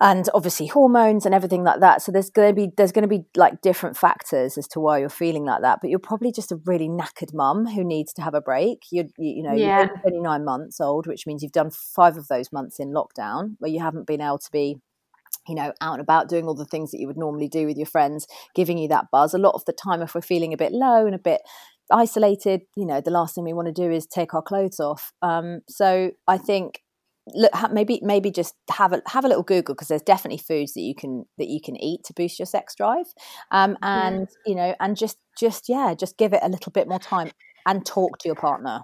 and 0.04 0.28
obviously 0.34 0.68
hormones 0.68 1.26
and 1.26 1.34
everything 1.34 1.63
like 1.63 1.80
that. 1.80 2.02
So 2.02 2.12
there's 2.12 2.30
going 2.30 2.50
to 2.50 2.54
be 2.54 2.72
there's 2.76 2.92
going 2.92 3.04
to 3.04 3.08
be 3.08 3.24
like 3.38 3.62
different 3.62 3.96
factors 3.96 4.58
as 4.58 4.68
to 4.70 4.82
why 4.82 5.00
you're 5.00 5.08
feeling 5.08 5.46
like 5.46 5.62
that. 5.62 5.80
But 5.82 5.89
you're 5.89 5.98
probably 5.98 6.34
just 6.34 6.52
a 6.52 6.60
really 6.66 6.89
knackered 6.89 7.34
mum 7.34 7.66
who 7.66 7.86
needs 7.86 8.12
to 8.16 8.22
have 8.22 8.34
a 8.34 8.42
break. 8.42 8.80
You 8.92 9.06
you, 9.18 9.36
you 9.38 9.44
know 9.44 9.54
Yeah. 9.56 9.88
you're 9.88 10.02
29 10.02 10.44
months 10.44 10.82
old, 10.82 11.08
which 11.08 11.26
means 11.26 11.42
you've 11.42 11.54
done 11.54 11.72
five 11.72 12.18
of 12.18 12.28
those 12.28 12.52
months 12.52 12.80
in 12.82 12.94
lockdown 12.94 13.56
where 13.60 13.72
you 13.72 13.80
haven't 13.80 14.06
been 14.06 14.22
able 14.22 14.39
to 14.39 14.52
be 14.52 14.76
you 15.48 15.56
know, 15.56 15.74
out 15.82 15.94
and 15.94 16.02
about 16.02 16.30
doing 16.30 16.46
all 16.46 16.56
the 16.56 16.63
things 16.66 16.92
that 16.92 17.00
you 17.00 17.08
would 17.08 17.18
normally 17.18 17.50
do 17.50 17.66
with 17.66 17.76
your 17.76 17.86
friends, 17.86 18.26
giving 18.56 18.78
you 18.78 18.88
that 18.88 19.08
buzz. 19.12 19.34
A 19.34 19.38
lot 19.38 19.56
of 19.56 19.66
the 19.66 19.74
time, 19.74 20.02
if 20.02 20.16
we're 20.16 20.22
feeling 20.22 20.54
a 20.54 20.58
bit 20.58 20.72
low 20.72 21.06
and 21.06 21.16
a 21.16 21.20
bit 21.20 21.42
isolated, 21.92 22.62
you 22.78 22.86
know, 22.86 23.02
the 23.02 23.12
last 23.12 23.36
thing 23.36 23.44
we 23.44 23.52
want 23.52 23.66
to 23.68 23.74
do 23.74 23.92
is 23.92 24.06
take 24.08 24.34
our 24.34 24.42
clothes 24.42 24.80
off. 24.80 25.12
Um, 25.22 25.60
so 25.68 26.12
I 26.28 26.38
think 26.38 26.83
look 27.27 27.53
ha- 27.53 27.69
maybe 27.71 27.99
maybe 28.03 28.31
just 28.31 28.55
have 28.69 28.93
a 28.93 29.01
have 29.07 29.25
a 29.25 29.27
little 29.27 29.43
google 29.43 29.75
because 29.75 29.88
there's 29.88 30.01
definitely 30.01 30.38
foods 30.38 30.73
that 30.73 30.81
you 30.81 30.93
can 30.95 31.25
that 31.38 31.47
you 31.47 31.62
can 31.62 31.75
eat 31.77 32.03
to 32.05 32.13
boost 32.13 32.39
your 32.39 32.45
sex 32.45 32.75
drive. 32.75 33.05
Um 33.51 33.77
and 33.81 34.27
you 34.45 34.55
know 34.55 34.75
and 34.79 34.97
just 34.97 35.17
just 35.38 35.69
yeah 35.69 35.93
just 35.93 36.17
give 36.17 36.33
it 36.33 36.41
a 36.43 36.49
little 36.49 36.71
bit 36.71 36.88
more 36.88 36.99
time 36.99 37.31
and 37.65 37.86
talk 37.86 38.17
to 38.19 38.27
your 38.27 38.36
partner. 38.36 38.81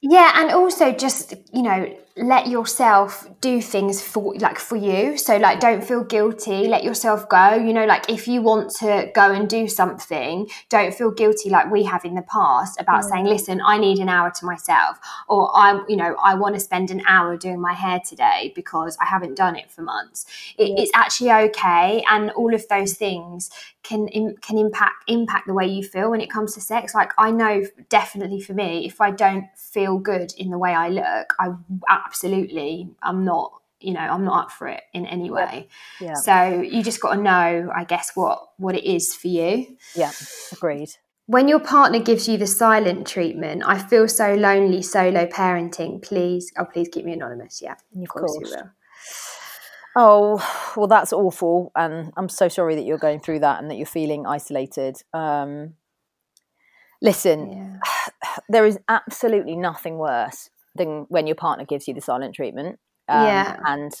Yeah, 0.00 0.32
and 0.34 0.50
also 0.50 0.92
just 0.92 1.34
you 1.52 1.62
know 1.62 1.96
let 2.16 2.48
yourself 2.48 3.26
do 3.40 3.62
things 3.62 4.02
for 4.02 4.34
like 4.34 4.58
for 4.58 4.76
you. 4.76 5.16
So 5.16 5.38
like 5.38 5.60
don't 5.60 5.82
feel 5.82 6.04
guilty. 6.04 6.68
Let 6.68 6.84
yourself 6.84 7.26
go. 7.28 7.54
You 7.54 7.72
know, 7.72 7.86
like 7.86 8.10
if 8.10 8.28
you 8.28 8.42
want 8.42 8.70
to 8.80 9.10
go 9.14 9.32
and 9.32 9.48
do 9.48 9.66
something, 9.66 10.48
don't 10.68 10.92
feel 10.92 11.10
guilty 11.10 11.48
like 11.48 11.70
we 11.70 11.84
have 11.84 12.04
in 12.04 12.14
the 12.14 12.22
past 12.22 12.78
about 12.78 13.04
mm. 13.04 13.08
saying, 13.10 13.24
"Listen, 13.24 13.62
I 13.64 13.78
need 13.78 13.98
an 13.98 14.10
hour 14.10 14.30
to 14.30 14.44
myself," 14.44 14.98
or 15.26 15.50
"I'm 15.54 15.84
you 15.88 15.96
know 15.96 16.14
I 16.22 16.34
want 16.34 16.54
to 16.54 16.60
spend 16.60 16.90
an 16.90 17.02
hour 17.08 17.36
doing 17.36 17.60
my 17.60 17.72
hair 17.72 18.00
today 18.06 18.52
because 18.54 18.96
I 19.00 19.06
haven't 19.06 19.36
done 19.36 19.56
it 19.56 19.70
for 19.70 19.80
months." 19.80 20.26
It, 20.58 20.78
It's 20.78 20.90
actually 20.94 21.32
okay, 21.32 22.04
and 22.10 22.30
all 22.32 22.54
of 22.54 22.68
those 22.68 22.92
things 22.92 23.50
can 23.82 24.06
can 24.42 24.58
impact 24.58 25.04
impact 25.08 25.46
the 25.46 25.54
way 25.54 25.66
you 25.66 25.82
feel 25.82 26.10
when 26.10 26.20
it 26.20 26.30
comes 26.30 26.54
to 26.54 26.60
sex. 26.60 26.94
Like 26.94 27.12
I 27.18 27.30
know 27.30 27.64
definitely 27.88 28.40
for 28.40 28.52
me, 28.52 28.86
if 28.86 29.00
I 29.00 29.10
don't 29.10 29.46
feel 29.56 29.98
good 29.98 30.34
in 30.36 30.50
the 30.50 30.58
way 30.58 30.74
I 30.74 30.88
look, 30.88 31.34
I 31.38 31.54
absolutely 32.04 32.88
I'm 33.02 33.24
not 33.24 33.52
you 33.80 33.92
know 33.92 34.00
I'm 34.00 34.24
not 34.24 34.44
up 34.44 34.50
for 34.52 34.68
it 34.68 34.82
in 34.92 35.06
any 35.06 35.30
way. 35.30 35.68
yeah 36.00 36.14
So 36.14 36.60
you 36.62 36.82
just 36.82 37.00
got 37.00 37.14
to 37.14 37.20
know, 37.20 37.70
I 37.74 37.84
guess, 37.84 38.12
what 38.14 38.38
what 38.56 38.74
it 38.76 38.84
is 38.84 39.14
for 39.14 39.28
you. 39.28 39.76
yeah 39.96 40.12
agreed 40.52 40.90
When 41.26 41.48
your 41.48 41.60
partner 41.60 41.98
gives 42.00 42.28
you 42.28 42.36
the 42.38 42.46
silent 42.46 43.06
treatment, 43.06 43.62
I 43.66 43.78
feel 43.78 44.06
so 44.08 44.34
lonely. 44.34 44.82
Solo 44.82 45.26
parenting, 45.26 46.02
please. 46.02 46.52
Oh, 46.58 46.64
please 46.64 46.88
keep 46.92 47.04
me 47.04 47.12
anonymous. 47.12 47.62
Yeah, 47.62 47.72
of, 48.02 48.08
course, 48.08 48.32
course. 48.32 48.50
you 48.50 48.56
will. 48.56 48.70
Oh, 49.94 50.72
well, 50.76 50.88
that's 50.88 51.12
awful. 51.12 51.70
And 51.76 52.12
I'm 52.16 52.28
so 52.28 52.48
sorry 52.48 52.74
that 52.76 52.84
you're 52.84 52.98
going 52.98 53.20
through 53.20 53.40
that 53.40 53.60
and 53.60 53.70
that 53.70 53.76
you're 53.76 53.86
feeling 53.86 54.26
isolated. 54.26 54.96
Um, 55.12 55.74
listen, 57.00 57.38
Yeah. 57.52 58.38
there 58.48 58.66
is 58.66 58.78
absolutely 58.88 59.56
nothing 59.56 59.98
worse 59.98 60.50
than 60.76 61.06
when 61.08 61.26
your 61.26 61.36
partner 61.36 61.64
gives 61.64 61.86
you 61.88 61.94
the 61.94 62.00
silent 62.00 62.34
treatment. 62.34 62.78
Um, 63.08 63.24
Yeah. 63.24 63.56
And 63.66 63.92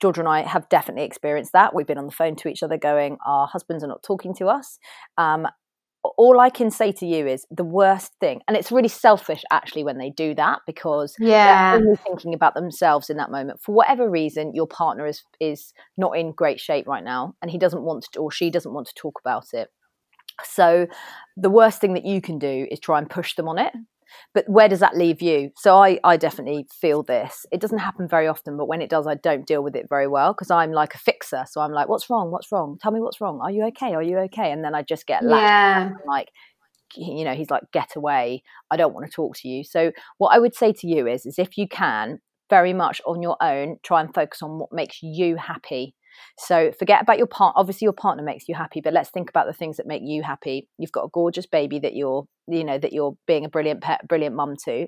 Georgia 0.00 0.20
and 0.20 0.28
I 0.28 0.42
have 0.42 0.68
definitely 0.68 1.04
experienced 1.04 1.52
that. 1.52 1.74
We've 1.74 1.86
been 1.86 1.98
on 1.98 2.06
the 2.06 2.12
phone 2.12 2.36
to 2.36 2.48
each 2.48 2.62
other 2.62 2.76
going, 2.76 3.16
our 3.26 3.46
husbands 3.46 3.84
are 3.84 3.88
not 3.88 4.02
talking 4.02 4.34
to 4.34 4.46
us. 4.46 4.78
Um, 5.16 5.46
all 6.18 6.38
I 6.38 6.50
can 6.50 6.70
say 6.70 6.92
to 6.92 7.06
you 7.06 7.26
is 7.26 7.46
the 7.50 7.64
worst 7.64 8.12
thing, 8.20 8.42
and 8.46 8.56
it's 8.58 8.70
really 8.70 8.88
selfish 8.88 9.42
actually 9.50 9.84
when 9.84 9.96
they 9.96 10.10
do 10.10 10.34
that 10.34 10.60
because 10.66 11.14
Yeah. 11.18 11.70
they're 11.70 11.80
only 11.80 11.96
thinking 12.06 12.34
about 12.34 12.54
themselves 12.54 13.08
in 13.08 13.16
that 13.16 13.30
moment. 13.30 13.62
For 13.62 13.74
whatever 13.74 14.10
reason, 14.10 14.54
your 14.54 14.66
partner 14.66 15.06
is 15.06 15.22
is 15.40 15.72
not 15.96 16.18
in 16.18 16.32
great 16.32 16.60
shape 16.60 16.86
right 16.86 17.02
now, 17.04 17.34
and 17.40 17.50
he 17.50 17.56
doesn't 17.58 17.82
want 17.82 18.06
to, 18.12 18.20
or 18.20 18.30
she 18.30 18.50
doesn't 18.50 18.74
want 18.74 18.86
to 18.88 18.94
talk 18.94 19.18
about 19.24 19.54
it. 19.54 19.70
So, 20.42 20.86
the 21.36 21.50
worst 21.50 21.80
thing 21.80 21.94
that 21.94 22.04
you 22.04 22.20
can 22.20 22.38
do 22.38 22.66
is 22.70 22.80
try 22.80 22.98
and 22.98 23.08
push 23.08 23.34
them 23.36 23.48
on 23.48 23.58
it. 23.58 23.72
But 24.34 24.48
where 24.48 24.68
does 24.68 24.80
that 24.80 24.96
leave 24.96 25.22
you? 25.22 25.50
So 25.56 25.76
I, 25.76 25.98
I 26.04 26.16
definitely 26.16 26.66
feel 26.72 27.02
this. 27.02 27.46
It 27.52 27.60
doesn't 27.60 27.78
happen 27.78 28.08
very 28.08 28.26
often, 28.26 28.56
but 28.56 28.66
when 28.66 28.82
it 28.82 28.90
does, 28.90 29.06
I 29.06 29.14
don't 29.14 29.46
deal 29.46 29.62
with 29.62 29.76
it 29.76 29.86
very 29.88 30.06
well 30.08 30.32
because 30.32 30.50
I'm 30.50 30.72
like 30.72 30.94
a 30.94 30.98
fixer. 30.98 31.44
So 31.48 31.60
I'm 31.60 31.72
like, 31.72 31.88
what's 31.88 32.08
wrong? 32.10 32.30
What's 32.30 32.50
wrong? 32.50 32.78
Tell 32.80 32.92
me 32.92 33.00
what's 33.00 33.20
wrong. 33.20 33.40
Are 33.42 33.50
you 33.50 33.64
okay? 33.66 33.94
Are 33.94 34.02
you 34.02 34.18
okay? 34.20 34.50
And 34.52 34.64
then 34.64 34.74
I 34.74 34.82
just 34.82 35.06
get 35.06 35.24
Yeah. 35.24 35.90
like 36.06 36.28
you 36.96 37.24
know 37.24 37.34
he's 37.34 37.50
like 37.50 37.62
get 37.72 37.96
away 37.96 38.42
i 38.70 38.76
don't 38.76 38.94
want 38.94 39.04
to 39.04 39.10
talk 39.10 39.36
to 39.36 39.48
you 39.48 39.64
so 39.64 39.90
what 40.18 40.28
i 40.28 40.38
would 40.38 40.54
say 40.54 40.72
to 40.72 40.86
you 40.86 41.06
is 41.08 41.26
is 41.26 41.38
if 41.38 41.58
you 41.58 41.66
can 41.66 42.20
very 42.50 42.72
much 42.72 43.00
on 43.06 43.20
your 43.22 43.36
own 43.42 43.76
try 43.82 44.00
and 44.00 44.14
focus 44.14 44.42
on 44.42 44.58
what 44.58 44.68
makes 44.72 45.02
you 45.02 45.36
happy 45.36 45.94
so 46.38 46.72
forget 46.78 47.02
about 47.02 47.18
your 47.18 47.26
part 47.26 47.54
obviously 47.56 47.86
your 47.86 47.92
partner 47.92 48.22
makes 48.22 48.48
you 48.48 48.54
happy 48.54 48.80
but 48.80 48.92
let's 48.92 49.10
think 49.10 49.28
about 49.30 49.46
the 49.46 49.52
things 49.52 49.76
that 49.76 49.86
make 49.86 50.02
you 50.04 50.22
happy. 50.22 50.68
You've 50.78 50.92
got 50.92 51.04
a 51.04 51.08
gorgeous 51.12 51.46
baby 51.46 51.78
that 51.80 51.94
you're 51.94 52.26
you 52.48 52.64
know 52.64 52.78
that 52.78 52.92
you're 52.92 53.16
being 53.26 53.44
a 53.44 53.48
brilliant 53.48 53.80
pet 53.82 54.06
brilliant 54.08 54.34
mum 54.36 54.54
to. 54.64 54.86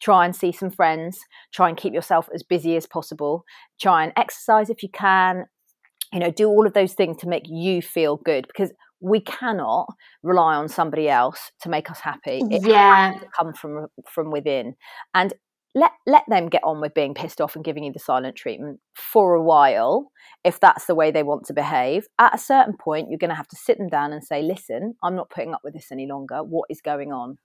Try 0.00 0.26
and 0.26 0.36
see 0.36 0.52
some 0.52 0.70
friends. 0.70 1.18
Try 1.54 1.68
and 1.70 1.76
keep 1.76 1.94
yourself 1.94 2.28
as 2.34 2.42
busy 2.42 2.76
as 2.76 2.86
possible. 2.86 3.44
Try 3.80 4.04
and 4.04 4.12
exercise 4.16 4.68
if 4.70 4.82
you 4.82 4.90
can. 4.90 5.46
You 6.12 6.20
know 6.20 6.30
do 6.30 6.48
all 6.48 6.66
of 6.66 6.74
those 6.74 6.92
things 6.94 7.16
to 7.18 7.28
make 7.28 7.44
you 7.48 7.82
feel 7.82 8.16
good 8.16 8.46
because 8.46 8.72
we 9.00 9.20
cannot 9.20 9.86
rely 10.22 10.54
on 10.54 10.68
somebody 10.68 11.08
else 11.08 11.50
to 11.62 11.68
make 11.68 11.90
us 11.90 12.00
happy. 12.00 12.40
It 12.50 12.66
Yeah. 12.66 13.12
has 13.12 13.20
to 13.22 13.28
come 13.38 13.52
from 13.52 13.86
from 14.10 14.30
within. 14.30 14.74
And 15.14 15.34
let 15.76 15.92
let 16.06 16.24
them 16.28 16.48
get 16.48 16.64
on 16.64 16.80
with 16.80 16.94
being 16.94 17.14
pissed 17.14 17.40
off 17.40 17.54
and 17.54 17.64
giving 17.64 17.84
you 17.84 17.92
the 17.92 17.98
silent 17.98 18.34
treatment 18.34 18.80
for 18.94 19.34
a 19.34 19.42
while 19.42 20.10
if 20.42 20.58
that's 20.58 20.86
the 20.86 20.94
way 20.94 21.10
they 21.10 21.22
want 21.22 21.44
to 21.46 21.52
behave. 21.52 22.06
At 22.18 22.34
a 22.34 22.38
certain 22.38 22.74
point 22.76 23.08
you're 23.10 23.18
going 23.18 23.30
to 23.30 23.36
have 23.36 23.48
to 23.48 23.56
sit 23.56 23.78
them 23.78 23.88
down 23.88 24.12
and 24.12 24.24
say 24.24 24.42
listen 24.42 24.94
i'm 25.04 25.14
not 25.14 25.30
putting 25.30 25.54
up 25.54 25.60
with 25.62 25.74
this 25.74 25.92
any 25.92 26.06
longer. 26.06 26.38
What 26.42 26.66
is 26.70 26.80
going 26.80 27.12
on 27.12 27.38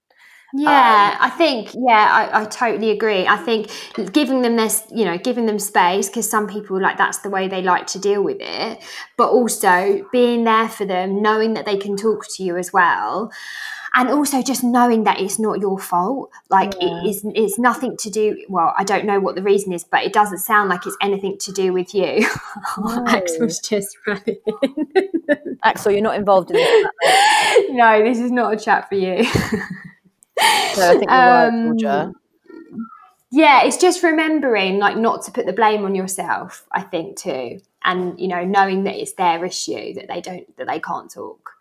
Yeah, 0.54 1.16
um, 1.16 1.18
I 1.22 1.30
think 1.30 1.74
yeah, 1.74 2.30
I, 2.34 2.42
I 2.42 2.46
totally 2.46 2.92
agree. 2.92 3.26
I 3.26 3.38
think 3.38 3.70
giving 4.12 4.42
them 4.42 4.58
this, 4.58 4.84
you 4.92 5.06
know, 5.06 5.18
giving 5.18 5.46
them 5.46 5.60
space 5.60 6.08
because 6.08 6.30
some 6.30 6.48
people 6.48 6.82
like 6.82 6.98
that's 6.98 7.20
the 7.20 7.30
way 7.30 7.48
they 7.48 7.62
like 7.62 7.88
to 7.88 8.00
deal 8.00 8.22
with 8.24 8.38
it, 8.40 8.84
but 9.18 9.30
also 9.30 10.06
being 10.12 10.44
there 10.44 10.68
for 10.68 10.86
them, 10.86 11.22
knowing 11.22 11.54
that 11.54 11.66
they 11.66 11.78
can 11.78 11.96
talk 11.96 12.26
to 12.36 12.44
you 12.44 12.58
as 12.58 12.74
well. 12.74 13.32
And 13.94 14.08
also 14.08 14.42
just 14.42 14.64
knowing 14.64 15.04
that 15.04 15.20
it's 15.20 15.38
not 15.38 15.60
your 15.60 15.78
fault. 15.78 16.32
Like 16.50 16.74
it 16.82 17.10
is 17.10 17.26
it's 17.36 17.58
nothing 17.60 17.96
to 17.98 18.10
do 18.10 18.38
well, 18.50 18.74
I 18.78 18.84
don't 18.84 19.06
know 19.06 19.20
what 19.20 19.36
the 19.36 19.44
reason 19.44 19.72
is, 19.74 19.84
but 19.84 20.04
it 20.04 20.12
doesn't 20.14 20.40
sound 20.40 20.70
like 20.70 20.86
it's 20.86 20.98
anything 21.02 21.38
to 21.40 21.52
do 21.52 21.72
with 21.72 21.94
you. 21.94 22.26
Axel's 23.08 23.60
just 23.60 23.98
running. 24.08 24.38
axel 25.64 25.92
you're 25.92 26.02
not 26.02 26.16
involved 26.16 26.50
in 26.52 26.58
this 26.58 26.86
no, 27.70 28.04
this 28.04 28.20
is 28.20 28.32
not 28.32 28.54
a 28.54 28.58
chat 28.58 28.90
for 28.90 28.96
you. 28.96 29.26
so 30.40 30.90
i 30.90 30.98
think 30.98 31.12
Um, 31.12 31.78
georgia. 31.78 32.12
yeah 33.32 33.64
it's 33.64 33.78
just 33.78 34.04
remembering 34.04 34.80
like 34.80 34.98
not 34.98 35.24
to 35.24 35.32
put 35.32 35.46
the 35.46 35.54
blame 35.54 35.86
on 35.86 35.96
yourself 35.96 36.66
i 36.72 36.82
think 36.82 37.18
too 37.18 37.60
and 37.84 38.20
you 38.20 38.28
know 38.28 38.44
knowing 38.44 38.84
that 38.84 38.96
it's 38.96 39.14
their 39.14 39.44
issue 39.46 39.94
that 39.94 40.08
they 40.08 40.22
don't 40.22 40.56
that 40.58 40.68
they 40.68 40.80
can't 40.80 41.12
talk 41.12 41.52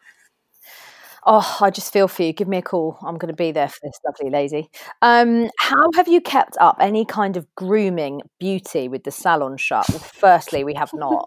Oh, 1.26 1.58
I 1.60 1.70
just 1.70 1.92
feel 1.92 2.08
for 2.08 2.22
you. 2.22 2.32
Give 2.32 2.48
me 2.48 2.58
a 2.58 2.62
call. 2.62 2.96
I'm 3.02 3.18
going 3.18 3.32
to 3.32 3.36
be 3.36 3.52
there 3.52 3.68
for 3.68 3.78
this 3.82 3.98
lovely 4.06 4.30
lady. 4.30 4.70
Um, 5.02 5.50
how 5.58 5.90
have 5.94 6.08
you 6.08 6.20
kept 6.20 6.56
up 6.60 6.76
any 6.80 7.04
kind 7.04 7.36
of 7.36 7.46
grooming 7.56 8.22
beauty 8.38 8.88
with 8.88 9.04
the 9.04 9.10
salon 9.10 9.56
shut? 9.58 9.86
Well, 9.90 9.98
firstly, 9.98 10.64
we 10.64 10.74
have 10.74 10.90
not. 10.94 11.26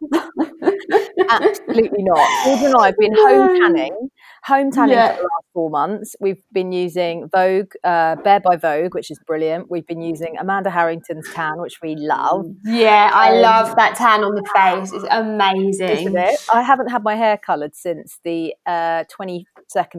Absolutely 1.30 2.04
not. 2.04 2.46
George 2.46 2.62
and 2.64 2.76
I 2.80 2.86
have 2.88 2.98
been 2.98 3.14
home 3.16 3.60
tanning, 3.60 4.10
home 4.44 4.72
tanning 4.72 4.96
Yeah. 4.96 5.10
for 5.16 5.18
the 5.18 5.24
last 5.24 5.46
four 5.54 5.70
months. 5.70 6.16
We've 6.20 6.42
been 6.52 6.72
using 6.72 7.30
Vogue, 7.30 7.74
uh, 7.84 8.16
Bare 8.18 8.40
by 8.42 8.58
Vogue, 8.58 8.94
which 8.94 9.10
is 9.10 9.20
brilliant. 9.26 9.70
We've 9.70 9.86
been 9.88 10.02
using 10.02 10.36
Amanda 10.40 10.70
Harrington's 10.70 11.28
tan, 11.34 11.60
which 11.62 11.80
we 11.82 11.96
love. 11.96 12.46
yeah 12.66 13.10
i 13.14 13.36
Um, 13.36 13.42
love 13.42 13.76
that 13.78 13.96
tan 13.96 14.24
on 14.24 14.36
the 14.36 14.44
face 14.56 14.92
it's 14.94 15.06
amazing 15.12 15.90
Isn't 16.08 16.18
it? 16.18 16.40
I 16.54 16.62
haven't 16.62 16.90
had 16.90 17.04
my 17.04 17.16
hair 17.16 17.38
coloured 17.38 17.76
since 17.76 18.20
the 18.24 18.54
uh, 18.66 19.06
22nd 19.18 19.46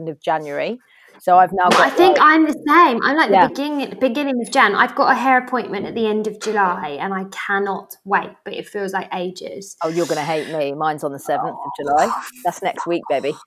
of 0.09 0.19
January. 0.21 0.79
So 1.19 1.37
I've 1.37 1.51
now 1.53 1.69
got. 1.69 1.79
I 1.81 1.89
think 1.89 2.17
like- 2.17 2.27
I'm 2.27 2.45
the 2.45 2.53
same. 2.67 2.99
I'm 3.03 3.17
like 3.17 3.29
Yeah. 3.29 3.43
the 3.47 3.49
beginning 3.49 3.99
beginning 3.99 4.41
of 4.41 4.51
Jan. 4.51 4.75
I've 4.75 4.95
got 4.95 5.11
a 5.11 5.15
hair 5.15 5.37
appointment 5.37 5.85
at 5.85 5.95
the 5.95 6.07
end 6.07 6.27
of 6.27 6.39
July, 6.39 6.97
and 6.99 7.13
I 7.13 7.25
cannot 7.31 7.95
wait. 8.03 8.31
But 8.43 8.53
it 8.53 8.67
feels 8.67 8.93
like 8.93 9.07
ages. 9.13 9.75
Oh, 9.83 9.89
you're 9.89 10.05
going 10.05 10.17
to 10.17 10.23
hate 10.23 10.49
me. 10.55 10.73
Mine's 10.73 11.03
on 11.03 11.11
the 11.11 11.17
7th 11.19 11.49
of 11.49 11.71
July. 11.79 12.23
That's 12.43 12.61
next 12.61 12.85
week, 12.87 13.03
baby. 13.09 13.33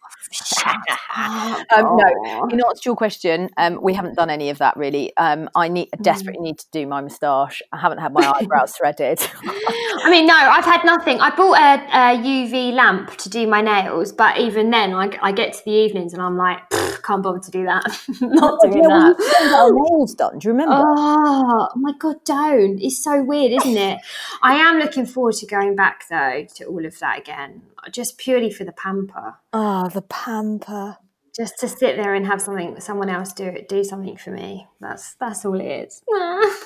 Um, 1.16 1.96
no, 1.96 2.48
in 2.50 2.60
answer 2.60 2.82
to 2.82 2.86
your 2.86 2.96
question, 2.96 3.48
um, 3.56 3.80
we 3.82 3.92
haven't 3.94 4.14
done 4.14 4.30
any 4.30 4.50
of 4.50 4.58
that 4.58 4.76
really. 4.76 5.16
Um, 5.16 5.48
I 5.56 5.68
need, 5.68 5.88
desperately 6.00 6.40
need 6.42 6.58
to 6.58 6.66
do 6.70 6.86
my 6.86 7.00
moustache. 7.00 7.62
I 7.72 7.78
haven't 7.78 7.98
had 7.98 8.12
my 8.12 8.24
eyebrows 8.26 8.72
threaded. 8.78 9.18
I 9.44 10.08
mean, 10.10 10.26
no, 10.26 10.34
I've 10.34 10.64
had 10.64 10.84
nothing. 10.84 11.20
I 11.20 11.34
bought 11.34 11.58
a, 11.58 11.82
a 11.86 12.18
UV 12.22 12.72
lamp 12.72 13.16
to 13.16 13.28
do 13.28 13.46
my 13.46 13.60
nails, 13.60 14.12
but 14.12 14.38
even 14.38 14.70
then, 14.70 14.92
I, 14.92 15.10
I 15.22 15.32
get 15.32 15.54
to 15.54 15.64
the 15.64 15.72
evenings 15.72 16.12
and 16.12 16.22
I'm 16.22 16.36
like, 16.36 16.58
can't 17.02 17.22
bother 17.22 17.40
to 17.40 17.50
do 17.50 17.57
that. 17.64 17.84
Not 18.20 18.60
doing 18.62 18.82
yeah, 18.82 18.88
that. 18.88 19.16
we 19.18 19.26
haven't 19.26 19.54
our 19.54 19.70
nails 19.72 20.14
done. 20.14 20.38
Do 20.38 20.48
you 20.48 20.52
remember? 20.52 20.74
Oh 20.76 21.68
my 21.76 21.92
god, 21.98 22.16
don't! 22.24 22.78
It's 22.80 23.02
so 23.02 23.22
weird, 23.22 23.52
isn't 23.52 23.76
it? 23.76 24.00
I 24.42 24.54
am 24.56 24.78
looking 24.78 25.06
forward 25.06 25.34
to 25.36 25.46
going 25.46 25.76
back 25.76 26.04
though 26.08 26.46
to 26.56 26.64
all 26.66 26.84
of 26.86 26.98
that 27.00 27.18
again, 27.18 27.62
just 27.92 28.18
purely 28.18 28.50
for 28.50 28.64
the 28.64 28.72
pamper, 28.72 29.34
Oh, 29.52 29.88
the 29.88 30.02
pamper. 30.02 30.96
just 31.36 31.58
to 31.60 31.68
sit 31.68 31.96
there 31.96 32.14
and 32.14 32.26
have 32.26 32.40
something, 32.42 32.80
someone 32.80 33.08
else 33.08 33.32
do 33.32 33.44
it, 33.44 33.68
do 33.68 33.84
something 33.84 34.16
for 34.16 34.30
me. 34.30 34.66
That's 34.80 35.14
that's 35.14 35.44
all 35.44 35.58
it 35.60 35.64
is. 35.88 36.02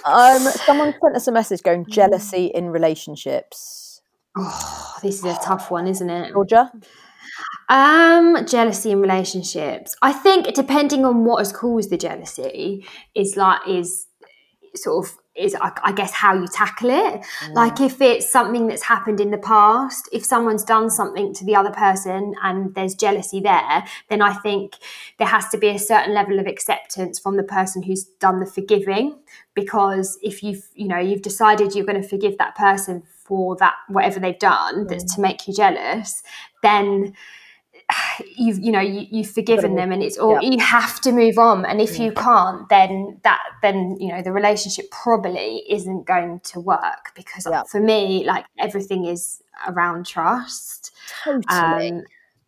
Um, 0.04 0.40
someone 0.40 0.92
sent 1.00 1.14
us 1.14 1.28
a 1.28 1.32
message 1.32 1.62
going 1.62 1.86
jealousy 1.88 2.46
in 2.46 2.70
relationships. 2.70 4.00
Oh, 4.36 4.96
this 5.02 5.18
is 5.18 5.24
a 5.24 5.38
tough 5.40 5.70
one, 5.70 5.86
isn't 5.86 6.10
it? 6.10 6.32
Georgia? 6.32 6.72
Um, 7.72 8.44
jealousy 8.44 8.90
in 8.90 9.00
relationships. 9.00 9.96
I 10.02 10.12
think 10.12 10.52
depending 10.52 11.06
on 11.06 11.24
what 11.24 11.38
has 11.38 11.52
caused 11.52 11.88
the 11.88 11.96
jealousy 11.96 12.86
is 13.14 13.34
like 13.34 13.66
is 13.66 14.08
sort 14.74 15.06
of 15.06 15.16
is 15.34 15.56
I, 15.58 15.72
I 15.82 15.92
guess 15.92 16.12
how 16.12 16.34
you 16.34 16.46
tackle 16.48 16.90
it. 16.90 17.24
Like 17.54 17.80
if 17.80 18.02
it's 18.02 18.30
something 18.30 18.66
that's 18.66 18.82
happened 18.82 19.20
in 19.20 19.30
the 19.30 19.38
past, 19.38 20.06
if 20.12 20.22
someone's 20.22 20.64
done 20.64 20.90
something 20.90 21.32
to 21.32 21.46
the 21.46 21.56
other 21.56 21.70
person 21.70 22.34
and 22.42 22.74
there's 22.74 22.94
jealousy 22.94 23.40
there, 23.40 23.84
then 24.10 24.20
I 24.20 24.34
think 24.34 24.74
there 25.18 25.28
has 25.28 25.48
to 25.48 25.56
be 25.56 25.68
a 25.68 25.78
certain 25.78 26.12
level 26.12 26.38
of 26.38 26.46
acceptance 26.46 27.18
from 27.18 27.38
the 27.38 27.42
person 27.42 27.82
who's 27.82 28.04
done 28.04 28.40
the 28.40 28.44
forgiving. 28.44 29.18
Because 29.54 30.18
if 30.22 30.42
you've 30.42 30.68
you 30.74 30.88
know 30.88 30.98
you've 30.98 31.22
decided 31.22 31.74
you're 31.74 31.86
going 31.86 32.02
to 32.02 32.06
forgive 32.06 32.36
that 32.36 32.54
person 32.54 33.02
for 33.24 33.56
that 33.56 33.76
whatever 33.88 34.20
they've 34.20 34.38
done 34.38 34.86
that's 34.88 35.14
to 35.14 35.22
make 35.22 35.48
you 35.48 35.54
jealous, 35.54 36.22
then 36.62 37.14
you've 38.36 38.58
you 38.58 38.72
know 38.72 38.80
you, 38.80 39.06
you've 39.10 39.30
forgiven 39.30 39.74
them 39.74 39.92
and 39.92 40.02
it's 40.02 40.18
all 40.18 40.40
Yeah. 40.42 40.50
you 40.50 40.58
have 40.58 41.00
to 41.02 41.12
move 41.12 41.38
on 41.38 41.64
and 41.64 41.80
if 41.80 41.98
you 41.98 42.12
can't 42.12 42.68
then 42.68 43.20
that 43.24 43.40
then 43.62 43.96
you 44.00 44.08
know 44.12 44.22
the 44.22 44.32
relationship 44.32 44.90
probably 44.90 45.62
isn't 45.68 46.06
going 46.06 46.40
to 46.44 46.60
work 46.60 47.12
because 47.14 47.46
Yeah. 47.50 47.62
for 47.70 47.80
me 47.80 48.24
like 48.24 48.44
everything 48.58 49.04
is 49.06 49.42
around 49.68 50.06
trust 50.06 50.92
Totally. 51.24 51.90
um, 51.90 52.02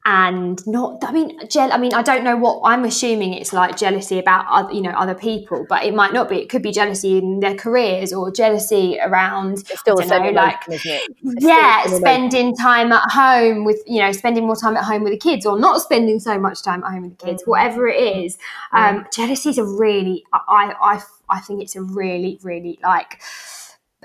and 0.06 0.66
not 0.66 1.02
i 1.04 1.12
mean 1.12 1.38
gel 1.48 1.72
i 1.72 1.78
mean 1.78 1.94
i 1.94 2.02
don't 2.02 2.24
know 2.24 2.36
what 2.36 2.60
i'm 2.64 2.84
assuming 2.84 3.32
it's 3.32 3.54
like 3.54 3.76
jealousy 3.76 4.18
about 4.18 4.44
other 4.50 4.70
you 4.72 4.82
know 4.82 4.90
other 4.90 5.14
people 5.14 5.64
but 5.68 5.82
it 5.82 5.94
might 5.94 6.12
not 6.12 6.28
be 6.28 6.36
it 6.36 6.48
could 6.50 6.62
be 6.62 6.70
jealousy 6.70 7.16
in 7.18 7.40
their 7.40 7.54
careers 7.54 8.12
or 8.12 8.30
jealousy 8.30 8.98
around 9.02 9.64
it's 9.70 9.80
still 9.80 9.96
I 9.98 10.02
the 10.02 10.02
don't 10.02 10.08
same 10.08 10.22
know, 10.22 10.28
emotion, 10.28 10.36
like 10.36 10.68
isn't 10.68 10.90
it? 10.90 11.10
It's 11.36 11.46
still 11.46 11.64
yeah 11.64 11.82
the 11.82 11.88
same 11.88 11.96
emotion. 11.96 12.30
spending 12.30 12.56
time 12.56 12.92
at 12.92 13.10
home 13.10 13.64
with 13.64 13.82
you 13.86 14.00
know 14.00 14.12
spending 14.12 14.46
more 14.46 14.56
time 14.56 14.76
at 14.76 14.84
home 14.84 15.02
with 15.04 15.12
the 15.12 15.18
kids 15.18 15.46
or 15.46 15.58
not 15.58 15.80
spending 15.80 16.20
so 16.20 16.38
much 16.38 16.62
time 16.62 16.84
at 16.84 16.90
home 16.92 17.02
with 17.04 17.18
the 17.18 17.24
kids 17.26 17.42
whatever 17.46 17.88
it 17.88 17.96
is 17.96 18.36
um 18.72 19.06
jealousy 19.12 19.50
is 19.50 19.58
a 19.58 19.64
really 19.64 20.24
I, 20.32 20.74
I 20.82 21.02
i 21.30 21.40
think 21.40 21.62
it's 21.62 21.76
a 21.76 21.82
really 21.82 22.38
really 22.42 22.78
like 22.82 23.20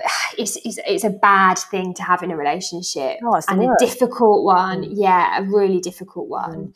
it's, 0.38 0.56
it's, 0.64 0.78
it's 0.86 1.04
a 1.04 1.10
bad 1.10 1.58
thing 1.58 1.94
to 1.94 2.02
have 2.02 2.22
in 2.22 2.30
a 2.30 2.36
relationship. 2.36 3.18
Oh, 3.24 3.34
it's 3.36 3.48
and 3.48 3.62
a 3.62 3.74
difficult 3.78 4.44
one. 4.44 4.84
Mm. 4.84 4.92
Yeah 4.92 5.40
a 5.40 5.42
really 5.42 5.80
difficult 5.80 6.26
mm. 6.26 6.30
one. 6.30 6.74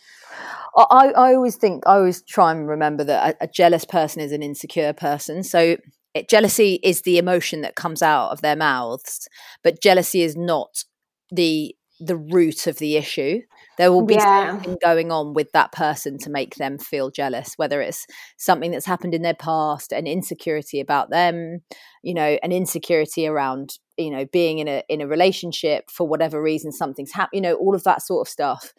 I, 0.77 1.13
I 1.17 1.35
always 1.35 1.57
think 1.57 1.85
I 1.87 1.97
always 1.97 2.23
try 2.23 2.51
and 2.51 2.69
remember 2.69 3.05
that 3.05 3.37
a, 3.41 3.45
a 3.45 3.47
jealous 3.47 3.85
person 3.85 4.21
is 4.21 4.33
an 4.33 4.43
insecure 4.43 4.93
person. 4.93 5.45
So 5.45 5.77
it, 6.15 6.29
jealousy 6.29 6.81
is 6.83 7.03
the 7.03 7.19
emotion 7.19 7.61
that 7.63 7.77
comes 7.77 8.03
out 8.03 8.31
of 8.31 8.41
their 8.41 8.57
mouths, 8.57 9.29
but 9.63 9.81
jealousy 9.81 10.23
is 10.23 10.37
not 10.37 10.85
the 11.31 11.77
the 12.01 12.17
root 12.17 12.67
of 12.67 12.79
the 12.79 12.97
issue. 12.97 13.43
There 13.79 13.93
will 13.93 14.03
be 14.05 14.21
Yeah. 14.21 14.59
something 14.65 14.77
going 14.83 15.11
on 15.13 15.35
with 15.35 15.51
that 15.53 15.73
person 15.73 16.19
to 16.19 16.31
make 16.31 16.57
them 16.57 16.79
feel 16.79 17.11
jealous, 17.11 17.55
whether 17.57 17.81
it's 17.81 18.07
something 18.37 18.71
that's 18.71 18.87
happened 18.87 19.15
in 19.15 19.23
their 19.23 19.35
past, 19.35 19.93
an 19.93 20.07
insecurity 20.07 20.81
about 20.81 21.11
them, 21.11 21.61
you 22.03 22.15
know, 22.15 22.39
an 22.43 22.53
insecurity 22.53 23.27
around 23.27 23.79
you 23.97 24.11
know 24.11 24.25
being 24.33 24.59
in 24.59 24.67
a 24.69 24.83
in 24.89 25.01
a 25.01 25.07
relationship 25.07 25.85
for 25.91 26.07
whatever 26.09 26.43
reason 26.43 26.73
something's 26.73 27.13
happened, 27.13 27.37
you 27.37 27.41
know, 27.43 27.55
all 27.55 27.75
of 27.75 27.85
that 27.85 28.03
sort 28.03 28.27
of 28.27 28.31
stuff 28.31 28.73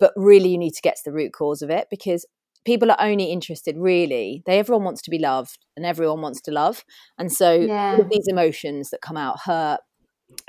but 0.00 0.12
really 0.16 0.48
you 0.48 0.58
need 0.58 0.72
to 0.74 0.80
get 0.82 0.96
to 0.96 1.02
the 1.04 1.12
root 1.12 1.32
cause 1.32 1.62
of 1.62 1.70
it 1.70 1.86
because 1.90 2.26
people 2.64 2.90
are 2.90 2.96
only 3.00 3.24
interested 3.32 3.76
really 3.78 4.42
they 4.46 4.58
everyone 4.58 4.84
wants 4.84 5.02
to 5.02 5.10
be 5.10 5.18
loved 5.18 5.58
and 5.76 5.84
everyone 5.86 6.20
wants 6.20 6.40
to 6.40 6.50
love 6.50 6.84
and 7.18 7.30
so 7.32 7.68
Yeah. 7.68 7.92
all 7.92 8.00
of 8.00 8.08
these 8.10 8.26
emotions 8.28 8.90
that 8.90 9.00
come 9.00 9.16
out 9.16 9.38
hurt 9.44 9.80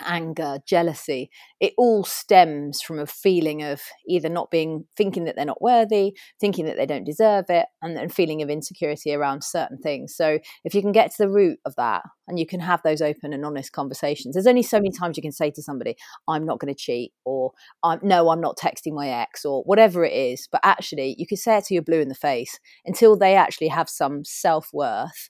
anger 0.06 0.58
jealousy 0.68 1.30
it 1.60 1.74
all 1.78 2.04
stems 2.04 2.82
from 2.82 3.00
a 3.00 3.06
feeling 3.06 3.64
of 3.64 3.82
either 4.08 4.30
not 4.30 4.52
being 4.52 4.86
thinking 4.98 5.26
that 5.26 5.36
they're 5.36 5.46
not 5.46 5.62
worthy 5.62 6.16
thinking 6.40 6.66
that 6.66 6.78
they 6.78 6.86
don't 6.86 7.06
deserve 7.06 7.46
it 7.50 7.68
and 7.82 7.96
then 7.96 8.10
feeling 8.10 8.42
of 8.42 8.50
insecurity 8.50 9.14
around 9.14 9.44
certain 9.44 9.78
things 9.78 10.16
so 10.16 10.40
if 10.64 10.74
you 10.74 10.82
can 10.82 10.92
get 10.92 11.12
to 11.12 11.24
the 11.24 11.30
root 11.30 11.60
of 11.66 11.76
that 11.76 12.04
and 12.28 12.40
you 12.40 12.46
can 12.46 12.60
have 12.60 12.82
those 12.84 13.02
open 13.02 13.34
and 13.34 13.46
honest 13.46 13.72
conversations 13.72 14.34
there's 14.34 14.48
only 14.48 14.64
so 14.64 14.78
many 14.78 14.92
times 14.92 15.18
you 15.18 15.24
can 15.24 15.32
say 15.32 15.52
to 15.52 15.62
somebody 15.62 15.96
i'm 16.28 16.46
not 16.46 16.60
going 16.60 16.74
to 16.74 16.80
cheat 16.80 17.12
or 17.26 17.52
I'm, 17.84 18.00
no, 18.02 18.30
I'm 18.30 18.42
not 18.42 18.58
texting 18.58 18.94
my 18.94 19.10
ex 19.10 19.46
or 19.46 19.64
whatever 19.64 20.04
it 20.04 20.14
is. 20.14 20.48
But 20.52 20.62
actually, 20.64 21.16
you 21.18 21.28
can 21.28 21.38
say 21.38 21.58
it 21.58 21.66
to 21.66 21.74
your 21.74 21.84
blue 21.84 22.00
in 22.00 22.10
the 22.10 22.16
face 22.16 22.60
until 22.86 23.18
they 23.18 23.36
actually 23.36 23.70
have 23.70 23.90
some 23.90 24.24
self 24.24 24.70
worth. 24.74 25.30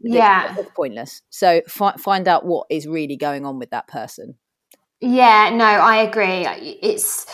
Yeah 0.00 0.54
it's 0.58 0.70
pointless. 0.76 1.22
So 1.30 1.62
fi- 1.68 1.96
find 1.96 2.28
out 2.28 2.44
what 2.44 2.66
is 2.70 2.86
really 2.86 3.16
going 3.16 3.44
on 3.46 3.58
with 3.58 3.70
that 3.70 3.88
person. 3.88 4.36
Yeah, 5.00 5.50
no, 5.50 5.64
I 5.64 5.96
agree. 5.96 6.46
It's 6.82 7.26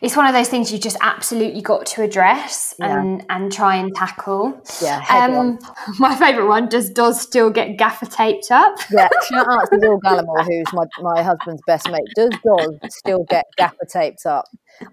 it's 0.00 0.16
one 0.16 0.26
of 0.26 0.32
those 0.32 0.48
things 0.48 0.72
you 0.72 0.78
just 0.78 0.96
absolutely 1.02 1.60
got 1.60 1.84
to 1.86 2.02
address 2.02 2.74
and 2.80 3.24
and 3.28 3.52
try 3.52 3.76
and 3.76 3.94
tackle. 3.94 4.62
Yeah, 4.80 5.04
Um, 5.10 5.58
my 5.98 6.14
favourite 6.16 6.48
one 6.48 6.68
does 6.68 6.88
does 6.90 7.20
still 7.20 7.50
get 7.50 7.76
gaffer 7.76 8.06
taped 8.06 8.50
up. 8.50 8.76
Yeah, 8.90 9.08
shout 9.28 9.46
out 9.48 9.70
to 9.70 9.78
Will 9.78 10.00
Gallimore, 10.00 10.44
who's 10.46 10.72
my, 10.72 10.84
my 11.00 11.22
husband's 11.22 11.62
best 11.66 11.90
mate. 11.90 12.00
Does 12.16 12.30
Doz 12.44 12.76
still 12.88 13.24
get 13.28 13.44
gaffer 13.58 13.84
taped 13.90 14.24
up? 14.24 14.46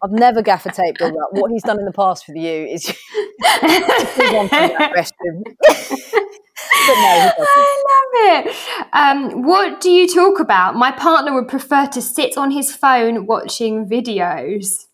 I've 0.03 0.11
never 0.11 0.41
gaffer 0.41 0.71
taped 0.71 1.01
all 1.01 1.09
up. 1.09 1.29
What 1.31 1.51
he's 1.51 1.63
done 1.63 1.79
in 1.79 1.85
the 1.85 1.93
past 1.93 2.27
with 2.27 2.35
you 2.35 2.65
is 2.65 2.87
move 2.87 4.33
on 4.33 4.49
from 4.49 4.69
that 4.77 4.91
question. 4.91 5.43
but 6.87 6.95
no. 6.95 7.31
I 7.39 7.83
love 7.89 8.45
it. 8.45 8.55
Um, 8.93 9.43
what 9.43 9.81
do 9.81 9.89
you 9.89 10.07
talk 10.07 10.39
about? 10.39 10.75
My 10.75 10.91
partner 10.91 11.33
would 11.33 11.47
prefer 11.47 11.87
to 11.87 12.01
sit 12.01 12.37
on 12.37 12.51
his 12.51 12.75
phone 12.75 13.25
watching 13.25 13.87
videos. 13.87 14.85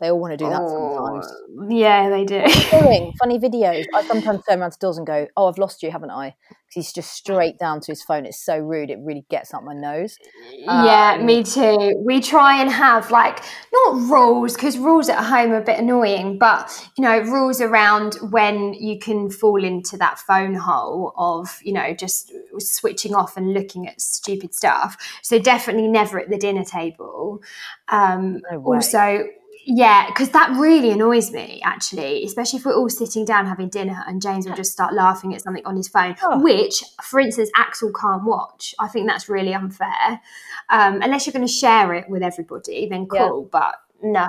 They 0.00 0.10
all 0.10 0.18
want 0.18 0.32
to 0.32 0.36
do 0.36 0.48
that 0.48 0.68
sometimes. 0.68 1.26
Oh, 1.60 1.68
yeah, 1.70 2.10
they 2.10 2.24
do. 2.24 2.42
Doing 2.70 3.12
funny 3.20 3.38
videos. 3.38 3.84
I 3.94 4.02
sometimes 4.02 4.40
turn 4.48 4.60
around 4.60 4.72
to 4.72 4.78
Doz 4.80 4.98
and 4.98 5.06
go, 5.06 5.28
"Oh, 5.36 5.48
I've 5.48 5.58
lost 5.58 5.82
you, 5.82 5.90
haven't 5.90 6.10
I?" 6.10 6.30
'Cause 6.30 6.74
he's 6.74 6.92
just 6.92 7.12
straight 7.12 7.58
down 7.58 7.80
to 7.80 7.92
his 7.92 8.02
phone. 8.02 8.26
It's 8.26 8.44
so 8.44 8.58
rude. 8.58 8.90
It 8.90 8.98
really 9.00 9.24
gets 9.30 9.54
up 9.54 9.62
my 9.62 9.74
nose. 9.74 10.18
yeah, 10.66 11.16
Um, 11.18 11.26
me 11.26 11.44
too. 11.44 12.02
We 12.04 12.20
try 12.20 12.60
and 12.60 12.70
have 12.70 13.10
like 13.12 13.40
not 13.72 13.94
rules 14.10 14.54
because 14.54 14.78
rules 14.78 15.08
at 15.08 15.22
home 15.24 15.52
are 15.52 15.58
a 15.58 15.64
bit 15.64 15.78
annoying, 15.78 16.38
but 16.38 16.88
you 16.96 17.02
know, 17.02 17.20
rules 17.20 17.60
around 17.60 18.16
when 18.30 18.74
you 18.74 18.98
can 18.98 19.30
fall 19.30 19.62
into 19.62 19.96
that 19.98 20.18
phone 20.18 20.54
hole 20.54 21.12
of 21.16 21.60
you 21.62 21.72
know 21.72 21.94
just 21.94 22.32
switching 22.58 23.14
off 23.14 23.36
and 23.36 23.54
looking 23.54 23.86
at 23.86 24.00
stupid 24.00 24.54
stuff. 24.54 24.96
So 25.22 25.38
definitely 25.38 25.86
never 25.88 26.18
at 26.18 26.28
the 26.30 26.38
dinner 26.38 26.64
table. 26.64 27.40
Um, 27.88 28.40
No 28.50 28.60
also. 28.64 29.24
Yeah, 29.66 30.06
because 30.08 30.30
that 30.30 30.50
really 30.58 30.90
annoys 30.90 31.30
me 31.32 31.60
actually, 31.64 32.24
especially 32.24 32.58
if 32.58 32.66
we're 32.66 32.74
all 32.76 32.88
sitting 32.90 33.24
down 33.24 33.46
having 33.46 33.68
dinner 33.70 34.04
and 34.06 34.20
James 34.20 34.46
will 34.46 34.54
just 34.54 34.72
start 34.72 34.92
laughing 34.94 35.34
at 35.34 35.40
something 35.42 35.64
on 35.64 35.76
his 35.76 35.88
phone, 35.88 36.16
Oh. 36.22 36.38
which, 36.38 36.84
for 37.02 37.18
instance, 37.18 37.50
Axel 37.56 37.90
can't 37.92 38.24
watch. 38.24 38.74
I 38.78 38.88
think 38.88 39.08
that's 39.08 39.28
really 39.28 39.54
unfair. 39.54 40.20
Um, 40.68 41.00
unless 41.02 41.26
you're 41.26 41.32
going 41.32 41.46
to 41.46 41.52
share 41.52 41.94
it 41.94 42.08
with 42.10 42.22
everybody, 42.22 42.88
then 42.88 43.06
Yeah. 43.12 43.28
cool, 43.28 43.48
but 43.50 43.76
no. 44.02 44.28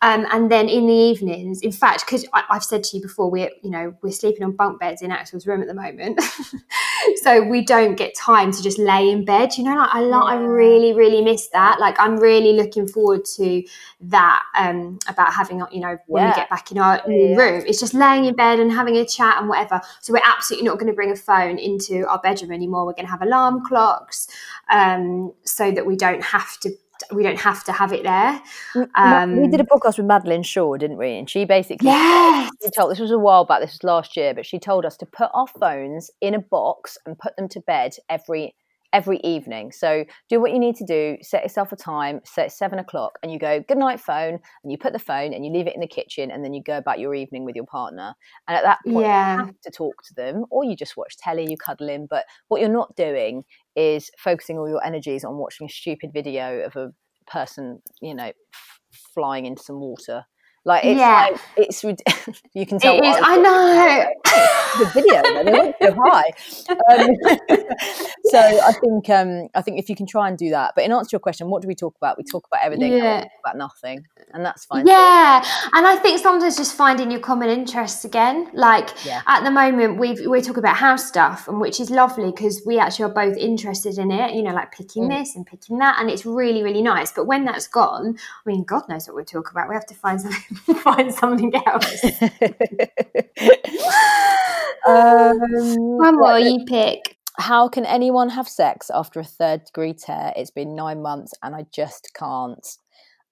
Um, 0.00 0.26
and 0.32 0.50
then 0.50 0.70
in 0.70 0.86
the 0.86 0.94
evenings, 0.94 1.60
in 1.60 1.70
fact, 1.72 2.06
because 2.06 2.24
I've 2.32 2.64
said 2.64 2.82
to 2.84 2.96
you 2.96 3.02
before, 3.02 3.30
we're 3.30 3.50
you 3.62 3.68
know 3.70 3.94
we're 4.02 4.10
sleeping 4.10 4.42
on 4.42 4.52
bunk 4.52 4.80
beds 4.80 5.02
in 5.02 5.10
Axel's 5.12 5.46
room 5.46 5.60
at 5.60 5.68
the 5.68 5.74
moment, 5.74 6.18
so 7.22 7.42
we 7.42 7.64
don't 7.64 7.94
get 7.94 8.14
time 8.14 8.52
to 8.52 8.62
just 8.62 8.78
lay 8.78 9.10
in 9.10 9.24
bed. 9.24 9.56
You 9.56 9.64
know, 9.64 9.76
like 9.76 9.90
I 9.92 10.00
lo- 10.00 10.26
I 10.26 10.36
really 10.36 10.92
really 10.92 11.22
miss 11.22 11.48
that. 11.48 11.78
Like 11.80 11.98
I'm 11.98 12.16
really 12.16 12.52
looking 12.52 12.86
forward 12.86 13.24
to 13.36 13.62
that 14.02 14.42
um, 14.56 14.98
about 15.08 15.32
having 15.32 15.62
you 15.70 15.80
know 15.80 15.98
when 16.06 16.26
we 16.26 16.34
get 16.34 16.50
back 16.50 16.70
in 16.70 16.78
our 16.78 17.02
new 17.06 17.36
room. 17.38 17.64
It's 17.66 17.80
just 17.80 17.94
laying 17.94 18.24
in 18.24 18.34
bed 18.34 18.60
and 18.60 18.72
having 18.72 18.96
a 18.96 19.06
chat 19.06 19.36
and 19.38 19.48
whatever. 19.48 19.80
So 20.00 20.12
we're 20.12 20.20
absolutely 20.24 20.68
not 20.68 20.78
going 20.78 20.90
to 20.90 20.96
bring 20.96 21.10
a 21.10 21.16
phone 21.16 21.58
into 21.58 22.06
our 22.08 22.18
bedroom 22.18 22.52
anymore. 22.52 22.86
We're 22.86 22.92
going 22.92 23.06
to 23.06 23.10
have 23.10 23.22
alarm 23.22 23.64
clocks 23.66 24.28
um, 24.70 25.32
so 25.44 25.70
that 25.70 25.86
we 25.86 25.96
don't 25.96 26.22
have 26.22 26.58
to 26.60 26.70
we 27.12 27.22
don't 27.22 27.38
have 27.38 27.64
to 27.64 27.72
have 27.72 27.92
it 27.92 28.02
there. 28.04 28.40
Ma- 28.74 28.84
we 29.26 29.44
Um, 29.44 29.50
did 29.50 29.60
a 29.60 29.64
podcast 29.64 29.96
with 29.98 30.06
Madeleine 30.06 30.42
Shaw, 30.42 30.76
didn't 30.76 30.98
we? 30.98 31.16
And 31.18 31.28
she 31.28 31.44
basically 31.44 31.86
Yes. 31.88 32.50
she 32.62 32.70
told 32.70 32.90
this 32.90 33.00
was 33.00 33.10
a 33.10 33.18
while 33.18 33.44
back. 33.44 33.60
This 33.60 33.72
was 33.72 33.84
last 33.84 34.16
year, 34.16 34.34
but 34.34 34.46
she 34.46 34.58
told 34.58 34.84
us 34.84 34.96
to 34.98 35.06
put 35.06 35.30
our 35.34 35.46
phones 35.46 36.10
in 36.20 36.34
a 36.34 36.38
box 36.40 36.96
and 37.06 37.18
put 37.18 37.36
them 37.36 37.48
to 37.48 37.60
bed 37.60 37.96
every 38.08 38.54
every 38.94 39.16
evening. 39.24 39.72
So 39.72 40.04
do 40.28 40.38
what 40.38 40.52
you 40.52 40.58
need 40.58 40.76
to 40.76 40.84
do. 40.84 41.16
Set 41.22 41.42
yourself 41.42 41.72
a 41.72 41.76
time. 41.76 42.20
Set 42.24 42.52
seven 42.52 42.78
o'clock, 42.78 43.18
and 43.22 43.32
you 43.32 43.38
go 43.38 43.58
good 43.66 43.78
night 43.78 43.98
phone, 44.00 44.38
and 44.62 44.70
you 44.70 44.76
put 44.76 44.92
the 44.92 44.98
phone 44.98 45.32
and 45.32 45.46
you 45.46 45.50
leave 45.50 45.66
it 45.66 45.74
in 45.74 45.80
the 45.80 45.86
kitchen, 45.86 46.30
and 46.30 46.44
then 46.44 46.52
you 46.52 46.62
go 46.62 46.76
about 46.76 46.98
your 47.00 47.14
evening 47.14 47.46
with 47.46 47.56
your 47.56 47.64
partner. 47.64 48.14
And 48.46 48.54
at 48.54 48.64
that 48.64 48.80
point, 48.86 49.06
Yeah. 49.06 49.32
you 49.40 49.46
have 49.46 49.60
to 49.62 49.70
talk 49.70 50.02
to 50.08 50.14
them, 50.14 50.44
or 50.50 50.62
you 50.64 50.76
just 50.76 50.98
watch 50.98 51.16
telly, 51.16 51.48
you 51.50 51.56
cuddle 51.56 51.88
in. 51.88 52.04
But 52.04 52.26
what 52.48 52.60
you're 52.60 52.68
not 52.68 52.94
doing 52.94 53.46
is 53.76 54.10
focusing 54.18 54.58
all 54.58 54.68
your 54.68 54.84
energies 54.84 55.24
on 55.24 55.36
watching 55.38 55.66
a 55.66 55.70
stupid 55.70 56.10
video 56.12 56.60
of 56.60 56.76
a 56.76 56.90
person, 57.26 57.80
you 58.00 58.14
know, 58.14 58.24
f- 58.26 58.80
flying 59.14 59.46
into 59.46 59.62
some 59.62 59.80
water. 59.80 60.24
Like 60.64 60.84
it's 60.84 60.98
Yeah. 60.98 61.28
like 61.32 61.40
it's 61.56 61.82
you 62.54 62.66
can 62.66 62.78
tell. 62.78 62.96
It 62.96 63.04
is. 63.04 63.16
I 63.20 63.34
I 63.34 63.36
know. 63.36 64.06
the 64.78 64.90
video 64.94 65.22
they 65.44 65.52
went 65.52 65.76
so 65.80 65.96
high. 66.04 66.32
Um, 66.90 67.08
so 68.24 68.38
I 68.38 68.72
think 68.80 69.10
um, 69.10 69.48
I 69.54 69.62
think 69.62 69.78
if 69.78 69.88
you 69.88 69.96
can 69.96 70.06
try 70.06 70.28
and 70.28 70.36
do 70.38 70.50
that. 70.50 70.72
But 70.74 70.84
in 70.84 70.92
answer 70.92 71.10
to 71.10 71.12
your 71.14 71.20
question, 71.20 71.48
what 71.48 71.62
do 71.62 71.68
we 71.68 71.74
talk 71.74 71.96
about? 71.96 72.16
We 72.18 72.24
talk 72.24 72.46
about 72.46 72.64
everything, 72.64 72.92
we 72.92 72.98
Yeah. 72.98 73.22
talk 73.22 73.30
about 73.44 73.56
nothing, 73.56 74.06
and 74.32 74.44
that's 74.44 74.64
fine. 74.64 74.86
Yeah, 74.86 75.44
and 75.74 75.86
I 75.86 75.96
think 75.96 76.20
sometimes 76.20 76.56
just 76.56 76.74
finding 76.74 77.10
your 77.10 77.20
common 77.20 77.48
interests 77.48 78.04
again. 78.04 78.48
Like 78.52 78.90
Yeah. 79.04 79.22
at 79.26 79.44
the 79.44 79.50
moment, 79.50 79.98
we've 79.98 80.20
we're 80.26 80.40
talking 80.40 80.58
about 80.58 80.76
house 80.76 81.06
stuff, 81.06 81.48
and 81.48 81.60
which 81.60 81.80
is 81.80 81.90
lovely 81.90 82.30
because 82.30 82.62
we 82.66 82.78
actually 82.78 83.06
are 83.06 83.14
both 83.14 83.36
interested 83.36 83.98
in 83.98 84.10
it. 84.10 84.34
You 84.34 84.42
know, 84.42 84.52
like 84.54 84.72
picking 84.72 85.04
Mm. 85.04 85.18
this 85.18 85.36
and 85.36 85.46
picking 85.46 85.78
that, 85.78 85.96
and 86.00 86.10
it's 86.10 86.24
really 86.24 86.62
really 86.62 86.82
nice. 86.82 87.12
But 87.12 87.26
when 87.26 87.44
that's 87.44 87.66
gone, 87.68 88.16
I 88.18 88.50
mean, 88.50 88.64
God 88.64 88.88
knows 88.88 89.06
what 89.06 89.16
we'll 89.16 89.24
talk 89.24 89.50
about. 89.50 89.68
We 89.68 89.74
have 89.74 89.86
to 89.86 89.94
find 89.94 90.20
something 90.20 90.56
find 90.76 91.12
something 91.14 91.52
else. 91.66 92.04
um, 94.88 95.38
One 95.98 96.16
more, 96.16 96.38
you 96.38 96.64
pick. 96.66 97.16
how 97.38 97.68
can 97.68 97.84
anyone 97.86 98.28
have 98.30 98.48
sex 98.48 98.90
after 98.92 99.20
a 99.20 99.24
third 99.24 99.64
degree 99.64 99.94
tear? 99.94 100.32
It's 100.36 100.50
been 100.50 100.74
nine 100.74 101.02
months 101.02 101.32
and 101.42 101.54
I 101.54 101.66
just 101.72 102.12
can't. 102.14 102.66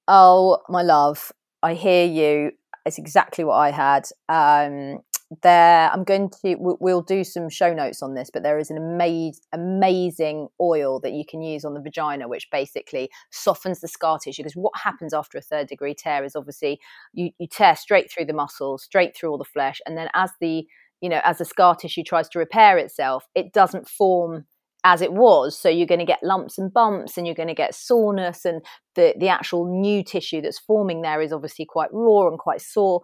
Oh, 0.09 0.59
my 0.69 0.83
love, 0.83 1.33
I 1.63 1.75
hear 1.75 2.05
you. 2.07 2.53
It's 2.87 2.99
exactly 2.99 3.45
what 3.45 3.57
I 3.57 3.71
had. 3.71 4.07
Um, 4.29 5.01
there, 5.43 5.91
I'm 5.93 6.05
going 6.05 6.31
to. 6.43 6.57
we- 6.57 6.75
We'll 6.81 7.03
do 7.03 7.23
some 7.25 7.49
show 7.49 7.73
notes 7.73 8.03
on 8.03 8.15
this, 8.15 8.31
but 8.33 8.43
there 8.43 8.59
is 8.59 8.71
an 8.71 8.77
amazing, 8.77 9.43
amazing 9.53 10.49
oil 10.61 10.99
that 11.01 11.13
you 11.13 11.25
can 11.29 11.41
use 11.41 11.65
on 11.65 11.75
the 11.75 11.81
vagina, 11.81 12.27
which 12.29 12.49
basically 12.51 13.11
softens 13.31 13.81
the 13.81 13.89
scar 13.89 14.19
tissue. 14.19 14.43
Because 14.43 14.57
what 14.57 14.73
happens 14.77 15.15
after 15.15 15.39
a 15.39 15.43
third 15.43 15.69
degree 15.69 15.95
tear 15.95 16.25
is 16.25 16.35
obviously 16.35 16.81
you 17.13 17.31
you 17.39 17.47
tear 17.47 17.77
straight 17.77 18.11
through 18.11 18.27
the 18.27 18.33
muscles, 18.33 18.83
straight 18.83 19.17
through 19.17 19.31
all 19.31 19.39
the 19.39 19.45
flesh, 19.45 19.81
and 19.87 19.97
then 19.97 20.09
as 20.15 20.31
the 20.41 20.67
you 21.01 21.09
know, 21.09 21.21
as 21.25 21.39
the 21.39 21.45
scar 21.47 21.75
tissue 21.75 22.03
tries 22.03 22.29
to 22.29 22.39
repair 22.39 22.77
itself, 22.77 23.25
it 23.35 23.53
doesn't 23.55 23.89
form 23.89 24.45
as 24.85 25.01
it 25.03 25.13
was. 25.13 25.59
So 25.59 25.69
you're 25.69 25.87
going 25.87 25.99
to 26.01 26.05
get 26.07 26.23
lumps 26.23 26.59
and 26.59 26.73
bumps 26.73 27.17
and 27.17 27.27
you're 27.27 27.35
going 27.37 27.49
to 27.49 27.55
get 27.55 27.75
soreness 27.75 28.45
and 28.45 28.63
the, 28.97 29.15
the 29.19 29.29
actual 29.29 29.67
new 29.81 30.03
tissue 30.03 30.41
that's 30.41 30.59
forming 30.59 31.03
there 31.03 31.21
is 31.21 31.33
obviously 31.33 31.67
quite 31.67 31.91
raw 31.93 32.29
and 32.29 32.39
quite 32.39 32.61
sore. 32.63 33.01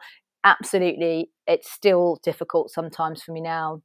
Absolutely. 0.46 1.30
It's 1.46 1.70
still 1.70 2.18
difficult 2.22 2.70
sometimes 2.70 3.22
for 3.22 3.32
me 3.32 3.42
now. 3.42 3.82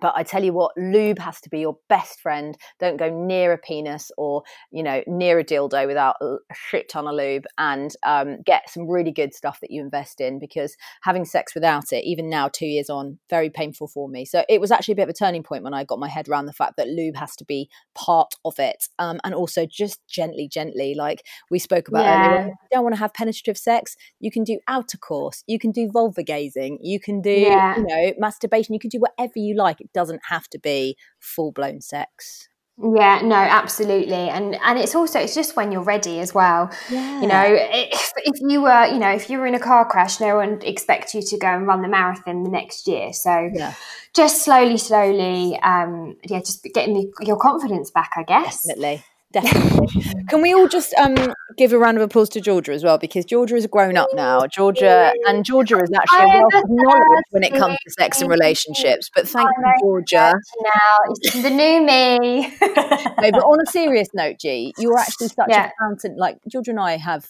But 0.00 0.14
I 0.16 0.24
tell 0.24 0.42
you 0.42 0.52
what, 0.52 0.72
lube 0.76 1.18
has 1.20 1.40
to 1.42 1.48
be 1.48 1.60
your 1.60 1.78
best 1.88 2.20
friend. 2.20 2.56
Don't 2.80 2.96
go 2.96 3.08
near 3.08 3.52
a 3.52 3.58
penis 3.58 4.10
or, 4.18 4.42
you 4.72 4.82
know, 4.82 5.02
near 5.06 5.38
a 5.38 5.44
dildo 5.44 5.86
without 5.86 6.16
a 6.20 6.36
shit 6.52 6.88
ton 6.88 7.06
of 7.06 7.14
lube 7.14 7.44
and 7.58 7.94
um, 8.04 8.38
get 8.44 8.68
some 8.68 8.88
really 8.88 9.12
good 9.12 9.34
stuff 9.34 9.60
that 9.60 9.70
you 9.70 9.80
invest 9.80 10.20
in 10.20 10.38
because 10.40 10.76
having 11.02 11.24
sex 11.24 11.54
without 11.54 11.92
it, 11.92 12.04
even 12.04 12.28
now, 12.28 12.48
two 12.48 12.66
years 12.66 12.90
on, 12.90 13.18
very 13.30 13.50
painful 13.50 13.86
for 13.86 14.08
me. 14.08 14.24
So 14.24 14.44
it 14.48 14.60
was 14.60 14.72
actually 14.72 14.92
a 14.92 14.96
bit 14.96 15.04
of 15.04 15.10
a 15.10 15.14
turning 15.14 15.44
point 15.44 15.62
when 15.62 15.74
I 15.74 15.84
got 15.84 16.00
my 16.00 16.08
head 16.08 16.28
around 16.28 16.46
the 16.46 16.52
fact 16.52 16.76
that 16.76 16.88
lube 16.88 17.16
has 17.16 17.36
to 17.36 17.44
be 17.44 17.70
part 17.94 18.34
of 18.44 18.58
it. 18.58 18.88
Um, 18.98 19.20
and 19.22 19.32
also 19.32 19.64
just 19.64 20.04
gently, 20.08 20.48
gently, 20.48 20.94
like 20.96 21.24
we 21.50 21.60
spoke 21.60 21.86
about 21.88 22.04
earlier. 22.04 22.34
Yeah. 22.34 22.46
If 22.46 22.48
you 22.48 22.68
don't 22.72 22.82
want 22.82 22.96
to 22.96 23.00
have 23.00 23.14
penetrative 23.14 23.56
sex, 23.56 23.96
you 24.18 24.32
can 24.32 24.42
do 24.42 24.58
outer 24.66 24.98
course, 24.98 25.44
you 25.46 25.58
can 25.60 25.70
do 25.70 25.88
vulva 25.90 26.24
gazing, 26.24 26.78
you 26.82 26.98
can 26.98 27.20
do, 27.22 27.30
Yeah. 27.30 27.76
you 27.76 27.86
know, 27.86 28.12
masturbation, 28.18 28.74
you 28.74 28.80
can 28.80 28.90
do 28.90 28.98
whatever 28.98 29.32
you 29.36 29.54
like. 29.54 29.78
It 29.84 29.92
doesn't 29.92 30.22
have 30.30 30.48
to 30.48 30.58
be 30.58 30.96
full 31.20 31.52
blown 31.52 31.80
sex. 31.80 32.48
Yeah, 32.76 33.20
no, 33.22 33.36
absolutely, 33.36 34.28
and 34.30 34.56
and 34.64 34.80
it's 34.80 34.96
also 34.96 35.20
it's 35.20 35.34
just 35.34 35.54
when 35.54 35.70
you're 35.70 35.84
ready 35.84 36.18
as 36.18 36.34
well. 36.34 36.70
Yeah. 36.90 37.20
You 37.20 37.28
know, 37.28 37.44
if, 37.46 38.12
if 38.16 38.40
you 38.40 38.62
were, 38.62 38.86
you 38.86 38.98
know, 38.98 39.10
if 39.10 39.30
you 39.30 39.38
were 39.38 39.46
in 39.46 39.54
a 39.54 39.60
car 39.60 39.88
crash, 39.88 40.18
no 40.18 40.34
one 40.36 40.50
would 40.54 40.64
expect 40.64 41.14
you 41.14 41.22
to 41.22 41.38
go 41.38 41.46
and 41.46 41.68
run 41.68 41.82
the 41.82 41.88
marathon 41.88 42.42
the 42.42 42.50
next 42.50 42.88
year. 42.88 43.12
So 43.12 43.48
Yeah. 43.54 43.74
just 44.12 44.44
slowly, 44.44 44.76
slowly, 44.76 45.56
um, 45.62 46.16
yeah, 46.24 46.40
just 46.40 46.64
getting 46.74 46.94
the, 46.94 47.12
your 47.24 47.36
confidence 47.36 47.92
back, 47.92 48.10
I 48.16 48.24
guess. 48.24 48.66
Definitely. 48.66 49.04
Definitely. 49.34 50.02
Can 50.28 50.40
we 50.40 50.54
all 50.54 50.68
just 50.68 50.94
um, 50.94 51.16
give 51.58 51.72
a 51.72 51.78
round 51.78 51.96
of 51.98 52.02
applause 52.02 52.28
to 52.30 52.40
Georgia 52.40 52.72
as 52.72 52.82
well? 52.84 52.96
Because 52.98 53.24
Georgia 53.24 53.56
is 53.56 53.66
grown 53.66 53.96
up 53.96 54.08
now. 54.14 54.46
Georgia 54.46 55.12
and 55.26 55.44
Georgia 55.44 55.76
is 55.82 55.90
actually 55.94 56.18
a 56.18 56.22
I 56.22 56.38
wealth 56.38 56.54
of 56.54 56.70
knowledge 56.70 57.24
when 57.30 57.42
it 57.42 57.52
comes 57.52 57.76
to 57.84 57.90
sex 57.90 58.20
and 58.22 58.30
relationships. 58.30 59.10
But 59.14 59.28
thank 59.28 59.48
you, 59.58 59.72
Georgia. 59.82 60.34
Now 60.62 60.70
it's 61.10 61.42
the 61.42 61.50
new 61.50 61.82
me. 61.84 62.56
no, 62.60 63.30
but 63.32 63.42
on 63.42 63.58
a 63.60 63.70
serious 63.70 64.08
note, 64.14 64.36
G, 64.40 64.72
you're 64.78 64.98
actually 64.98 65.28
such 65.36 65.48
Yeah. 65.48 65.66
a 65.66 65.70
fountain. 65.84 66.16
Like 66.16 66.38
Georgia 66.48 66.70
and 66.70 66.80
I 66.80 66.96
have 66.96 67.26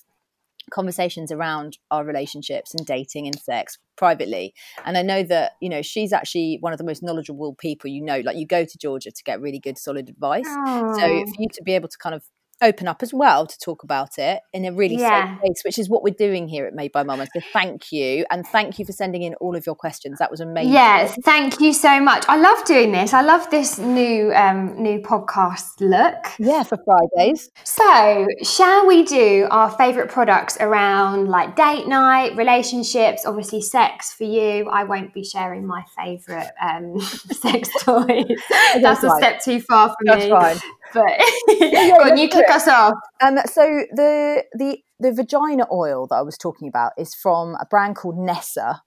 conversations 0.70 1.30
around 1.32 1.78
our 1.90 2.04
relationships 2.04 2.74
and 2.74 2.86
dating 2.86 3.26
and 3.26 3.38
sex 3.40 3.78
privately. 3.96 4.54
And 4.84 4.96
i 4.98 5.02
know 5.02 5.22
that 5.24 5.52
you 5.60 5.68
know 5.68 5.82
she's 5.82 6.12
actually 6.12 6.58
one 6.60 6.72
of 6.72 6.78
the 6.78 6.84
most 6.84 7.02
knowledgeable 7.02 7.54
people 7.54 7.90
you 7.90 8.02
know. 8.02 8.20
Like 8.20 8.36
you 8.36 8.46
go 8.46 8.64
to 8.64 8.78
georgia 8.78 9.10
to 9.12 9.22
get 9.24 9.40
really 9.40 9.58
good 9.60 9.78
solid 9.78 10.08
advice. 10.08 10.58
So 10.90 11.02
Oh. 11.06 11.24
for 11.26 11.42
you 11.42 11.48
to 11.54 11.62
be 11.62 11.74
able 11.74 11.88
to 11.88 11.98
kind 11.98 12.14
of 12.14 12.24
open 12.62 12.88
up 12.88 13.02
as 13.02 13.12
well 13.12 13.46
to 13.46 13.58
talk 13.58 13.82
about 13.82 14.18
it 14.18 14.40
in 14.52 14.64
a 14.64 14.72
really 14.72 14.96
Yeah. 14.96 15.32
safe 15.32 15.40
place, 15.40 15.62
which 15.64 15.78
is 15.78 15.88
what 15.88 16.02
we're 16.02 16.14
doing 16.14 16.48
here 16.48 16.66
at 16.66 16.74
Made 16.74 16.92
by 16.92 17.02
Mammas. 17.04 17.28
So 17.34 17.40
thank 17.52 17.92
you, 17.92 18.24
and 18.30 18.46
thank 18.46 18.78
you 18.78 18.84
for 18.84 18.92
sending 18.92 19.22
in 19.22 19.34
all 19.36 19.56
of 19.56 19.66
your 19.66 19.74
questions. 19.74 20.18
That 20.18 20.30
was 20.30 20.40
amazing. 20.40 20.72
Yes, 20.72 21.16
thank 21.24 21.60
you 21.60 21.72
so 21.72 22.00
much. 22.00 22.24
I 22.28 22.36
love 22.36 22.64
doing 22.64 22.92
this. 22.92 23.12
I 23.12 23.22
love 23.22 23.48
this 23.50 23.78
new 23.78 24.32
um, 24.34 24.82
new 24.82 25.00
podcast 25.00 25.80
look. 25.80 26.26
yeah, 26.38 26.62
for 26.62 26.78
Fridays. 26.84 27.50
So, 27.64 28.26
shall 28.42 28.86
we 28.86 29.04
do 29.04 29.46
our 29.50 29.70
favourite 29.70 30.10
products 30.10 30.56
around 30.60 31.28
like 31.28 31.56
date 31.56 31.86
night, 31.88 32.36
relationships, 32.36 33.24
obviously 33.26 33.60
sex 33.60 34.12
for 34.12 34.24
you? 34.24 34.68
I 34.70 34.84
won't 34.84 35.12
be 35.14 35.24
sharing 35.24 35.66
my 35.66 35.84
favourite 35.96 36.50
um, 36.62 37.00
sex 37.00 37.68
toys. 37.82 38.24
That's 38.80 39.02
a 39.02 39.08
fine. 39.08 39.18
step 39.20 39.42
too 39.42 39.60
far 39.60 39.88
for 39.88 39.96
That's 40.04 40.24
me. 40.24 40.30
fine. 40.30 40.56
But 40.94 41.18
go 41.48 42.10
on, 42.10 42.16
you 42.16 42.28
kick 42.28 42.48
us 42.48 42.68
off. 42.68 42.94
Um, 43.20 43.38
so 43.46 43.84
the 43.92 44.44
the 44.52 44.78
the 45.00 45.12
vagina 45.12 45.66
oil 45.72 46.06
that 46.08 46.16
I 46.16 46.22
was 46.22 46.38
talking 46.38 46.68
about 46.68 46.92
is 46.96 47.14
from 47.14 47.56
a 47.60 47.66
brand 47.68 47.96
called 47.96 48.16
Nessa. 48.16 48.82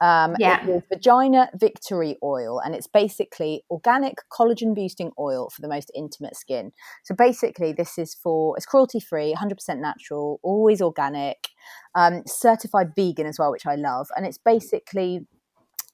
Um, 0.00 0.34
Yeah. 0.36 0.66
It 0.66 0.68
is 0.68 0.82
vagina 0.92 1.48
victory 1.54 2.16
oil, 2.24 2.58
and 2.58 2.74
it's 2.74 2.88
basically 2.88 3.62
organic 3.70 4.16
collagen 4.32 4.74
boosting 4.74 5.12
oil 5.16 5.48
for 5.50 5.62
the 5.62 5.68
most 5.68 5.92
intimate 5.94 6.36
skin. 6.36 6.72
So 7.04 7.14
basically, 7.14 7.72
this 7.72 7.98
is 7.98 8.12
for 8.12 8.56
it's 8.56 8.66
cruelty 8.66 8.98
free, 8.98 9.32
100% 9.32 9.78
natural, 9.78 10.40
always 10.42 10.82
organic, 10.82 11.46
um, 11.94 12.24
certified 12.26 12.88
vegan 12.96 13.26
as 13.26 13.38
well, 13.38 13.52
which 13.52 13.66
I 13.66 13.76
love. 13.76 14.08
And 14.16 14.26
it's 14.26 14.38
basically 14.38 15.20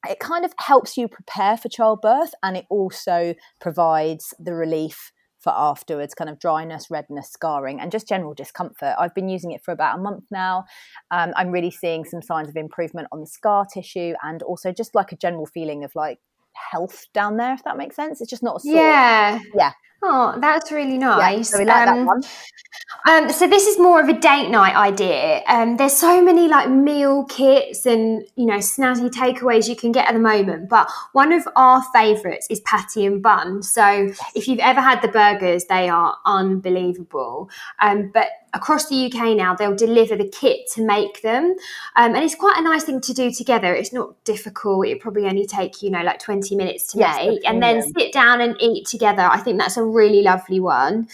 it 0.08 0.20
kind 0.20 0.44
of 0.44 0.54
helps 0.58 0.96
you 0.96 1.08
prepare 1.08 1.58
for 1.58 1.68
childbirth, 1.68 2.32
and 2.42 2.56
it 2.56 2.64
also 2.70 3.34
provides 3.60 4.32
the 4.38 4.54
relief 4.54 5.12
for 5.48 5.54
afterwards 5.56 6.14
kind 6.14 6.28
of 6.28 6.38
dryness 6.38 6.90
redness 6.90 7.30
scarring 7.30 7.80
and 7.80 7.90
just 7.90 8.06
general 8.06 8.34
discomfort. 8.34 8.94
I've 8.98 9.14
been 9.14 9.30
using 9.30 9.52
it 9.52 9.64
for 9.64 9.72
about 9.72 9.98
a 9.98 10.02
month 10.02 10.24
now. 10.30 10.66
Um, 11.10 11.32
i'm 11.36 11.50
really 11.50 11.70
seeing 11.70 12.04
some 12.04 12.20
signs 12.20 12.50
of 12.50 12.56
improvement 12.56 13.08
on 13.12 13.20
the 13.20 13.26
scar 13.26 13.66
tissue 13.72 14.12
and 14.22 14.42
also 14.42 14.72
just 14.72 14.94
like 14.94 15.10
a 15.10 15.16
general 15.16 15.46
feeling 15.46 15.84
of 15.84 15.94
like 15.94 16.18
health 16.52 17.06
down 17.14 17.38
there 17.38 17.54
if 17.54 17.64
that 17.64 17.78
makes 17.78 17.96
sense. 17.96 18.20
It's 18.20 18.28
just 18.28 18.42
not 18.42 18.56
a 18.56 18.60
sore. 18.60 18.74
Yeah. 18.74 19.38
yeah 19.54 19.72
Oh, 20.02 20.38
that's 20.40 20.70
really 20.70 20.98
nice. 20.98 21.36
yeah 21.38 21.42
so 21.42 21.58
we 21.58 21.64
like 21.64 21.84
that 21.86 21.98
Um, 21.98 22.06
one 22.06 22.22
Um, 23.08 23.30
so 23.30 23.46
this 23.46 23.66
is 23.66 23.78
more 23.78 24.00
of 24.00 24.08
a 24.08 24.12
date 24.12 24.48
night 24.50 24.74
idea. 24.76 25.42
Um, 25.46 25.76
there's 25.76 25.96
so 25.96 26.22
many 26.22 26.46
like 26.48 26.68
meal 26.68 27.24
kits 27.24 27.86
and 27.86 28.22
you 28.36 28.46
know 28.46 28.56
snazzy 28.58 29.10
takeaways 29.10 29.68
you 29.68 29.76
can 29.76 29.92
get 29.92 30.08
at 30.08 30.12
the 30.14 30.20
moment. 30.20 30.68
But 30.68 30.90
one 31.12 31.32
of 31.32 31.46
our 31.56 31.82
favourites 31.92 32.46
is 32.50 32.60
patty 32.60 33.06
and 33.06 33.22
bun. 33.22 33.62
So 33.62 34.12
if 34.34 34.46
you've 34.48 34.58
ever 34.60 34.80
had 34.80 35.00
the 35.02 35.08
burgers, 35.08 35.64
they 35.66 35.88
are 35.88 36.16
unbelievable. 36.26 37.50
Um, 37.80 38.10
but 38.12 38.28
across 38.54 38.88
the 38.88 39.06
UK 39.06 39.36
now, 39.36 39.54
they'll 39.54 39.76
deliver 39.76 40.16
the 40.16 40.28
kit 40.28 40.68
to 40.74 40.84
make 40.84 41.20
them, 41.22 41.54
um, 41.96 42.14
and 42.14 42.18
it's 42.24 42.34
quite 42.34 42.56
a 42.58 42.62
nice 42.62 42.84
thing 42.84 43.00
to 43.02 43.12
do 43.12 43.30
together. 43.30 43.74
It's 43.74 43.92
not 43.92 44.22
difficult. 44.24 44.86
It 44.86 45.00
probably 45.00 45.26
only 45.26 45.46
take 45.46 45.82
you 45.82 45.90
know 45.90 46.02
like 46.02 46.18
20 46.18 46.54
minutes 46.56 46.86
to 46.92 46.98
Yes, 46.98 47.16
make, 47.26 47.40
and 47.48 47.62
then 47.62 47.82
sit 47.94 48.12
down 48.12 48.40
and 48.40 48.56
eat 48.60 48.86
together. 48.86 49.22
I 49.22 49.38
think 49.38 49.58
that's 49.58 49.76
a 49.76 49.82
really 49.88 50.22
lovely 50.22 50.60
one. 50.60 51.08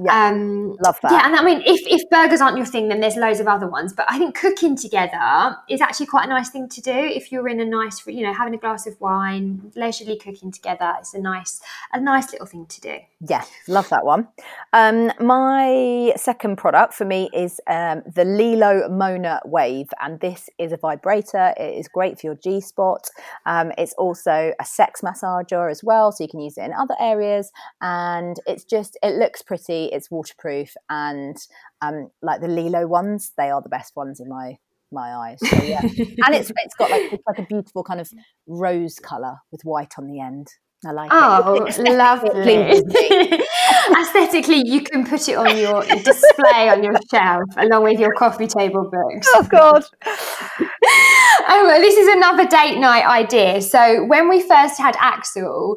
Yeah, 0.00 0.28
Um, 0.28 0.76
love 0.84 0.98
that 1.02 1.12
yeah, 1.12 1.26
and 1.26 1.34
I 1.34 1.42
mean, 1.42 1.62
if, 1.66 1.80
if 1.86 2.08
burgers 2.10 2.40
aren't 2.40 2.56
your 2.56 2.66
thing, 2.66 2.88
then 2.88 3.00
there's 3.00 3.16
loads 3.16 3.40
of 3.40 3.48
other 3.48 3.68
ones. 3.68 3.92
But 3.92 4.06
I 4.08 4.18
think 4.18 4.36
cooking 4.36 4.76
together 4.76 5.56
is 5.68 5.80
actually 5.80 6.06
quite 6.06 6.26
a 6.26 6.28
nice 6.28 6.50
thing 6.50 6.68
to 6.68 6.80
do. 6.80 6.92
If 6.92 7.32
you're 7.32 7.48
in 7.48 7.60
a 7.60 7.64
nice, 7.64 8.06
you 8.06 8.22
know, 8.22 8.32
having 8.32 8.54
a 8.54 8.58
glass 8.58 8.86
of 8.86 9.00
wine, 9.00 9.72
leisurely 9.74 10.16
cooking 10.16 10.52
together, 10.52 10.94
it's 10.98 11.14
a 11.14 11.20
nice, 11.20 11.60
a 11.92 12.00
nice 12.00 12.32
little 12.32 12.46
thing 12.46 12.66
to 12.66 12.80
do. 12.80 12.96
Yeah, 13.28 13.44
love 13.66 13.88
that 13.88 14.04
one. 14.04 14.28
Um, 14.72 15.12
my 15.18 16.12
second 16.16 16.56
product 16.56 16.94
for 16.94 17.04
me 17.04 17.28
is 17.34 17.60
um, 17.66 18.02
the 18.06 18.24
LELO 18.24 18.88
Mona 18.88 19.40
Wave, 19.44 19.90
and 20.00 20.20
this 20.20 20.48
is 20.58 20.72
a 20.72 20.76
vibrator. 20.76 21.54
It 21.56 21.74
is 21.78 21.88
great 21.88 22.20
for 22.20 22.28
your 22.28 22.36
G 22.36 22.60
spot. 22.60 23.08
Um, 23.46 23.72
it's 23.76 23.94
also 23.94 24.52
a 24.60 24.64
sex 24.64 25.00
massager 25.00 25.70
as 25.70 25.82
well, 25.82 26.12
so 26.12 26.22
you 26.22 26.28
can 26.28 26.40
use 26.40 26.56
it 26.56 26.62
in 26.62 26.72
other 26.72 26.94
areas. 27.00 27.50
And 27.80 28.38
it's 28.46 28.64
just, 28.64 28.96
it 29.02 29.16
looks 29.16 29.42
pretty, 29.42 29.87
it's 29.92 30.10
waterproof, 30.10 30.74
and 30.88 31.36
um, 31.80 32.10
like 32.22 32.40
the 32.40 32.48
LELO 32.48 32.86
ones, 32.86 33.32
they 33.36 33.50
are 33.50 33.62
the 33.62 33.68
best 33.68 33.94
ones 33.96 34.20
in 34.20 34.28
my 34.28 34.58
my 34.90 35.14
eyes. 35.14 35.38
So 35.40 35.62
yeah, 35.62 35.80
and 35.82 36.34
it's 36.34 36.50
it's 36.50 36.74
got 36.78 36.90
like 36.90 37.12
it's 37.12 37.24
like 37.26 37.38
a 37.38 37.46
beautiful 37.46 37.84
kind 37.84 38.00
of 38.00 38.10
rose 38.46 38.98
color 38.98 39.36
with 39.50 39.62
white 39.62 39.94
on 39.98 40.06
the 40.06 40.20
end. 40.20 40.48
I 40.86 40.92
like 40.92 41.10
Oh, 41.12 41.64
it. 41.64 41.70
Aesthetically, 41.70 41.96
lovely. 41.96 43.44
Aesthetically, 44.00 44.62
you 44.64 44.82
can 44.82 45.04
put 45.04 45.28
it 45.28 45.34
on 45.34 45.56
your 45.58 45.82
display 45.82 46.68
on 46.68 46.84
your 46.84 46.94
shelf 47.10 47.42
along 47.56 47.82
with 47.82 47.98
your 47.98 48.14
coffee 48.14 48.46
table 48.46 48.88
books. 48.88 49.26
Oh 49.34 49.42
God. 49.50 49.82
oh, 50.06 51.64
well, 51.66 51.80
this 51.80 51.96
is 51.96 52.06
another 52.16 52.46
date 52.46 52.78
night 52.78 53.04
idea. 53.04 53.60
So 53.60 54.04
when 54.04 54.28
we 54.28 54.40
first 54.40 54.78
had 54.78 54.96
Axel, 55.00 55.76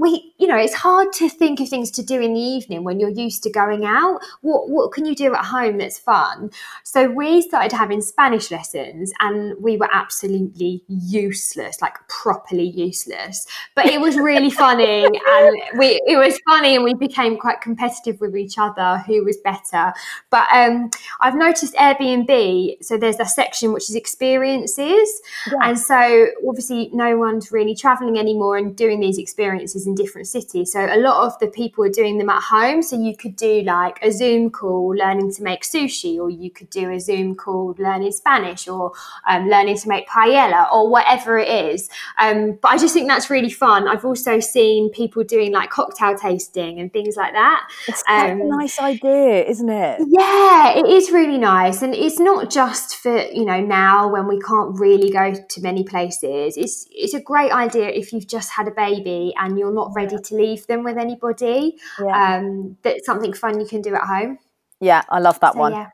we, 0.00 0.32
you 0.38 0.46
know, 0.46 0.56
it's 0.56 0.72
hard 0.72 1.12
to 1.12 1.28
think 1.28 1.60
of 1.60 1.68
things 1.68 1.90
to 1.90 2.02
do 2.02 2.22
in 2.22 2.32
the 2.32 2.40
evening 2.40 2.84
when 2.84 2.98
you're 2.98 3.10
used 3.10 3.42
to 3.42 3.50
going 3.50 3.84
out. 3.84 4.20
What 4.40 4.70
what 4.70 4.92
can 4.92 5.04
you 5.04 5.14
do 5.14 5.34
at 5.34 5.44
home 5.44 5.76
that's 5.76 5.98
fun? 5.98 6.50
So 6.84 7.10
we 7.10 7.42
started 7.42 7.70
having 7.70 8.00
Spanish 8.00 8.50
lessons, 8.50 9.12
and 9.20 9.54
we 9.60 9.76
were 9.76 9.90
absolutely 9.92 10.82
useless, 10.88 11.82
like 11.82 11.96
properly 12.08 12.70
useless. 12.70 13.46
But 13.74 13.86
it 13.86 14.00
was 14.00 14.16
really 14.16 14.50
funny, 14.64 15.04
and 15.04 15.78
we 15.78 16.00
it 16.06 16.16
was 16.16 16.40
funny, 16.48 16.76
and 16.76 16.82
we 16.82 16.94
became 16.94 17.36
quite 17.36 17.60
competitive 17.60 18.22
with 18.22 18.34
each 18.34 18.56
other 18.56 19.04
who 19.06 19.22
was 19.22 19.36
better. 19.44 19.92
But 20.30 20.48
um, 20.50 20.88
I've 21.20 21.36
noticed 21.36 21.74
Airbnb. 21.74 22.82
So 22.82 22.96
there's 22.96 23.20
a 23.20 23.26
section 23.26 23.74
which 23.74 23.90
is 23.90 23.96
experiences, 23.96 25.20
and 25.60 25.78
so 25.78 26.28
obviously 26.48 26.88
no 26.94 27.18
one's 27.18 27.52
really 27.52 27.74
traveling 27.74 28.18
anymore 28.18 28.56
and 28.56 28.74
doing 28.74 29.00
these 29.00 29.18
experiences 29.18 29.89
in 29.90 29.94
different 29.94 30.28
cities. 30.28 30.72
So 30.72 30.80
a 30.80 30.96
lot 30.96 31.26
of 31.26 31.38
the 31.38 31.48
people 31.48 31.84
are 31.84 31.90
doing 31.90 32.18
them 32.18 32.30
at 32.30 32.42
home. 32.42 32.82
So 32.82 33.00
you 33.00 33.16
could 33.16 33.36
do 33.36 33.62
like 33.62 33.98
a 34.02 34.10
Zoom 34.10 34.50
call 34.50 34.94
learning 34.96 35.32
to 35.34 35.42
make 35.42 35.62
sushi, 35.62 36.18
or 36.18 36.30
you 36.30 36.50
could 36.50 36.70
do 36.70 36.90
a 36.90 37.00
Zoom 37.00 37.34
call 37.34 37.74
learning 37.78 38.12
Spanish, 38.12 38.68
or 38.68 38.92
um, 39.28 39.48
learning 39.48 39.76
to 39.78 39.88
make 39.88 40.08
paella, 40.08 40.70
or 40.72 40.88
whatever 40.90 41.38
it 41.38 41.48
is. 41.48 41.88
Um, 42.18 42.58
but 42.62 42.68
I 42.72 42.78
just 42.78 42.94
think 42.94 43.08
that's 43.08 43.30
really 43.30 43.50
fun. 43.50 43.88
I've 43.88 44.04
also 44.04 44.40
seen 44.40 44.90
people 44.90 45.24
doing 45.24 45.52
like 45.52 45.70
cocktail 45.70 46.16
tasting 46.16 46.78
and 46.80 46.92
things 46.92 47.16
like 47.16 47.32
that. 47.32 47.68
It's 47.88 48.02
a 48.08 48.32
Um, 48.32 48.48
nice 48.48 48.78
idea, 48.80 49.44
isn't 49.44 49.68
it? 49.68 50.00
yeah, 50.08 50.72
it 50.78 50.86
is 50.86 51.10
really 51.10 51.38
nice. 51.38 51.82
And 51.82 51.94
it's 51.94 52.18
not 52.20 52.50
just 52.50 52.96
for, 52.96 53.16
you 53.18 53.44
know, 53.44 53.60
now 53.60 54.08
when 54.12 54.26
we 54.28 54.38
can't 54.40 54.78
really 54.78 55.10
go 55.10 55.34
to 55.34 55.60
many 55.60 55.84
places. 55.84 56.56
It's 56.56 56.86
it's 56.90 57.14
a 57.14 57.20
great 57.20 57.52
idea 57.52 57.88
if 57.88 58.12
you've 58.12 58.26
just 58.26 58.50
had 58.50 58.68
a 58.68 58.70
baby 58.70 59.32
and 59.38 59.58
you're 59.58 59.69
not 59.72 59.92
ready 59.94 60.16
to 60.18 60.34
leave 60.34 60.66
them 60.66 60.84
with 60.84 60.98
anybody. 60.98 61.76
Yeah. 61.98 62.38
Um, 62.38 62.76
that's 62.82 63.06
something 63.06 63.32
fun 63.32 63.60
you 63.60 63.66
can 63.66 63.82
do 63.82 63.94
at 63.94 64.02
home. 64.02 64.38
Yeah, 64.82 65.02
I 65.10 65.18
love 65.18 65.38
that 65.40 65.52
So, 65.52 65.58
one. 65.58 65.72
yeah. 65.72 65.88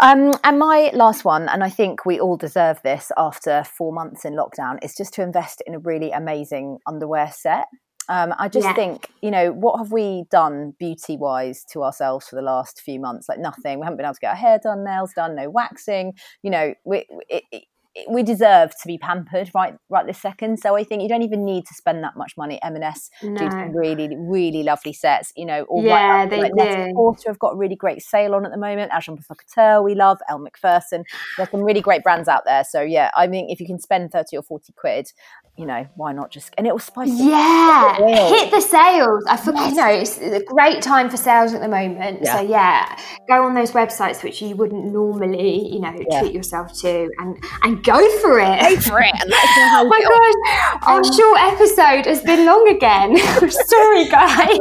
Um, 0.00 0.32
and 0.42 0.58
my 0.58 0.90
last 0.94 1.24
one, 1.24 1.48
and 1.48 1.62
I 1.62 1.70
think 1.70 2.04
we 2.04 2.18
all 2.18 2.36
deserve 2.36 2.82
this 2.82 3.12
after 3.16 3.62
four 3.64 3.92
months 3.92 4.24
in 4.24 4.34
lockdown, 4.34 4.82
is 4.82 4.96
just 4.96 5.14
to 5.14 5.22
invest 5.22 5.62
in 5.64 5.74
a 5.74 5.78
really 5.78 6.10
amazing 6.10 6.78
underwear 6.88 7.30
set. 7.32 7.68
Um, 8.08 8.34
I 8.40 8.48
just 8.48 8.66
Yeah. 8.66 8.74
think, 8.74 9.08
you 9.22 9.30
know, 9.30 9.52
what 9.52 9.78
have 9.78 9.92
we 9.92 10.24
done 10.30 10.74
beauty 10.80 11.16
wise 11.16 11.62
to 11.66 11.84
ourselves 11.84 12.26
for 12.26 12.34
the 12.34 12.42
last 12.42 12.80
few 12.80 12.98
months? 12.98 13.28
Like 13.28 13.38
nothing. 13.38 13.78
We 13.78 13.84
haven't 13.84 13.98
been 13.98 14.06
able 14.06 14.14
to 14.14 14.20
get 14.20 14.30
our 14.30 14.34
hair 14.34 14.58
done, 14.60 14.82
nails 14.82 15.12
done, 15.14 15.36
no 15.36 15.48
waxing. 15.48 16.14
You 16.42 16.50
know, 16.50 16.74
we 16.84 17.06
it, 17.28 17.44
it, 17.52 17.64
we 18.08 18.22
deserve 18.22 18.70
to 18.70 18.86
be 18.86 18.98
pampered 18.98 19.50
right 19.54 19.74
right 19.88 20.06
this 20.06 20.18
second. 20.18 20.58
So 20.60 20.76
I 20.76 20.84
think 20.84 21.02
you 21.02 21.08
don't 21.08 21.22
even 21.22 21.44
need 21.44 21.66
to 21.66 21.74
spend 21.74 22.04
that 22.04 22.16
much 22.16 22.36
money. 22.36 22.60
M&S 22.62 23.10
do 23.20 23.30
No. 23.30 23.50
some 23.50 23.76
really 23.76 24.16
really 24.16 24.62
lovely 24.62 24.92
sets. 24.92 25.32
You 25.36 25.46
know, 25.46 25.62
all 25.64 25.82
Yeah, 25.82 26.20
right 26.20 26.30
they 26.30 26.40
like 26.40 26.52
do. 26.56 26.92
Porter 26.94 27.28
have 27.30 27.38
got 27.38 27.54
a 27.54 27.56
really 27.56 27.76
great 27.76 28.02
sale 28.02 28.34
on 28.34 28.44
at 28.46 28.52
the 28.52 28.58
moment. 28.58 28.92
Agent 28.96 29.18
Provocateur 29.20 29.82
we 29.82 29.94
love. 29.94 30.18
Elle 30.28 30.38
Macpherson. 30.38 31.04
There's 31.36 31.50
some 31.50 31.62
really 31.62 31.80
great 31.80 32.02
brands 32.02 32.28
out 32.28 32.42
there. 32.44 32.64
So 32.64 32.80
yeah, 32.80 33.10
I 33.16 33.26
mean, 33.26 33.50
if 33.50 33.60
you 33.60 33.66
can 33.66 33.78
spend 33.80 34.12
thirty 34.12 34.36
or 34.36 34.42
forty 34.42 34.72
quid, 34.72 35.10
you 35.56 35.66
know, 35.66 35.86
why 35.96 36.12
not 36.12 36.30
just? 36.30 36.54
And 36.56 36.66
it 36.66 36.72
will 36.72 36.78
spice. 36.78 37.10
Yeah, 37.12 37.96
It 37.98 38.38
hit 38.40 38.50
the 38.52 38.60
sales. 38.60 39.24
I 39.28 39.36
forgot, 39.36 39.70
you 39.70 39.76
know, 39.76 39.88
it's 39.88 40.18
a 40.18 40.42
great 40.44 40.80
time 40.80 41.10
for 41.10 41.16
sales 41.16 41.52
at 41.52 41.60
the 41.60 41.68
moment. 41.68 42.20
Yeah. 42.22 42.36
So 42.36 42.42
yeah, 42.42 42.96
go 43.28 43.44
on 43.44 43.54
those 43.54 43.72
websites 43.72 44.22
which 44.22 44.40
you 44.40 44.54
wouldn't 44.56 44.92
normally, 44.92 45.68
you 45.72 45.80
know, 45.80 45.94
Yeah. 46.08 46.20
treat 46.20 46.32
yourself 46.34 46.72
to, 46.80 47.10
and 47.18 47.36
and 47.62 47.79
go 47.82 48.18
for 48.18 48.38
it. 48.40 48.60
Go 48.60 48.80
for 48.80 49.00
it. 49.00 49.12
And 49.20 49.30
know 49.30 49.36
how 49.36 49.84
Oh 49.84 49.88
my 49.88 50.00
gosh, 50.00 50.82
our 50.88 51.04
short 51.14 51.40
episode 51.52 52.06
has 52.06 52.22
been 52.22 52.44
long 52.46 52.68
again. 52.68 53.16
Sorry, 53.50 54.08
guys. 54.08 54.58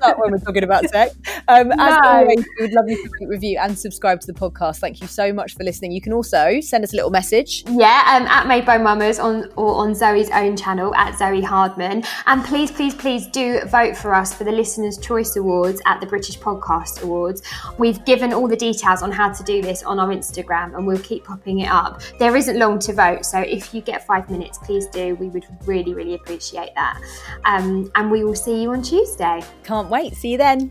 not 0.00 0.18
when 0.18 0.32
we're 0.32 0.38
talking 0.38 0.64
about 0.64 0.88
sex. 0.90 1.14
Um, 1.48 1.72
As 1.72 1.78
No. 1.78 2.00
always, 2.04 2.44
we 2.58 2.66
would 2.66 2.72
love 2.72 2.88
you 2.88 2.96
to 3.18 3.26
review 3.26 3.58
and 3.60 3.78
subscribe 3.78 4.20
to 4.20 4.26
the 4.26 4.38
podcast. 4.38 4.78
Thank 4.78 5.00
you 5.00 5.06
so 5.06 5.32
much 5.32 5.54
for 5.54 5.64
listening. 5.64 5.92
You 5.92 6.00
can 6.00 6.12
also 6.12 6.60
send 6.60 6.84
us 6.84 6.92
a 6.92 6.96
little 6.96 7.10
message. 7.10 7.64
Yeah, 7.68 8.02
um, 8.16 8.26
at 8.26 8.46
Made 8.46 8.64
by 8.66 8.78
Mammas 8.78 9.22
on 9.22 9.50
or 9.56 9.74
on 9.76 9.94
Zoe's 9.94 10.30
own 10.30 10.56
channel 10.56 10.94
at 10.94 11.18
Zoe 11.18 11.40
Hardman, 11.40 12.04
and 12.26 12.44
please, 12.44 12.70
please, 12.70 12.94
please 12.94 13.26
do 13.28 13.60
vote 13.66 13.96
for 13.96 14.14
us 14.14 14.32
for 14.34 14.44
the 14.44 14.52
Listeners' 14.52 14.98
Choice 14.98 15.36
Awards 15.36 15.80
at 15.86 16.00
the 16.00 16.06
British 16.06 16.38
Podcast 16.38 17.02
Awards. 17.02 17.42
We've 17.78 18.02
given 18.04 18.32
all 18.32 18.46
the 18.48 18.56
details 18.56 19.02
on 19.02 19.10
how 19.10 19.32
to 19.32 19.42
do 19.42 19.60
this 19.62 19.82
on 19.82 19.98
our 19.98 20.08
Instagram, 20.08 20.76
and 20.76 20.86
we'll 20.86 20.98
keep 21.00 21.24
popping 21.24 21.60
it 21.60 21.68
up. 21.70 22.00
There 22.18 22.36
isn't 22.36 22.58
long 22.60 22.78
to 22.78 22.92
vote, 22.92 23.24
so 23.24 23.40
if 23.40 23.74
you 23.74 23.80
get 23.80 24.06
five 24.06 24.30
minutes, 24.30 24.58
please 24.58 24.86
do. 24.86 25.16
We 25.16 25.28
would 25.28 25.46
really, 25.64 25.94
really 25.94 26.14
appreciate 26.14 26.74
that. 26.76 27.00
Um, 27.44 27.90
and 27.96 28.10
we 28.10 28.22
will 28.22 28.36
see 28.36 28.62
you 28.62 28.70
on 28.70 28.82
Tuesday. 28.82 29.42
Can't 29.64 29.90
wait. 29.90 30.14
See 30.14 30.30
you 30.30 30.38
then. 30.38 30.70